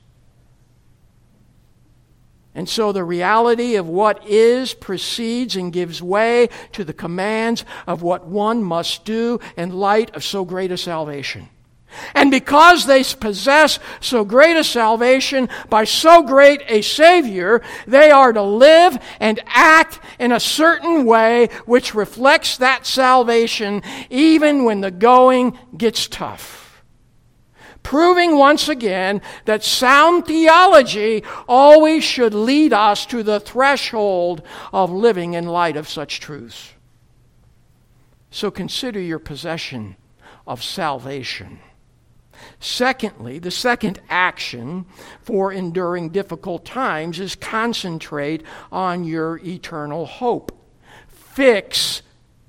And 2.53 2.67
so 2.67 2.91
the 2.91 3.03
reality 3.03 3.75
of 3.75 3.88
what 3.88 4.27
is 4.27 4.73
precedes 4.73 5.55
and 5.55 5.71
gives 5.71 6.01
way 6.01 6.49
to 6.73 6.84
the 6.84 6.93
commands 6.93 7.63
of 7.88 8.01
what 8.01 8.27
one 8.27 8.61
must 8.61 9.05
do 9.05 9.39
in 9.55 9.71
light 9.71 10.13
of 10.15 10.23
so 10.23 10.43
great 10.43 10.71
a 10.71 10.77
salvation. 10.77 11.47
And 12.14 12.32
because 12.32 12.86
they 12.86 13.04
possess 13.04 13.80
so 14.00 14.24
great 14.24 14.56
a 14.56 14.64
salvation 14.64 15.50
by 15.70 15.84
so 15.84 16.24
great 16.24 16.62
a 16.68 16.82
Savior, 16.82 17.62
they 17.88 18.12
are 18.12 18.34
to 18.34 18.42
live 18.42 18.98
and 19.20 19.39
act 19.48 20.00
in 20.20 20.32
a 20.32 20.39
certain 20.39 21.06
way 21.06 21.48
which 21.66 21.94
reflects 21.94 22.58
that 22.58 22.86
salvation 22.86 23.82
even 24.10 24.64
when 24.64 24.82
the 24.82 24.92
going 24.92 25.58
gets 25.78 26.08
tough. 26.08 26.62
Proving 27.84 28.38
once 28.38 28.70
again 28.70 29.22
that 29.46 29.64
sound 29.64 30.26
theology 30.26 31.24
always 31.48 32.04
should 32.04 32.34
lead 32.34 32.74
us 32.74 33.06
to 33.08 33.24
the 33.24 33.39
threshold 33.39 34.44
of 34.72 34.92
living 34.92 35.34
in 35.34 35.46
light 35.48 35.76
of 35.76 35.89
such 35.89 36.20
truths. 36.20 36.74
So 38.30 38.52
consider 38.52 39.00
your 39.00 39.20
possession 39.20 39.98
of 40.46 40.64
salvation. 40.64 41.60
Secondly, 42.60 43.39
the 43.39 43.52
second 43.52 44.00
action 44.10 44.86
for 45.22 45.52
enduring 45.52 46.10
difficult 46.10 46.66
times 46.66 47.20
is 47.20 47.36
concentrate 47.36 48.44
on 48.72 49.04
your 49.04 49.39
eternal 49.44 50.06
hope. 50.06 50.52
Fix 51.08 52.02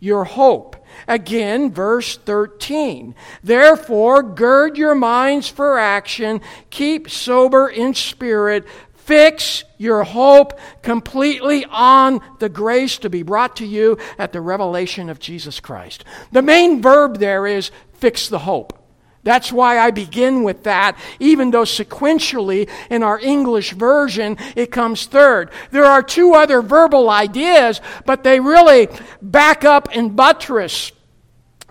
your 0.03 0.25
hope. 0.25 0.85
Again, 1.07 1.71
verse 1.71 2.17
13. 2.17 3.15
Therefore, 3.43 4.23
gird 4.23 4.77
your 4.77 4.97
minds 4.97 5.49
for 5.49 5.79
action, 5.79 6.41
keep 6.71 7.09
sober 7.09 7.69
in 7.69 7.95
spirit, 7.95 8.67
fix 8.95 9.63
your 9.79 10.03
hope 10.03 10.59
completely 10.83 11.65
on 11.67 12.21
the 12.41 12.49
grace 12.49 12.99
to 12.99 13.11
be 13.11 13.23
brought 13.23 13.57
to 13.57 13.67
you 13.67 13.97
at 14.19 14.33
the 14.33 14.41
revelation 14.41 15.09
of 15.09 15.21
Jesus 15.21 15.61
Christ. 15.61 16.05
The 16.33 16.43
main 16.43 16.83
verb 16.83 17.19
there 17.19 17.47
is 17.47 17.71
fix 17.95 18.29
the 18.29 18.41
hope. 18.41 18.82
That's 19.25 19.53
why 19.53 19.79
I 19.79 19.93
begin 19.93 20.43
with 20.43 20.65
that, 20.65 20.99
even 21.21 21.53
though 21.53 21.63
sequentially 21.63 22.69
in 22.91 23.03
our 23.03 23.21
English 23.21 23.73
version 23.73 24.37
it 24.57 24.73
comes 24.73 25.07
third. 25.07 25.51
There 25.71 25.85
are 25.85 26.03
two 26.03 26.35
other 26.35 26.61
verbal 26.61 27.09
ideas, 27.09 27.81
but 28.05 28.25
they 28.25 28.41
really 28.41 28.89
back 29.21 29.65
up 29.65 29.89
and 29.93 30.17
buttress 30.17 30.91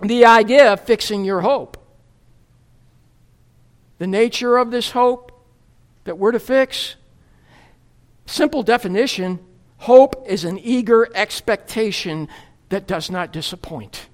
the 0.00 0.24
idea 0.24 0.72
of 0.72 0.80
fixing 0.80 1.24
your 1.24 1.42
hope. 1.42 1.76
The 3.98 4.06
nature 4.06 4.56
of 4.56 4.70
this 4.70 4.90
hope 4.90 5.30
that 6.04 6.18
we're 6.18 6.32
to 6.32 6.40
fix, 6.40 6.96
simple 8.26 8.62
definition 8.62 9.38
hope 9.76 10.24
is 10.26 10.44
an 10.44 10.58
eager 10.58 11.08
expectation 11.14 12.28
that 12.70 12.86
does 12.86 13.10
not 13.10 13.32
disappoint. 13.32 14.08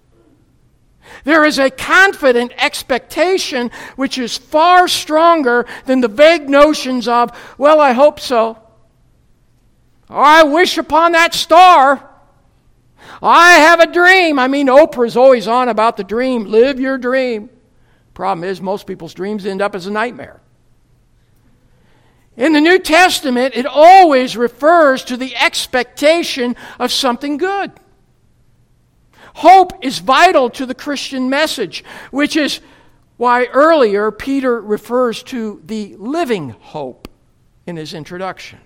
There 1.25 1.45
is 1.45 1.59
a 1.59 1.71
confident 1.71 2.53
expectation 2.57 3.71
which 3.97 4.19
is 4.19 4.37
far 4.37 4.89
stronger 4.89 5.67
than 5.87 6.01
the 6.01 6.09
vague 6.09 6.49
notions 6.49 7.09
of, 7.09 7.31
well, 7.59 7.81
I 7.81 7.93
hope 7.93 8.21
so. 8.21 8.59
Or 10.09 10.23
I 10.23 10.43
wish 10.43 10.79
upon 10.79 11.13
that 11.13 11.35
star. 11.35 12.09
I 13.23 13.55
have 13.55 13.81
a 13.81 13.93
dream. 13.93 14.39
I 14.39 14.49
mean, 14.49 14.69
Oprah's 14.69 15.17
always 15.17 15.49
on 15.49 15.69
about 15.69 15.97
the 15.97 16.05
dream. 16.05 16.45
Live 16.45 16.81
your 16.81 16.99
dream. 16.99 17.51
Problem 18.15 18.49
is, 18.49 18.61
most 18.61 18.87
people's 18.87 19.15
dreams 19.15 19.47
end 19.47 19.63
up 19.63 19.75
as 19.75 19.87
a 19.87 19.91
nightmare. 19.91 20.41
In 22.37 22.53
the 22.53 22.61
New 22.61 22.79
Testament, 22.79 23.55
it 23.57 23.67
always 23.67 24.37
refers 24.37 25.05
to 25.05 25.17
the 25.17 25.37
expectation 25.37 26.55
of 26.79 26.93
something 26.93 27.37
good. 27.37 27.73
Hope 29.39 29.85
is 29.85 30.01
vital 30.01 30.51
to 30.51 30.67
the 30.67 30.75
Christian 30.75 31.31
message, 31.31 31.85
which 32.11 32.35
is 32.35 32.59
why 33.19 33.45
earlier 33.45 34.11
Peter 34.11 34.61
refers 34.61 35.23
to 35.25 35.63
the 35.65 35.95
living 35.95 36.51
hope 36.59 37.07
in 37.65 37.77
his 37.77 37.95
introduction. 37.95 38.59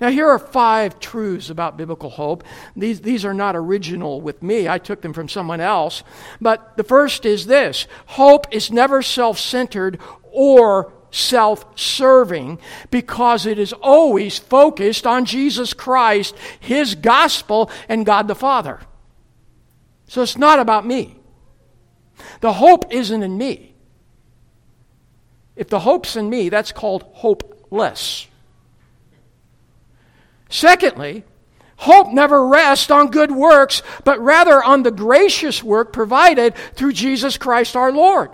Now, 0.00 0.10
here 0.10 0.28
are 0.28 0.40
five 0.40 0.98
truths 0.98 1.50
about 1.50 1.76
biblical 1.76 2.10
hope. 2.10 2.42
These, 2.74 3.02
these 3.02 3.24
are 3.24 3.32
not 3.32 3.54
original 3.54 4.20
with 4.20 4.42
me, 4.42 4.68
I 4.68 4.78
took 4.78 5.02
them 5.02 5.12
from 5.12 5.28
someone 5.28 5.60
else. 5.60 6.02
But 6.40 6.76
the 6.76 6.82
first 6.82 7.24
is 7.24 7.46
this 7.46 7.86
hope 8.06 8.52
is 8.52 8.72
never 8.72 9.02
self 9.02 9.38
centered 9.38 10.00
or 10.32 10.92
self 11.12 11.64
serving 11.78 12.58
because 12.90 13.46
it 13.46 13.60
is 13.60 13.72
always 13.72 14.36
focused 14.36 15.06
on 15.06 15.24
Jesus 15.24 15.72
Christ, 15.74 16.34
His 16.58 16.96
gospel, 16.96 17.70
and 17.88 18.04
God 18.04 18.26
the 18.26 18.34
Father. 18.34 18.80
So 20.06 20.22
it's 20.22 20.38
not 20.38 20.58
about 20.58 20.86
me. 20.86 21.18
The 22.40 22.54
hope 22.54 22.92
isn't 22.92 23.22
in 23.22 23.36
me. 23.36 23.74
If 25.56 25.68
the 25.68 25.80
hope's 25.80 26.16
in 26.16 26.28
me, 26.28 26.48
that's 26.48 26.72
called 26.72 27.04
hopeless. 27.12 28.26
Secondly, 30.48 31.24
hope 31.76 32.12
never 32.12 32.46
rests 32.46 32.90
on 32.90 33.10
good 33.10 33.30
works, 33.30 33.82
but 34.04 34.20
rather 34.20 34.62
on 34.62 34.82
the 34.82 34.90
gracious 34.90 35.62
work 35.62 35.92
provided 35.92 36.54
through 36.74 36.92
Jesus 36.92 37.36
Christ 37.36 37.76
our 37.76 37.92
Lord. 37.92 38.30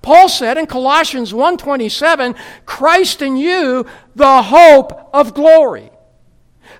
Paul 0.00 0.28
said 0.28 0.56
in 0.56 0.66
Colossians 0.66 1.32
1:27, 1.32 2.34
Christ 2.64 3.20
in 3.20 3.36
you, 3.36 3.86
the 4.14 4.42
hope 4.42 5.10
of 5.12 5.34
glory. 5.34 5.90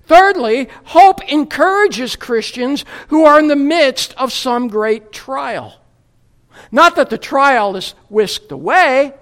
Thirdly, 0.06 0.68
hope 0.84 1.22
encourages 1.30 2.16
Christians 2.16 2.84
who 3.08 3.24
are 3.24 3.38
in 3.38 3.48
the 3.48 3.56
midst 3.56 4.14
of 4.18 4.32
some 4.32 4.68
great 4.68 5.12
trial. 5.12 5.80
Not 6.70 6.96
that 6.96 7.10
the 7.10 7.18
trial 7.18 7.76
is 7.76 7.94
whisked 8.08 8.52
away, 8.52 9.14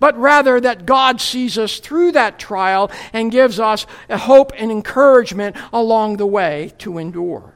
but 0.00 0.18
rather 0.18 0.60
that 0.60 0.86
God 0.86 1.20
sees 1.20 1.56
us 1.56 1.78
through 1.78 2.12
that 2.12 2.38
trial 2.38 2.90
and 3.12 3.32
gives 3.32 3.58
us 3.58 3.86
hope 4.10 4.52
and 4.56 4.70
encouragement 4.70 5.56
along 5.72 6.16
the 6.16 6.26
way 6.26 6.72
to 6.78 6.98
endure. 6.98 7.54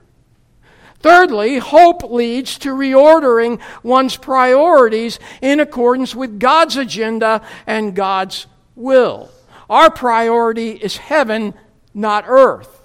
Thirdly, 1.01 1.59
hope 1.59 2.05
leads 2.05 2.59
to 2.59 2.71
reordering 2.71 3.61
one's 3.83 4.17
priorities 4.17 5.19
in 5.41 5.59
accordance 5.59 6.15
with 6.15 6.39
God's 6.39 6.77
agenda 6.77 7.43
and 7.67 7.95
God's 7.95 8.47
will. 8.77 9.29
Our 9.69 9.91
priority 9.91 10.71
is 10.71 10.97
heaven 10.97 11.55
not 11.95 12.25
earth. 12.27 12.81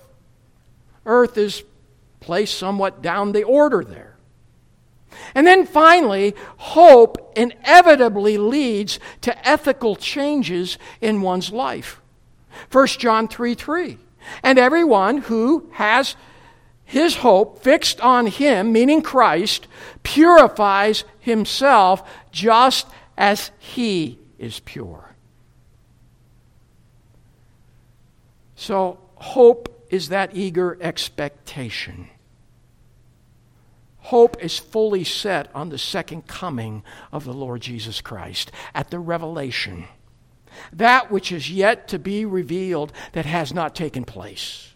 Earth 1.05 1.37
is 1.37 1.63
placed 2.19 2.57
somewhat 2.57 3.01
down 3.01 3.31
the 3.31 3.43
order 3.43 3.83
there. 3.83 4.17
And 5.33 5.47
then 5.47 5.65
finally, 5.65 6.35
hope 6.57 7.33
inevitably 7.35 8.37
leads 8.37 8.99
to 9.21 9.47
ethical 9.47 9.95
changes 9.95 10.77
in 11.01 11.21
one's 11.21 11.51
life. 11.51 12.01
1 12.71 12.87
John 12.87 13.27
3 13.27 13.55
3. 13.55 13.97
And 14.43 14.59
everyone 14.59 15.19
who 15.19 15.69
has 15.73 16.15
his 16.83 17.17
hope 17.17 17.59
fixed 17.63 17.99
on 18.01 18.27
him, 18.27 18.71
meaning 18.71 19.01
Christ, 19.01 19.67
purifies 20.03 21.03
himself 21.19 22.09
just 22.31 22.87
as 23.17 23.51
he 23.59 24.19
is 24.39 24.59
pure. 24.61 25.06
So, 28.57 28.97
hope 29.15 29.85
is 29.91 30.09
that 30.09 30.35
eager 30.35 30.77
expectation. 30.81 32.09
Hope 33.99 34.43
is 34.43 34.57
fully 34.57 35.03
set 35.03 35.49
on 35.53 35.69
the 35.69 35.77
second 35.77 36.27
coming 36.27 36.83
of 37.11 37.23
the 37.23 37.33
Lord 37.33 37.61
Jesus 37.61 38.01
Christ 38.01 38.51
at 38.73 38.89
the 38.89 38.97
revelation. 38.97 39.85
That 40.73 41.11
which 41.11 41.31
is 41.31 41.51
yet 41.51 41.87
to 41.89 41.99
be 41.99 42.25
revealed 42.25 42.91
that 43.13 43.27
has 43.27 43.53
not 43.53 43.75
taken 43.75 44.03
place. 44.03 44.73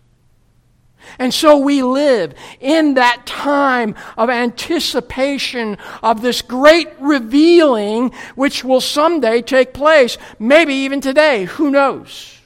And 1.18 1.34
so 1.34 1.58
we 1.58 1.82
live 1.82 2.36
in 2.60 2.94
that 2.94 3.26
time 3.26 3.96
of 4.16 4.30
anticipation 4.30 5.80
of 6.04 6.22
this 6.22 6.44
great 6.44 6.90
revealing 7.00 8.12
which 8.36 8.64
will 8.64 8.82
someday 8.82 9.42
take 9.42 9.74
place, 9.74 10.20
maybe 10.38 10.76
even 10.76 11.02
today, 11.02 11.46
who 11.46 11.72
knows? 11.72 12.41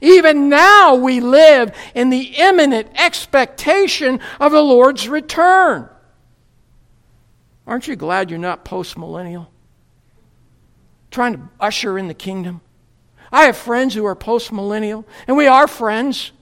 Even 0.00 0.48
now, 0.48 0.94
we 0.94 1.20
live 1.20 1.74
in 1.94 2.10
the 2.10 2.34
imminent 2.36 2.88
expectation 2.94 4.20
of 4.40 4.52
the 4.52 4.62
Lord's 4.62 5.08
return. 5.08 5.88
Aren't 7.66 7.88
you 7.88 7.96
glad 7.96 8.30
you're 8.30 8.38
not 8.38 8.64
post 8.64 8.96
millennial? 8.96 9.50
Trying 11.10 11.34
to 11.34 11.40
usher 11.58 11.98
in 11.98 12.08
the 12.08 12.14
kingdom. 12.14 12.60
I 13.32 13.44
have 13.44 13.56
friends 13.56 13.94
who 13.94 14.04
are 14.06 14.14
post 14.14 14.52
millennial, 14.52 15.04
and 15.26 15.36
we 15.36 15.46
are 15.46 15.66
friends. 15.66 16.32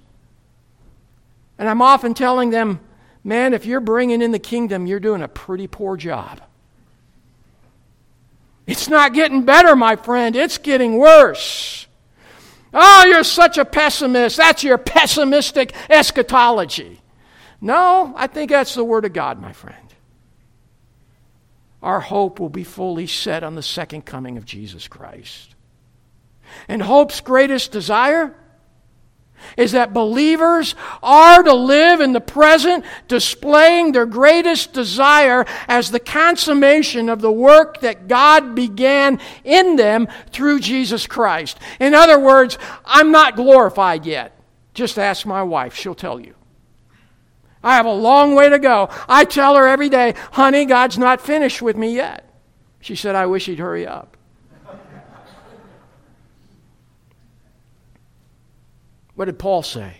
And 1.58 1.68
I'm 1.68 1.80
often 1.80 2.14
telling 2.14 2.50
them, 2.50 2.80
man, 3.22 3.54
if 3.54 3.64
you're 3.64 3.80
bringing 3.80 4.20
in 4.20 4.32
the 4.32 4.38
kingdom, 4.38 4.86
you're 4.86 5.00
doing 5.00 5.22
a 5.22 5.28
pretty 5.28 5.66
poor 5.66 5.96
job. 5.96 6.40
It's 8.66 8.88
not 8.88 9.14
getting 9.14 9.44
better, 9.44 9.76
my 9.76 9.96
friend, 9.96 10.34
it's 10.36 10.58
getting 10.58 10.98
worse. 10.98 11.86
Oh, 12.74 13.04
you're 13.06 13.24
such 13.24 13.56
a 13.56 13.64
pessimist. 13.64 14.36
That's 14.36 14.64
your 14.64 14.78
pessimistic 14.78 15.74
eschatology. 15.88 17.00
No, 17.60 18.12
I 18.16 18.26
think 18.26 18.50
that's 18.50 18.74
the 18.74 18.84
Word 18.84 19.04
of 19.04 19.12
God, 19.12 19.40
my 19.40 19.52
friend. 19.52 19.78
Our 21.82 22.00
hope 22.00 22.40
will 22.40 22.48
be 22.48 22.64
fully 22.64 23.06
set 23.06 23.44
on 23.44 23.54
the 23.54 23.62
second 23.62 24.04
coming 24.06 24.36
of 24.36 24.44
Jesus 24.44 24.88
Christ. 24.88 25.54
And 26.66 26.82
hope's 26.82 27.20
greatest 27.20 27.72
desire 27.72 28.34
is 29.56 29.72
that 29.72 29.92
believers 29.92 30.74
are 31.02 31.42
to 31.42 31.52
live 31.52 32.00
in 32.00 32.12
the 32.12 32.20
present, 32.20 32.84
displaying 33.08 33.92
their 33.92 34.06
greatest 34.06 34.72
desire 34.72 35.44
as 35.68 35.90
the 35.90 36.00
consummation 36.00 37.08
of 37.08 37.20
the 37.20 37.32
work 37.32 37.80
that 37.80 38.08
God 38.08 38.54
began 38.54 39.20
in 39.44 39.76
them 39.76 40.08
through 40.30 40.60
Jesus 40.60 41.06
Christ. 41.06 41.58
In 41.80 41.94
other 41.94 42.18
words, 42.18 42.58
I'm 42.84 43.10
not 43.10 43.36
glorified 43.36 44.06
yet. 44.06 44.38
Just 44.74 44.98
ask 44.98 45.24
my 45.24 45.42
wife, 45.42 45.74
she'll 45.74 45.94
tell 45.94 46.18
you. 46.18 46.34
I 47.62 47.76
have 47.76 47.86
a 47.86 47.92
long 47.92 48.34
way 48.34 48.50
to 48.50 48.58
go. 48.58 48.90
I 49.08 49.24
tell 49.24 49.56
her 49.56 49.66
every 49.66 49.88
day, 49.88 50.14
honey, 50.32 50.66
God's 50.66 50.98
not 50.98 51.22
finished 51.22 51.62
with 51.62 51.76
me 51.76 51.94
yet. 51.94 52.28
She 52.80 52.94
said, 52.94 53.14
I 53.14 53.24
wish 53.24 53.46
he'd 53.46 53.58
hurry 53.58 53.86
up. 53.86 54.18
What 59.14 59.26
did 59.26 59.38
Paul 59.38 59.62
say? 59.62 59.98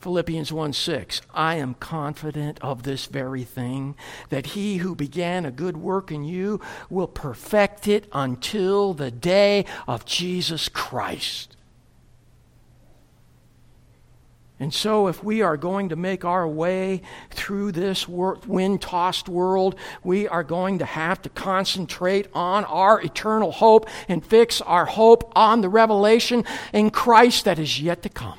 Philippians 0.00 0.52
1 0.52 0.72
6. 0.72 1.20
I 1.34 1.56
am 1.56 1.74
confident 1.74 2.58
of 2.62 2.82
this 2.82 3.06
very 3.06 3.44
thing, 3.44 3.96
that 4.30 4.46
he 4.46 4.78
who 4.78 4.94
began 4.94 5.44
a 5.44 5.50
good 5.50 5.76
work 5.76 6.10
in 6.10 6.24
you 6.24 6.60
will 6.88 7.06
perfect 7.06 7.86
it 7.86 8.06
until 8.12 8.94
the 8.94 9.10
day 9.10 9.66
of 9.86 10.04
Jesus 10.04 10.68
Christ. 10.68 11.56
And 14.58 14.74
so, 14.74 15.06
if 15.06 15.24
we 15.24 15.40
are 15.40 15.56
going 15.56 15.88
to 15.88 15.96
make 15.96 16.22
our 16.22 16.46
way 16.46 17.00
through 17.30 17.72
this 17.72 18.06
wind 18.06 18.82
tossed 18.82 19.26
world, 19.26 19.74
we 20.04 20.28
are 20.28 20.44
going 20.44 20.80
to 20.80 20.84
have 20.84 21.22
to 21.22 21.30
concentrate 21.30 22.28
on 22.34 22.66
our 22.66 23.00
eternal 23.00 23.52
hope 23.52 23.88
and 24.06 24.24
fix 24.24 24.60
our 24.60 24.84
hope 24.84 25.32
on 25.34 25.62
the 25.62 25.70
revelation 25.70 26.44
in 26.74 26.90
Christ 26.90 27.46
that 27.46 27.58
is 27.58 27.80
yet 27.80 28.02
to 28.02 28.10
come. 28.10 28.38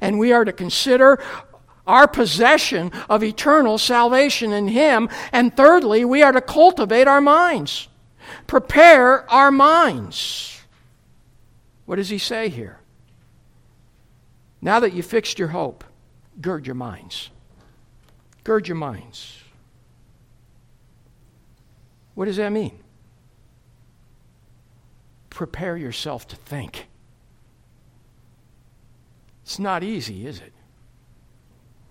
And 0.00 0.18
we 0.18 0.32
are 0.32 0.44
to 0.44 0.52
consider 0.52 1.22
our 1.86 2.06
possession 2.06 2.92
of 3.08 3.22
eternal 3.22 3.78
salvation 3.78 4.52
in 4.52 4.68
Him. 4.68 5.08
And 5.32 5.56
thirdly, 5.56 6.04
we 6.04 6.22
are 6.22 6.32
to 6.32 6.40
cultivate 6.40 7.08
our 7.08 7.20
minds, 7.20 7.88
prepare 8.46 9.30
our 9.30 9.50
minds. 9.50 10.60
What 11.86 11.96
does 11.96 12.08
He 12.08 12.18
say 12.18 12.48
here? 12.48 12.78
Now 14.60 14.78
that 14.80 14.92
you've 14.92 15.06
fixed 15.06 15.38
your 15.38 15.48
hope, 15.48 15.84
gird 16.40 16.66
your 16.66 16.76
minds. 16.76 17.30
Gird 18.44 18.68
your 18.68 18.76
minds. 18.76 19.38
What 22.14 22.26
does 22.26 22.36
that 22.36 22.50
mean? 22.52 22.78
Prepare 25.30 25.76
yourself 25.76 26.28
to 26.28 26.36
think. 26.36 26.86
It's 29.52 29.58
not 29.58 29.84
easy, 29.84 30.26
is 30.26 30.38
it? 30.38 30.50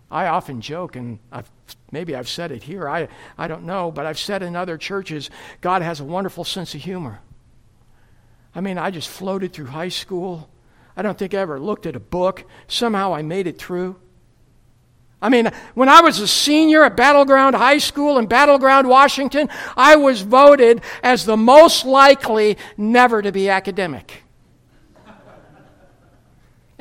I 0.09 0.25
often 0.25 0.61
joke, 0.61 0.95
and 0.95 1.19
I've, 1.31 1.47
maybe 1.91 2.15
I've 2.15 2.27
said 2.27 2.51
it 2.51 2.63
here, 2.63 2.89
I, 2.89 3.07
I 3.37 3.47
don't 3.47 3.65
know, 3.65 3.91
but 3.91 4.07
I've 4.07 4.17
said 4.17 4.41
in 4.41 4.55
other 4.55 4.79
churches, 4.79 5.29
God 5.61 5.83
has 5.83 5.99
a 5.99 6.03
wonderful 6.03 6.43
sense 6.43 6.73
of 6.73 6.81
humor. 6.81 7.19
I 8.55 8.61
mean, 8.61 8.79
I 8.79 8.89
just 8.89 9.09
floated 9.09 9.53
through 9.53 9.67
high 9.67 9.89
school. 9.89 10.49
I 10.97 11.03
don't 11.03 11.15
think 11.19 11.35
I 11.35 11.37
ever 11.37 11.59
looked 11.59 11.85
at 11.85 11.95
a 11.95 11.99
book. 11.99 12.45
Somehow 12.67 13.13
I 13.13 13.21
made 13.21 13.45
it 13.45 13.59
through. 13.59 13.97
I 15.21 15.29
mean, 15.29 15.51
when 15.75 15.87
I 15.87 16.01
was 16.01 16.19
a 16.19 16.27
senior 16.27 16.83
at 16.83 16.97
Battleground 16.97 17.55
High 17.55 17.77
School 17.77 18.17
in 18.17 18.25
Battleground, 18.25 18.89
Washington, 18.89 19.49
I 19.77 19.97
was 19.97 20.21
voted 20.21 20.81
as 21.03 21.25
the 21.25 21.37
most 21.37 21.85
likely 21.85 22.57
never 22.75 23.21
to 23.21 23.31
be 23.31 23.49
academic. 23.49 24.23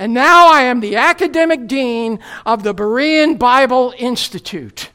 And 0.00 0.14
now 0.14 0.50
I 0.50 0.62
am 0.62 0.80
the 0.80 0.96
academic 0.96 1.66
dean 1.66 2.20
of 2.46 2.62
the 2.62 2.74
Berean 2.74 3.38
Bible 3.38 3.92
Institute. 3.98 4.88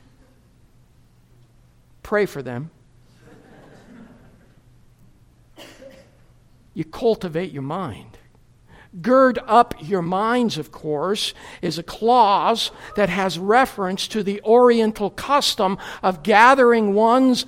Pray 2.02 2.26
for 2.26 2.42
them. 2.42 2.72
You 6.74 6.86
cultivate 6.86 7.52
your 7.52 7.62
mind. 7.62 8.18
Gird 9.00 9.38
up 9.46 9.76
your 9.80 10.02
minds, 10.02 10.58
of 10.58 10.72
course, 10.72 11.36
is 11.62 11.78
a 11.78 11.84
clause 11.84 12.72
that 12.96 13.10
has 13.10 13.38
reference 13.38 14.08
to 14.08 14.24
the 14.24 14.42
Oriental 14.42 15.12
custom 15.12 15.78
of 16.02 16.24
gathering 16.24 16.96
one's 16.96 17.46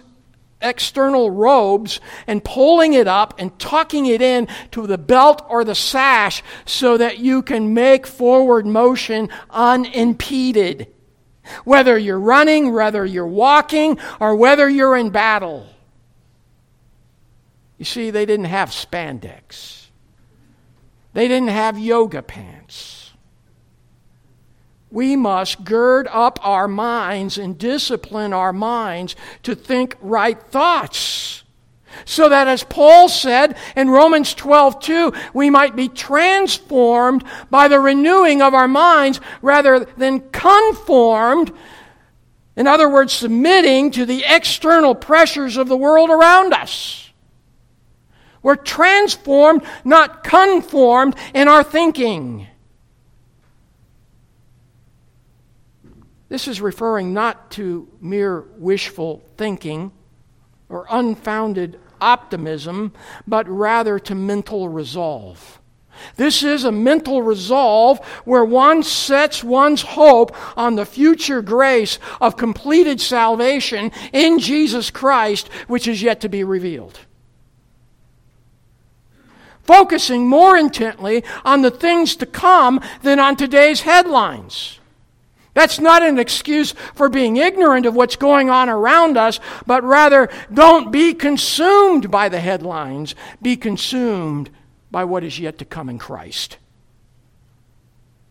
external 0.62 1.30
robes 1.30 1.99
and 2.26 2.43
pulling 2.43 2.93
it 2.93 3.08
up 3.08 3.36
and 3.38 3.58
tucking 3.60 4.05
it 4.05 4.22
in 4.22 4.47
to 4.72 4.88
the 4.88 4.97
belt 4.97 5.45
or 5.49 5.64
the 5.64 5.76
sash 5.76 6.43
so 6.66 6.97
that 6.97 7.20
you 7.20 7.41
can 7.41 7.74
make 7.74 8.08
forward 8.08 8.66
motion 8.66 9.30
unimpeded. 9.49 10.88
Whether 11.64 11.97
you're 11.97 12.20
running, 12.20 12.74
whether 12.74 13.05
you're 13.05 13.28
walking, 13.28 13.99
or 14.20 14.36
whether 14.36 14.68
you're 14.68 14.97
in 14.97 15.12
battle. 15.12 15.68
You 17.78 17.86
see, 17.86 18.10
they 18.12 18.26
didn't 18.26 18.45
have 18.45 18.70
spandex. 18.72 19.86
They 21.14 21.28
didn't 21.28 21.49
have 21.49 21.80
yoga 21.80 22.22
pants 22.22 22.97
we 24.90 25.16
must 25.16 25.64
gird 25.64 26.08
up 26.12 26.40
our 26.46 26.68
minds 26.68 27.38
and 27.38 27.58
discipline 27.58 28.34
our 28.34 28.54
minds 28.54 29.16
to 29.44 29.56
think 29.56 29.96
right 30.02 30.42
thoughts. 30.42 31.44
So 32.06 32.30
that 32.30 32.48
as 32.48 32.64
Paul 32.64 33.10
said 33.10 33.58
in 33.76 33.90
Romans 33.90 34.34
12, 34.34 34.80
2, 34.80 35.14
we 35.34 35.50
might 35.50 35.76
be 35.76 35.90
transformed 35.90 37.24
by 37.50 37.68
the 37.68 37.80
renewing 37.80 38.42
of 38.42 38.54
our 38.54 38.68
minds 38.68 39.20
rather 39.42 39.80
than 39.80 40.30
conformed. 40.30 41.52
In 42.56 42.68
other 42.68 42.90
words, 42.90 43.14
submitting 43.14 43.92
to 43.92 44.06
the 44.06 44.24
external 44.28 44.96
pressures 44.96 45.58
of 45.58 45.68
the 45.68 45.78
world 45.78 46.10
around 46.10 46.54
us. 46.54 47.12
We're 48.42 48.56
transformed, 48.56 49.64
not 49.84 50.24
conformed 50.24 51.16
in 51.34 51.48
our 51.48 51.64
thinking. 51.64 52.48
This 56.30 56.47
is 56.47 56.59
referring 56.59 57.13
not 57.13 57.51
to 57.51 57.88
mere 58.01 58.41
wishful 58.57 59.23
thinking 59.38 59.91
or 60.69 60.86
unfounded 60.89 61.80
optimism, 62.01 62.93
but 63.25 63.47
rather 63.47 63.97
to 63.99 64.15
mental 64.15 64.67
resolve. 64.67 65.61
This 66.15 66.43
is 66.43 66.63
a 66.63 66.71
mental 66.71 67.21
resolve 67.21 68.05
where 68.25 68.45
one 68.45 68.84
sets 68.84 69.43
one's 69.43 69.82
hope 69.82 70.36
on 70.57 70.75
the 70.75 70.86
future 70.86 71.41
grace 71.41 71.97
of 72.21 72.38
completed 72.38 73.01
salvation 73.01 73.91
in 74.13 74.39
Jesus 74.39 74.91
Christ, 74.91 75.47
which 75.67 75.88
is 75.88 76.03
yet 76.03 76.21
to 76.21 76.30
be 76.30 76.43
revealed. 76.43 76.99
Focusing 79.63 80.28
more 80.28 80.55
intently 80.55 81.23
on 81.43 81.61
the 81.61 81.71
things 81.71 82.15
to 82.17 82.25
come 82.25 82.80
than 83.01 83.19
on 83.19 83.36
today's 83.36 83.82
headlines. 83.82 84.76
That's 85.58 85.80
not 85.80 86.03
an 86.03 86.20
excuse 86.20 86.76
for 86.93 87.10
being 87.10 87.38
ignorant 87.38 87.88
of 87.88 87.95
what's 87.95 88.16
going 88.16 88.51
on 88.51 88.70
around 88.70 89.18
us, 89.18 89.39
but 89.66 89.84
rather 89.84 90.30
don't 90.53 90.91
be 90.91 91.16
consumed 91.16 92.12
by 92.12 92.30
the 92.30 92.39
headlines. 92.39 93.16
Be 93.41 93.58
consumed 93.58 94.51
by 94.91 95.03
what 95.03 95.24
is 95.24 95.39
yet 95.39 95.58
to 95.58 95.66
come 95.66 95.89
in 95.89 95.97
Christ. 95.97 96.60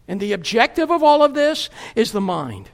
And 0.07 0.21
the 0.21 0.35
objective 0.35 0.93
of 0.93 1.03
all 1.03 1.25
of 1.25 1.35
this 1.35 1.69
is 1.97 2.13
the 2.13 2.21
mind. 2.21 2.71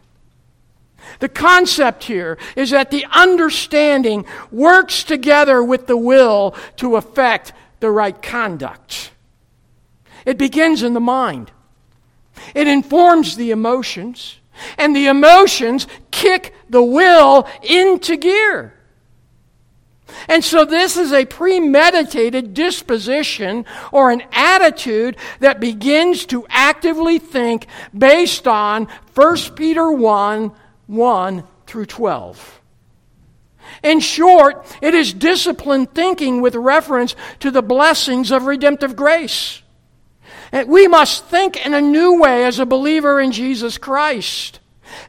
The 1.21 1.31
concept 1.31 2.05
here 2.05 2.37
is 2.55 2.69
that 2.73 2.91
the 2.91 3.07
understanding 3.11 4.27
works 4.51 5.03
together 5.03 5.65
with 5.65 5.87
the 5.87 5.97
will 5.97 6.55
to 6.77 6.97
effect 6.97 7.55
the 7.81 7.91
right 7.91 8.21
conduct. 8.21 9.13
It 10.27 10.37
begins 10.37 10.83
in 10.83 10.93
the 10.93 11.01
mind. 11.01 11.51
It 12.55 12.67
informs 12.67 13.37
the 13.37 13.51
emotions, 13.51 14.39
and 14.79 14.95
the 14.95 15.07
emotions 15.07 15.87
kick 16.11 16.55
the 16.69 16.83
will 16.83 17.47
into 17.63 18.17
gear. 18.17 18.75
And 20.29 20.45
so, 20.45 20.65
this 20.65 20.97
is 20.97 21.13
a 21.13 21.25
premeditated 21.25 22.55
disposition 22.55 23.65
or 23.93 24.11
an 24.11 24.23
attitude 24.33 25.17
that 25.41 25.61
begins 25.61 26.27
to 26.27 26.47
actively 26.49 27.19
think 27.19 27.67
based 27.97 28.47
on 28.47 28.89
1 29.15 29.37
Peter 29.57 29.91
1 29.91 30.53
1 30.87 31.45
through 31.67 31.87
12. 31.87 32.61
In 33.83 34.01
short, 34.01 34.77
it 34.83 34.95
is 34.95 35.13
disciplined 35.13 35.95
thinking 35.95 36.41
with 36.41 36.55
reference 36.55 37.17
to 37.41 37.51
the 37.51 37.63
blessings 37.63 38.31
of 38.31 38.45
redemptive 38.45 38.95
grace. 38.95 39.62
And 40.53 40.69
we 40.69 40.87
must 40.87 41.25
think 41.25 41.65
in 41.65 41.73
a 41.73 41.81
new 41.81 42.21
way 42.21 42.45
as 42.45 42.59
a 42.59 42.67
believer 42.67 43.21
in 43.21 43.33
Jesus 43.33 43.79
Christ. 43.79 44.61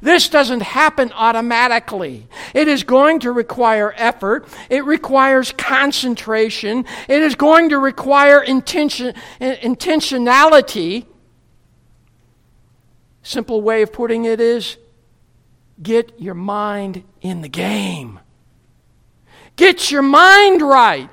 This 0.01 0.29
doesn't 0.29 0.61
happen 0.61 1.11
automatically. 1.13 2.27
It 2.53 2.69
is 2.69 2.83
going 2.83 3.19
to 3.21 3.31
require 3.31 3.93
effort. 3.97 4.47
It 4.69 4.85
requires 4.85 5.51
concentration. 5.51 6.85
It 7.09 7.21
is 7.21 7.35
going 7.35 7.69
to 7.69 7.77
require 7.77 8.41
intention, 8.41 9.13
eh, 9.41 9.57
intentionality. 9.57 11.05
Simple 13.23 13.61
way 13.61 13.81
of 13.81 13.91
putting 13.91 14.25
it 14.25 14.39
is 14.39 14.77
get 15.81 16.19
your 16.19 16.35
mind 16.35 17.03
in 17.21 17.41
the 17.41 17.49
game. 17.49 18.19
Get 19.55 19.91
your 19.91 20.01
mind 20.01 20.61
right. 20.61 21.09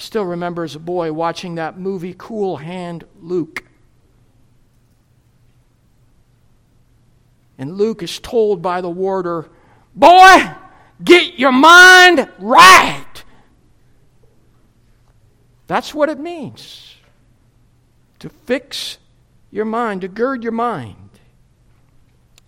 I 0.00 0.02
still 0.02 0.24
remember 0.24 0.64
as 0.64 0.74
a 0.74 0.78
boy 0.78 1.12
watching 1.12 1.56
that 1.56 1.78
movie 1.78 2.14
Cool 2.16 2.56
Hand 2.56 3.04
Luke. 3.20 3.64
And 7.58 7.76
Luke 7.76 8.02
is 8.02 8.18
told 8.18 8.62
by 8.62 8.80
the 8.80 8.88
warder, 8.88 9.50
Boy, 9.94 10.52
get 11.04 11.38
your 11.38 11.52
mind 11.52 12.30
right. 12.38 13.24
That's 15.66 15.92
what 15.92 16.08
it 16.08 16.18
means 16.18 16.96
to 18.20 18.30
fix 18.30 18.96
your 19.50 19.66
mind, 19.66 20.00
to 20.00 20.08
gird 20.08 20.42
your 20.42 20.52
mind. 20.52 21.10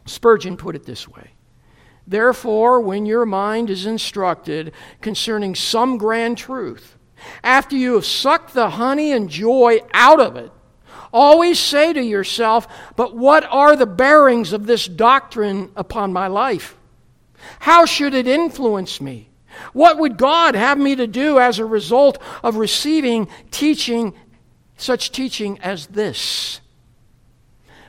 Spurgeon 0.07 0.57
put 0.57 0.75
it 0.75 0.87
this 0.87 1.07
way 1.07 1.33
Therefore, 2.07 2.81
when 2.81 3.05
your 3.05 3.27
mind 3.27 3.69
is 3.69 3.85
instructed 3.85 4.73
concerning 5.03 5.55
some 5.55 5.99
grand 5.99 6.39
truth, 6.39 6.97
after 7.43 7.77
you 7.77 7.95
have 7.95 8.07
sucked 8.07 8.55
the 8.55 8.71
honey 8.71 9.13
and 9.13 9.29
joy 9.29 9.81
out 9.93 10.21
of 10.21 10.37
it, 10.37 10.53
Always 11.13 11.59
say 11.59 11.93
to 11.93 12.03
yourself, 12.03 12.67
but 12.97 13.15
what 13.15 13.45
are 13.45 13.77
the 13.77 13.87
bearings 13.87 14.53
of 14.55 14.67
this 14.67 14.87
doctrine 14.87 15.71
upon 15.77 16.13
my 16.13 16.27
life? 16.27 16.75
How 17.59 17.85
should 17.85 18.15
it 18.15 18.27
influence 18.27 19.01
me? 19.01 19.29
What 19.75 19.99
would 19.99 20.17
God 20.17 20.55
have 20.55 20.79
me 20.79 20.97
to 20.97 21.07
do 21.07 21.39
as 21.39 21.59
a 21.59 21.67
result 21.67 22.19
of 22.43 22.57
receiving 22.57 23.29
teaching, 23.51 24.15
such 24.79 25.13
teaching 25.13 25.59
as 25.61 25.89
this? 25.89 26.61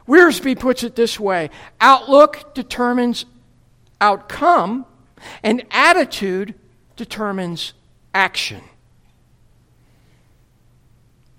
Wiersbe 0.06 0.60
puts 0.60 0.84
it 0.84 0.98
this 0.98 1.18
way 1.18 1.50
outlook 1.80 2.54
determines 2.54 3.24
outcome, 4.02 4.86
and 5.42 5.64
attitude 5.72 6.56
determines 6.98 7.72
action. 8.14 8.62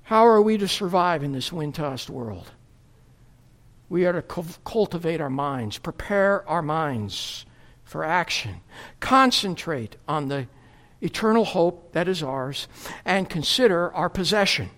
How 0.04 0.26
are 0.26 0.42
we 0.42 0.58
to 0.58 0.68
survive 0.68 1.22
in 1.22 1.32
this 1.32 1.50
wind 1.50 1.74
tossed 1.74 2.10
world? 2.10 2.50
We 3.88 4.04
are 4.06 4.20
to 4.20 4.44
cultivate 4.64 5.20
our 5.20 5.30
minds, 5.30 5.78
prepare 5.78 6.46
our 6.48 6.62
minds 6.62 7.46
for 7.84 8.04
action, 8.04 8.60
concentrate 9.00 9.96
on 10.06 10.28
the 10.28 10.46
eternal 11.00 11.44
hope 11.44 11.92
that 11.92 12.08
is 12.08 12.22
ours, 12.22 12.68
and 13.04 13.28
consider 13.28 13.92
our 13.94 14.10
possession, 14.10 14.70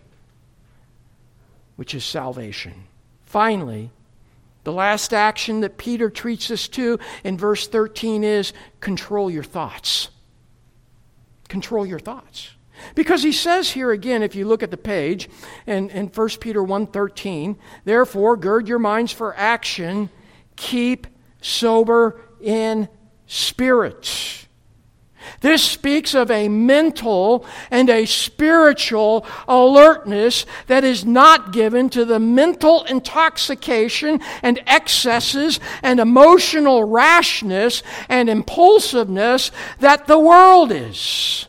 which 1.76 1.94
is 1.94 2.04
salvation. 2.04 2.84
Finally, 3.24 3.90
the 4.62 4.72
last 4.72 5.12
action 5.12 5.60
that 5.60 5.76
Peter 5.76 6.08
treats 6.08 6.50
us 6.50 6.68
to 6.68 6.98
in 7.24 7.36
verse 7.36 7.66
13 7.66 8.22
is 8.22 8.52
control 8.80 9.30
your 9.30 9.44
thoughts. 9.44 10.08
Control 11.48 11.86
your 11.86 12.00
thoughts. 12.00 12.55
Because 12.94 13.22
he 13.22 13.32
says 13.32 13.70
here 13.70 13.90
again, 13.90 14.22
if 14.22 14.34
you 14.34 14.46
look 14.46 14.62
at 14.62 14.70
the 14.70 14.76
page 14.76 15.28
in, 15.66 15.90
in 15.90 16.06
1 16.08 16.28
Peter 16.40 16.62
1.13, 16.62 17.56
therefore 17.84 18.36
gird 18.36 18.68
your 18.68 18.78
minds 18.78 19.12
for 19.12 19.36
action, 19.36 20.10
keep 20.56 21.06
sober 21.40 22.20
in 22.40 22.88
spirit. 23.26 24.46
This 25.40 25.62
speaks 25.62 26.14
of 26.14 26.30
a 26.30 26.48
mental 26.48 27.44
and 27.70 27.90
a 27.90 28.06
spiritual 28.06 29.26
alertness 29.48 30.46
that 30.66 30.84
is 30.84 31.04
not 31.04 31.52
given 31.52 31.90
to 31.90 32.04
the 32.04 32.18
mental 32.18 32.84
intoxication 32.84 34.20
and 34.42 34.62
excesses 34.66 35.60
and 35.82 36.00
emotional 36.00 36.84
rashness 36.84 37.82
and 38.08 38.28
impulsiveness 38.28 39.50
that 39.80 40.06
the 40.06 40.18
world 40.18 40.72
is. 40.72 41.48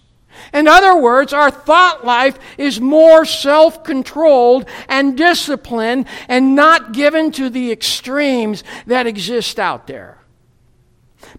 In 0.54 0.68
other 0.68 0.98
words, 0.98 1.34
our 1.34 1.52
thought 1.52 2.06
life 2.06 2.40
is 2.58 2.80
more 2.80 3.26
self 3.26 3.84
controlled 3.84 4.66
and 4.88 5.18
disciplined 5.18 6.08
and 6.28 6.56
not 6.56 6.94
given 6.94 7.32
to 7.34 7.50
the 7.50 7.72
extremes 7.72 8.64
that 8.86 9.08
exist 9.08 9.60
out 9.60 9.88
there. 9.88 10.18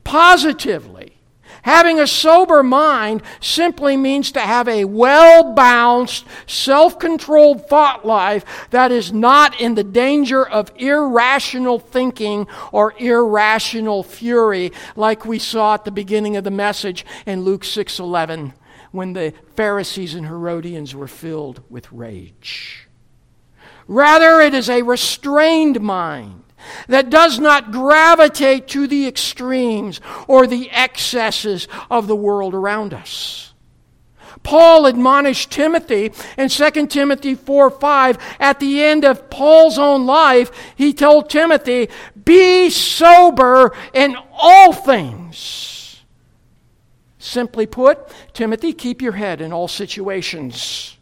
Positively, 0.04 1.16
having 1.62 1.98
a 1.98 2.06
sober 2.06 2.62
mind 2.62 3.22
simply 3.40 3.96
means 3.96 4.32
to 4.32 4.40
have 4.40 4.68
a 4.68 4.84
well 4.84 5.54
balanced, 5.54 6.24
self 6.46 6.98
controlled 6.98 7.68
thought 7.68 8.06
life 8.06 8.44
that 8.70 8.92
is 8.92 9.12
not 9.12 9.61
in 9.61 9.74
the 9.74 9.84
danger 9.84 10.46
of 10.46 10.72
irrational 10.76 11.78
thinking 11.78 12.46
or 12.72 12.94
irrational 12.98 14.02
fury, 14.02 14.72
like 14.96 15.24
we 15.24 15.38
saw 15.38 15.74
at 15.74 15.84
the 15.84 15.90
beginning 15.90 16.36
of 16.36 16.44
the 16.44 16.50
message 16.50 17.06
in 17.26 17.42
Luke 17.42 17.64
6 17.64 17.98
11 17.98 18.52
when 18.91 19.12
the 19.12 19.32
Pharisees 19.55 20.14
and 20.14 20.26
Herodians 20.26 20.95
were 20.95 21.09
filled 21.09 21.62
with 21.68 21.91
rage. 21.93 22.89
Rather, 23.86 24.41
it 24.41 24.55
is 24.55 24.68
a 24.68 24.82
restrained 24.82 25.80
mind 25.80 26.45
that 26.89 27.11
does 27.11 27.39
not 27.39 27.70
gravitate 27.70 28.68
to 28.68 28.86
the 28.86 29.07
extremes 29.07 30.01
or 30.26 30.47
the 30.47 30.70
excesses 30.70 31.68
of 31.91 32.07
the 32.07 32.16
world 32.16 32.55
around 32.55 32.93
us. 32.93 33.55
Paul 34.43 34.86
admonished 34.86 35.51
Timothy 35.51 36.12
in 36.36 36.49
2 36.49 36.86
Timothy 36.86 37.34
4 37.34 37.70
5. 37.70 38.36
At 38.39 38.61
the 38.61 38.82
end 38.82 39.05
of 39.05 39.30
Paul's 39.30 39.78
own 39.78 40.07
life, 40.07 40.51
he 40.76 40.93
told 40.93 41.28
Timothy, 41.28 41.89
Be 42.24 42.70
sober 42.70 43.74
in 43.93 44.16
all 44.32 44.72
things 44.72 45.78
Simply 47.29 47.66
put, 47.66 47.99
Timothy, 48.33 48.72
keep 48.72 49.03
your 49.03 49.12
head 49.12 49.43
in 49.43 49.53
all 49.53 49.68
situations. 49.68 50.97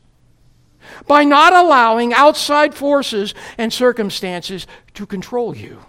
by 1.06 1.24
not 1.24 1.52
allowing 1.52 2.12
outside 2.14 2.74
forces 2.74 3.34
and 3.58 3.72
circumstances 3.72 4.66
to 4.94 5.06
control 5.06 5.56
you. 5.56 5.80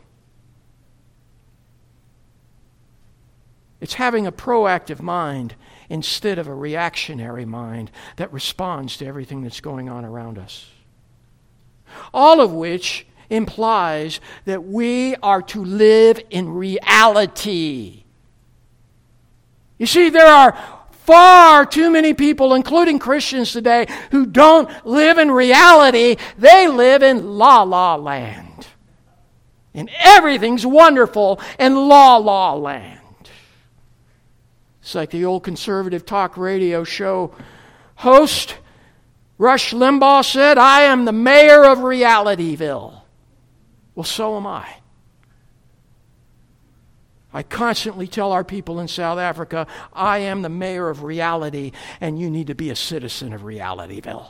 It's 3.80 3.96
having 3.96 4.26
a 4.26 4.32
proactive 4.32 5.02
mind 5.02 5.56
instead 5.90 6.40
of 6.40 6.48
a 6.48 6.54
reactionary 6.54 7.46
mind 7.46 7.92
that 8.18 8.34
responds 8.34 8.98
to 8.98 9.06
everything 9.06 9.42
that's 9.44 9.62
going 9.62 9.88
on 9.88 10.04
around 10.04 10.38
us. 10.38 10.70
All 12.14 12.42
of 12.42 12.52
which 12.52 13.06
implies 13.30 14.20
that 14.46 14.64
we 14.64 15.16
are 15.18 15.42
to 15.44 15.64
live 15.64 16.20
in 16.30 16.50
reality. 16.50 18.04
You 19.78 19.86
see, 19.86 20.10
there 20.10 20.28
are 20.28 20.58
far 20.92 21.66
too 21.66 21.90
many 21.90 22.14
people, 22.14 22.54
including 22.54 23.00
Christians 23.00 23.52
today, 23.52 23.88
who 24.12 24.26
don't 24.26 24.70
live 24.86 25.18
in 25.18 25.32
reality. 25.32 26.18
They 26.38 26.68
live 26.68 27.04
in 27.04 27.38
la 27.38 27.64
la 27.64 27.96
land. 27.96 28.68
And 29.74 29.90
everything's 30.00 30.66
wonderful 30.66 31.40
in 31.60 31.76
la 31.76 32.18
la 32.18 32.56
land. 32.56 33.00
It's 34.82 34.96
like 34.96 35.12
the 35.12 35.26
old 35.26 35.44
conservative 35.44 36.06
talk 36.06 36.38
radio 36.38 36.84
show 36.84 37.34
host, 37.96 38.56
Rush 39.38 39.74
Limbaugh 39.74 40.26
said, 40.26 40.58
I 40.58 40.84
am 40.84 41.06
the 41.06 41.12
mayor 41.12 41.64
of 41.66 41.80
Realityville. 41.80 43.02
Well, 43.96 44.04
so 44.04 44.38
am 44.38 44.48
I. 44.48 44.68
I 47.34 47.44
constantly 47.44 48.08
tell 48.08 48.32
our 48.32 48.44
people 48.44 48.80
in 48.80 48.88
South 48.88 49.20
Africa, 49.20 49.68
I 49.94 50.20
am 50.20 50.42
the 50.42 50.50
mayor 50.50 50.90
of 50.90 51.04
reality, 51.04 51.72
and 52.00 52.18
you 52.18 52.30
need 52.30 52.48
to 52.48 52.56
be 52.56 52.70
a 52.70 52.76
citizen 52.76 53.34
of 53.34 53.42
Realityville. 53.42 54.30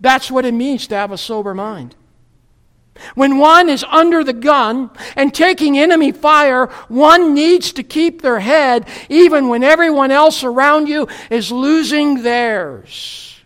That's 0.00 0.30
what 0.30 0.44
it 0.44 0.52
means 0.52 0.86
to 0.88 0.94
have 0.94 1.10
a 1.10 1.18
sober 1.18 1.54
mind. 1.54 1.96
When 3.14 3.38
one 3.38 3.68
is 3.68 3.84
under 3.84 4.24
the 4.24 4.32
gun 4.32 4.90
and 5.16 5.32
taking 5.32 5.78
enemy 5.78 6.12
fire, 6.12 6.66
one 6.88 7.34
needs 7.34 7.72
to 7.74 7.82
keep 7.82 8.22
their 8.22 8.40
head 8.40 8.88
even 9.08 9.48
when 9.48 9.62
everyone 9.62 10.10
else 10.10 10.42
around 10.42 10.88
you 10.88 11.08
is 11.30 11.52
losing 11.52 12.22
theirs. 12.22 13.40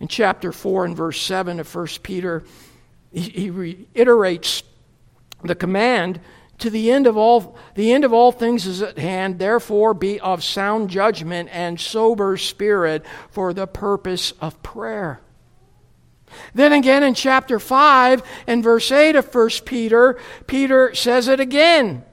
In 0.00 0.08
chapter 0.08 0.50
4 0.50 0.86
and 0.86 0.96
verse 0.96 1.20
7 1.20 1.60
of 1.60 1.72
1 1.72 1.86
Peter, 2.02 2.42
he, 3.12 3.20
he 3.20 3.50
reiterates 3.50 4.62
the 5.42 5.54
command 5.54 6.20
to 6.58 6.70
the 6.70 6.92
end 6.92 7.06
of 7.06 7.16
all 7.16 7.56
the 7.74 7.92
end 7.92 8.04
of 8.04 8.12
all 8.12 8.30
things 8.30 8.66
is 8.66 8.82
at 8.82 8.98
hand 8.98 9.38
therefore 9.38 9.94
be 9.94 10.20
of 10.20 10.44
sound 10.44 10.90
judgment 10.90 11.48
and 11.52 11.80
sober 11.80 12.36
spirit 12.36 13.04
for 13.30 13.52
the 13.52 13.66
purpose 13.66 14.32
of 14.40 14.62
prayer 14.62 15.20
then 16.54 16.72
again 16.72 17.02
in 17.02 17.14
chapter 17.14 17.58
5 17.58 18.22
and 18.46 18.62
verse 18.62 18.90
8 18.90 19.16
of 19.16 19.34
1 19.34 19.48
Peter, 19.64 20.18
Peter 20.46 20.94
says 20.94 21.28
it 21.28 21.40
again. 21.40 22.04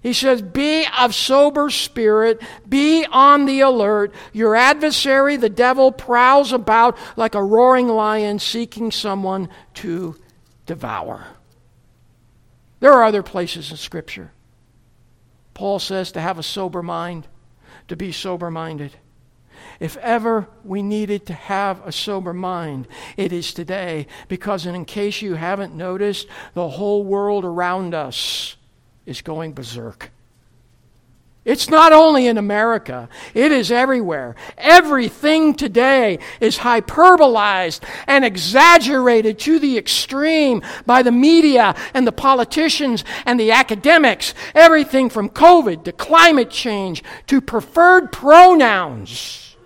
He 0.00 0.12
says, 0.12 0.42
Be 0.42 0.86
of 0.98 1.14
sober 1.14 1.70
spirit, 1.70 2.40
be 2.68 3.04
on 3.10 3.46
the 3.46 3.60
alert. 3.60 4.14
Your 4.32 4.54
adversary, 4.54 5.36
the 5.36 5.48
devil, 5.48 5.90
prowls 5.90 6.52
about 6.52 6.96
like 7.16 7.34
a 7.34 7.42
roaring 7.42 7.88
lion 7.88 8.38
seeking 8.38 8.92
someone 8.92 9.48
to 9.74 10.16
devour. 10.66 11.26
There 12.80 12.92
are 12.92 13.04
other 13.04 13.22
places 13.22 13.70
in 13.70 13.76
Scripture. 13.76 14.32
Paul 15.54 15.78
says 15.78 16.12
to 16.12 16.20
have 16.20 16.38
a 16.38 16.42
sober 16.42 16.82
mind, 16.82 17.26
to 17.88 17.96
be 17.96 18.12
sober 18.12 18.50
minded. 18.50 18.92
If 19.80 19.96
ever 19.98 20.48
we 20.64 20.82
needed 20.82 21.26
to 21.26 21.32
have 21.32 21.84
a 21.86 21.92
sober 21.92 22.32
mind, 22.32 22.86
it 23.16 23.32
is 23.32 23.52
today. 23.52 24.06
Because, 24.28 24.66
in 24.66 24.84
case 24.84 25.22
you 25.22 25.34
haven't 25.34 25.74
noticed, 25.74 26.28
the 26.54 26.68
whole 26.68 27.04
world 27.04 27.44
around 27.44 27.94
us 27.94 28.56
is 29.06 29.22
going 29.22 29.52
berserk. 29.52 30.10
It's 31.48 31.70
not 31.70 31.94
only 31.94 32.26
in 32.26 32.36
America, 32.36 33.08
it 33.32 33.52
is 33.52 33.72
everywhere. 33.72 34.36
Everything 34.58 35.54
today 35.54 36.18
is 36.40 36.58
hyperbolized 36.58 37.80
and 38.06 38.22
exaggerated 38.22 39.38
to 39.38 39.58
the 39.58 39.78
extreme 39.78 40.60
by 40.84 41.02
the 41.02 41.10
media 41.10 41.74
and 41.94 42.06
the 42.06 42.12
politicians 42.12 43.02
and 43.24 43.40
the 43.40 43.52
academics. 43.52 44.34
Everything 44.54 45.08
from 45.08 45.30
COVID 45.30 45.84
to 45.84 45.92
climate 45.92 46.50
change 46.50 47.02
to 47.28 47.40
preferred 47.40 48.12
pronouns. 48.12 49.56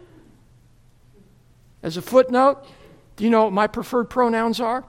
As 1.82 1.96
a 1.96 2.02
footnote, 2.02 2.64
do 3.16 3.24
you 3.24 3.30
know 3.30 3.42
what 3.42 3.52
my 3.52 3.66
preferred 3.66 4.08
pronouns 4.08 4.60
are? 4.60 4.84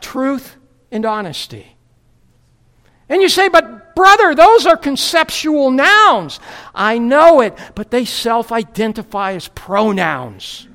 Truth 0.00 0.56
and 0.90 1.04
honesty. 1.04 1.76
And 3.10 3.20
you 3.20 3.28
say, 3.28 3.50
but 3.50 3.79
brother, 4.00 4.34
those 4.34 4.64
are 4.64 4.78
conceptual 4.78 5.70
nouns. 5.70 6.40
I 6.74 6.96
know 6.96 7.42
it, 7.42 7.54
but 7.74 7.90
they 7.90 8.06
self 8.06 8.50
identify 8.50 9.32
as 9.32 9.48
pronouns. 9.48 10.66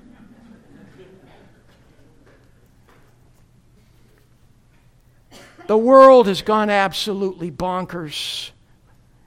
The 5.65 5.76
world 5.76 6.28
has 6.28 6.43
gone 6.43 6.69
absolutely 6.69 7.49
bonkers, 7.49 8.51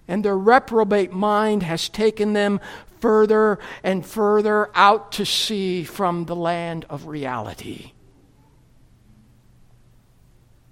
and 0.07 0.25
their 0.25 0.39
reprobate 0.39 1.11
mind 1.11 1.65
has 1.65 1.89
taken 1.89 2.35
them 2.35 2.61
further 3.01 3.59
and 3.83 4.07
further 4.07 4.71
out 4.77 5.11
to 5.13 5.27
sea 5.27 5.83
from 5.83 6.27
the 6.27 6.37
land 6.37 6.87
of 6.89 7.09
reality. 7.09 7.91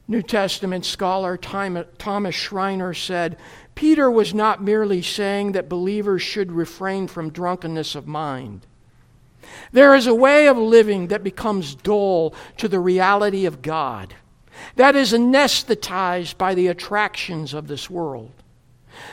New 0.09 0.23
Testament 0.23 0.85
scholar 0.85 1.37
Thomas 1.37 2.35
Schreiner 2.35 2.95
said 2.95 3.37
Peter 3.75 4.11
was 4.11 4.33
not 4.33 4.63
merely 4.63 5.03
saying 5.03 5.53
that 5.53 5.69
believers 5.69 6.23
should 6.23 6.53
refrain 6.53 7.09
from 7.09 7.31
drunkenness 7.31 7.95
of 7.95 8.07
mind. 8.07 8.67
There 9.73 9.95
is 9.95 10.07
a 10.07 10.15
way 10.15 10.49
of 10.49 10.57
living 10.57 11.09
that 11.09 11.25
becomes 11.25 11.75
dull 11.75 12.35
to 12.57 12.69
the 12.69 12.81
reality 12.81 13.47
of 13.47 13.63
God, 13.63 14.15
that 14.77 14.97
is 14.97 15.13
anesthetized 15.13 16.39
by 16.39 16.55
the 16.55 16.69
attractions 16.69 17.53
of 17.53 17.67
this 17.67 17.91
world. 17.91 18.33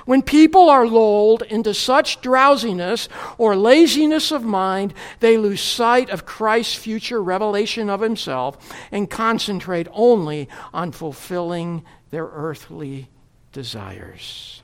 When 0.05 0.21
people 0.21 0.69
are 0.69 0.87
lulled 0.87 1.41
into 1.43 1.73
such 1.73 2.21
drowsiness 2.21 3.09
or 3.37 3.55
laziness 3.55 4.31
of 4.31 4.43
mind, 4.43 4.93
they 5.19 5.37
lose 5.37 5.61
sight 5.61 6.09
of 6.09 6.25
Christ's 6.25 6.75
future 6.75 7.21
revelation 7.21 7.89
of 7.89 8.01
himself 8.01 8.57
and 8.91 9.09
concentrate 9.09 9.87
only 9.91 10.49
on 10.73 10.91
fulfilling 10.91 11.83
their 12.09 12.25
earthly 12.25 13.09
desires. 13.51 14.61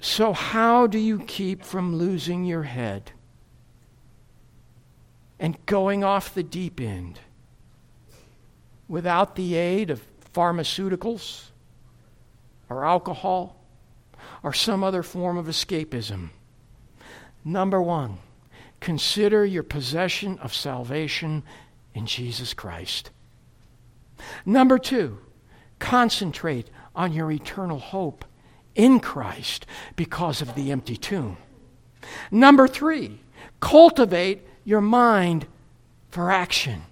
So, 0.00 0.32
how 0.32 0.86
do 0.86 0.98
you 0.98 1.18
keep 1.20 1.62
from 1.62 1.96
losing 1.96 2.44
your 2.44 2.62
head 2.62 3.12
and 5.38 5.58
going 5.66 6.02
off 6.02 6.34
the 6.34 6.42
deep 6.42 6.80
end 6.80 7.20
without 8.88 9.36
the 9.36 9.56
aid 9.56 9.90
of 9.90 10.02
pharmaceuticals? 10.32 11.49
Or 12.70 12.84
alcohol 12.84 13.56
or 14.42 14.52
some 14.52 14.82
other 14.82 15.02
form 15.02 15.36
of 15.36 15.46
escapism. 15.46 16.30
Number 17.44 17.82
one, 17.82 18.18
consider 18.80 19.44
your 19.44 19.62
possession 19.62 20.38
of 20.38 20.54
salvation 20.54 21.42
in 21.94 22.06
Jesus 22.06 22.54
Christ. 22.54 23.10
Number 24.46 24.78
two, 24.78 25.18
concentrate 25.78 26.70
on 26.94 27.12
your 27.12 27.30
eternal 27.30 27.78
hope 27.78 28.24
in 28.74 29.00
Christ 29.00 29.66
because 29.96 30.40
of 30.40 30.54
the 30.54 30.70
empty 30.70 30.96
tomb. 30.96 31.36
Number 32.30 32.68
three, 32.68 33.20
cultivate 33.60 34.46
your 34.64 34.80
mind 34.80 35.46
for 36.10 36.30
action. 36.30 36.82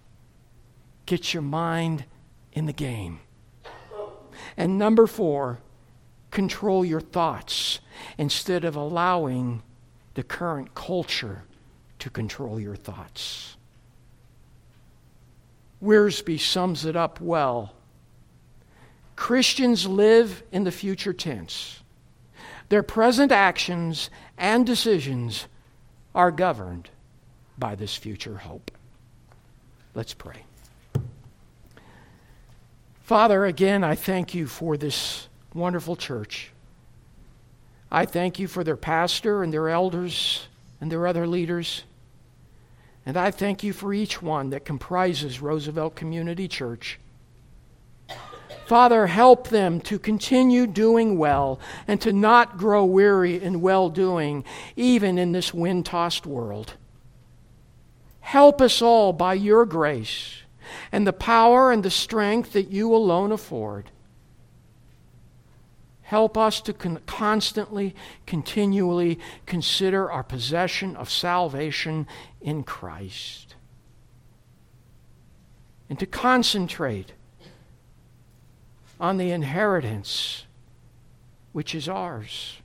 Get 1.07 1.33
your 1.33 1.43
mind 1.43 2.05
in 2.53 2.66
the 2.66 2.72
game. 2.72 3.20
And 4.57 4.79
number 4.79 5.07
four, 5.07 5.61
control 6.39 6.84
your 6.84 7.01
thoughts 7.01 7.80
instead 8.16 8.64
of 8.64 8.76
allowing 8.76 9.61
the 10.14 10.22
current 10.22 10.72
culture 10.72 11.43
to 11.99 12.09
control 12.09 12.61
your 12.61 12.76
thoughts. 12.76 13.57
Wiersbe 15.82 16.39
sums 16.39 16.84
it 16.84 16.95
up 16.95 17.20
well. 17.20 17.74
Christians 19.16 19.89
live 19.89 20.45
in 20.53 20.62
the 20.62 20.70
future 20.70 21.12
tense. 21.12 21.80
Their 22.68 22.84
present 22.84 23.32
actions 23.32 24.09
and 24.39 24.64
decisions 24.64 25.49
are 26.14 26.30
governed 26.30 26.89
by 27.59 27.74
this 27.74 27.97
future 27.97 28.36
hope. 28.36 28.70
Let's 29.93 30.14
pray. 30.14 30.45
Father, 33.03 33.45
again, 33.45 33.82
I 33.82 33.97
thank 33.97 34.36
you 34.36 34.47
for 34.47 34.76
this 34.76 35.28
wonderful 35.55 35.96
church. 35.96 36.51
I 37.90 38.05
thank 38.05 38.38
you 38.38 38.49
for 38.49 38.64
their 38.64 38.76
pastor 38.76 39.42
and 39.42 39.53
their 39.53 39.68
elders 39.68 40.46
and 40.80 40.92
their 40.92 41.07
other 41.07 41.26
leaders. 41.26 41.84
And 43.07 43.16
I 43.16 43.30
thank 43.30 43.62
you 43.62 43.72
for 43.72 43.94
each 43.94 44.20
one 44.20 44.51
that 44.51 44.66
comprises 44.66 45.40
Roosevelt 45.40 45.94
Community 45.94 46.49
Church. 46.49 46.99
Father, 48.66 49.07
help 49.07 49.49
them 49.49 49.80
to 49.80 49.99
continue 49.99 50.66
doing 50.66 51.16
well 51.16 51.59
and 51.86 51.99
to 52.03 52.12
not 52.12 52.59
grow 52.59 52.84
weary 52.84 53.42
in 53.42 53.62
well 53.62 53.88
doing, 53.88 54.44
even 54.76 55.16
in 55.16 55.32
this 55.32 55.55
wind 55.55 55.86
tossed 55.86 56.26
world. 56.26 56.74
Help 58.20 58.61
us 58.61 58.82
all 58.82 59.14
by 59.14 59.32
your 59.32 59.64
grace 59.64 60.42
and 60.92 61.07
the 61.07 61.14
power 61.14 61.72
and 61.72 61.82
the 61.82 61.90
strength 61.90 62.53
that 62.53 62.70
you 62.70 62.94
alone 62.94 63.32
afford. 63.32 63.90
Help 66.09 66.38
us 66.38 66.62
to 66.62 66.72
con- 66.72 67.00
constantly, 67.04 67.94
continually 68.24 69.18
consider 69.44 70.11
our 70.11 70.22
possession 70.22 70.96
of 70.96 71.11
salvation 71.11 72.06
in 72.40 72.62
Christ. 72.62 73.56
And 75.90 75.98
to 75.98 76.06
concentrate 76.06 77.12
on 78.98 79.18
the 79.18 79.30
inheritance 79.30 80.46
which 81.52 81.74
is 81.74 81.90
ours. 81.90 82.56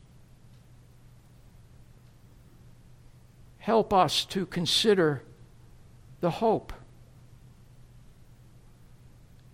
Help 3.58 3.92
us 3.92 4.24
to 4.24 4.46
consider 4.46 5.22
the 6.22 6.32
hope, 6.32 6.72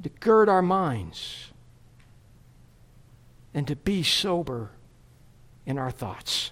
to 0.03 0.09
gird 0.09 0.47
our 0.47 0.61
minds, 0.61 1.48
and 3.53 3.67
to 3.67 3.75
be 3.75 4.03
sober 4.03 4.71
in 5.65 5.77
our 5.77 5.91
thoughts. 5.91 6.51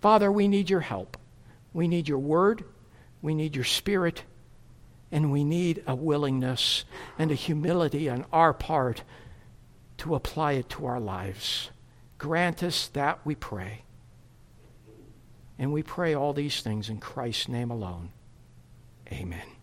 Father, 0.00 0.30
we 0.30 0.48
need 0.48 0.70
your 0.70 0.80
help. 0.80 1.16
We 1.72 1.88
need 1.88 2.08
your 2.08 2.18
word. 2.18 2.64
We 3.22 3.34
need 3.34 3.54
your 3.54 3.64
spirit. 3.64 4.22
And 5.10 5.32
we 5.32 5.44
need 5.44 5.82
a 5.86 5.94
willingness 5.94 6.84
and 7.18 7.30
a 7.30 7.34
humility 7.34 8.08
on 8.08 8.24
our 8.32 8.52
part 8.52 9.02
to 9.98 10.14
apply 10.14 10.52
it 10.52 10.68
to 10.70 10.86
our 10.86 11.00
lives. 11.00 11.70
Grant 12.18 12.62
us 12.62 12.88
that, 12.88 13.24
we 13.24 13.34
pray. 13.34 13.82
And 15.58 15.72
we 15.72 15.82
pray 15.82 16.14
all 16.14 16.32
these 16.32 16.60
things 16.60 16.88
in 16.88 16.98
Christ's 16.98 17.48
name 17.48 17.70
alone. 17.70 18.10
Amen. 19.10 19.55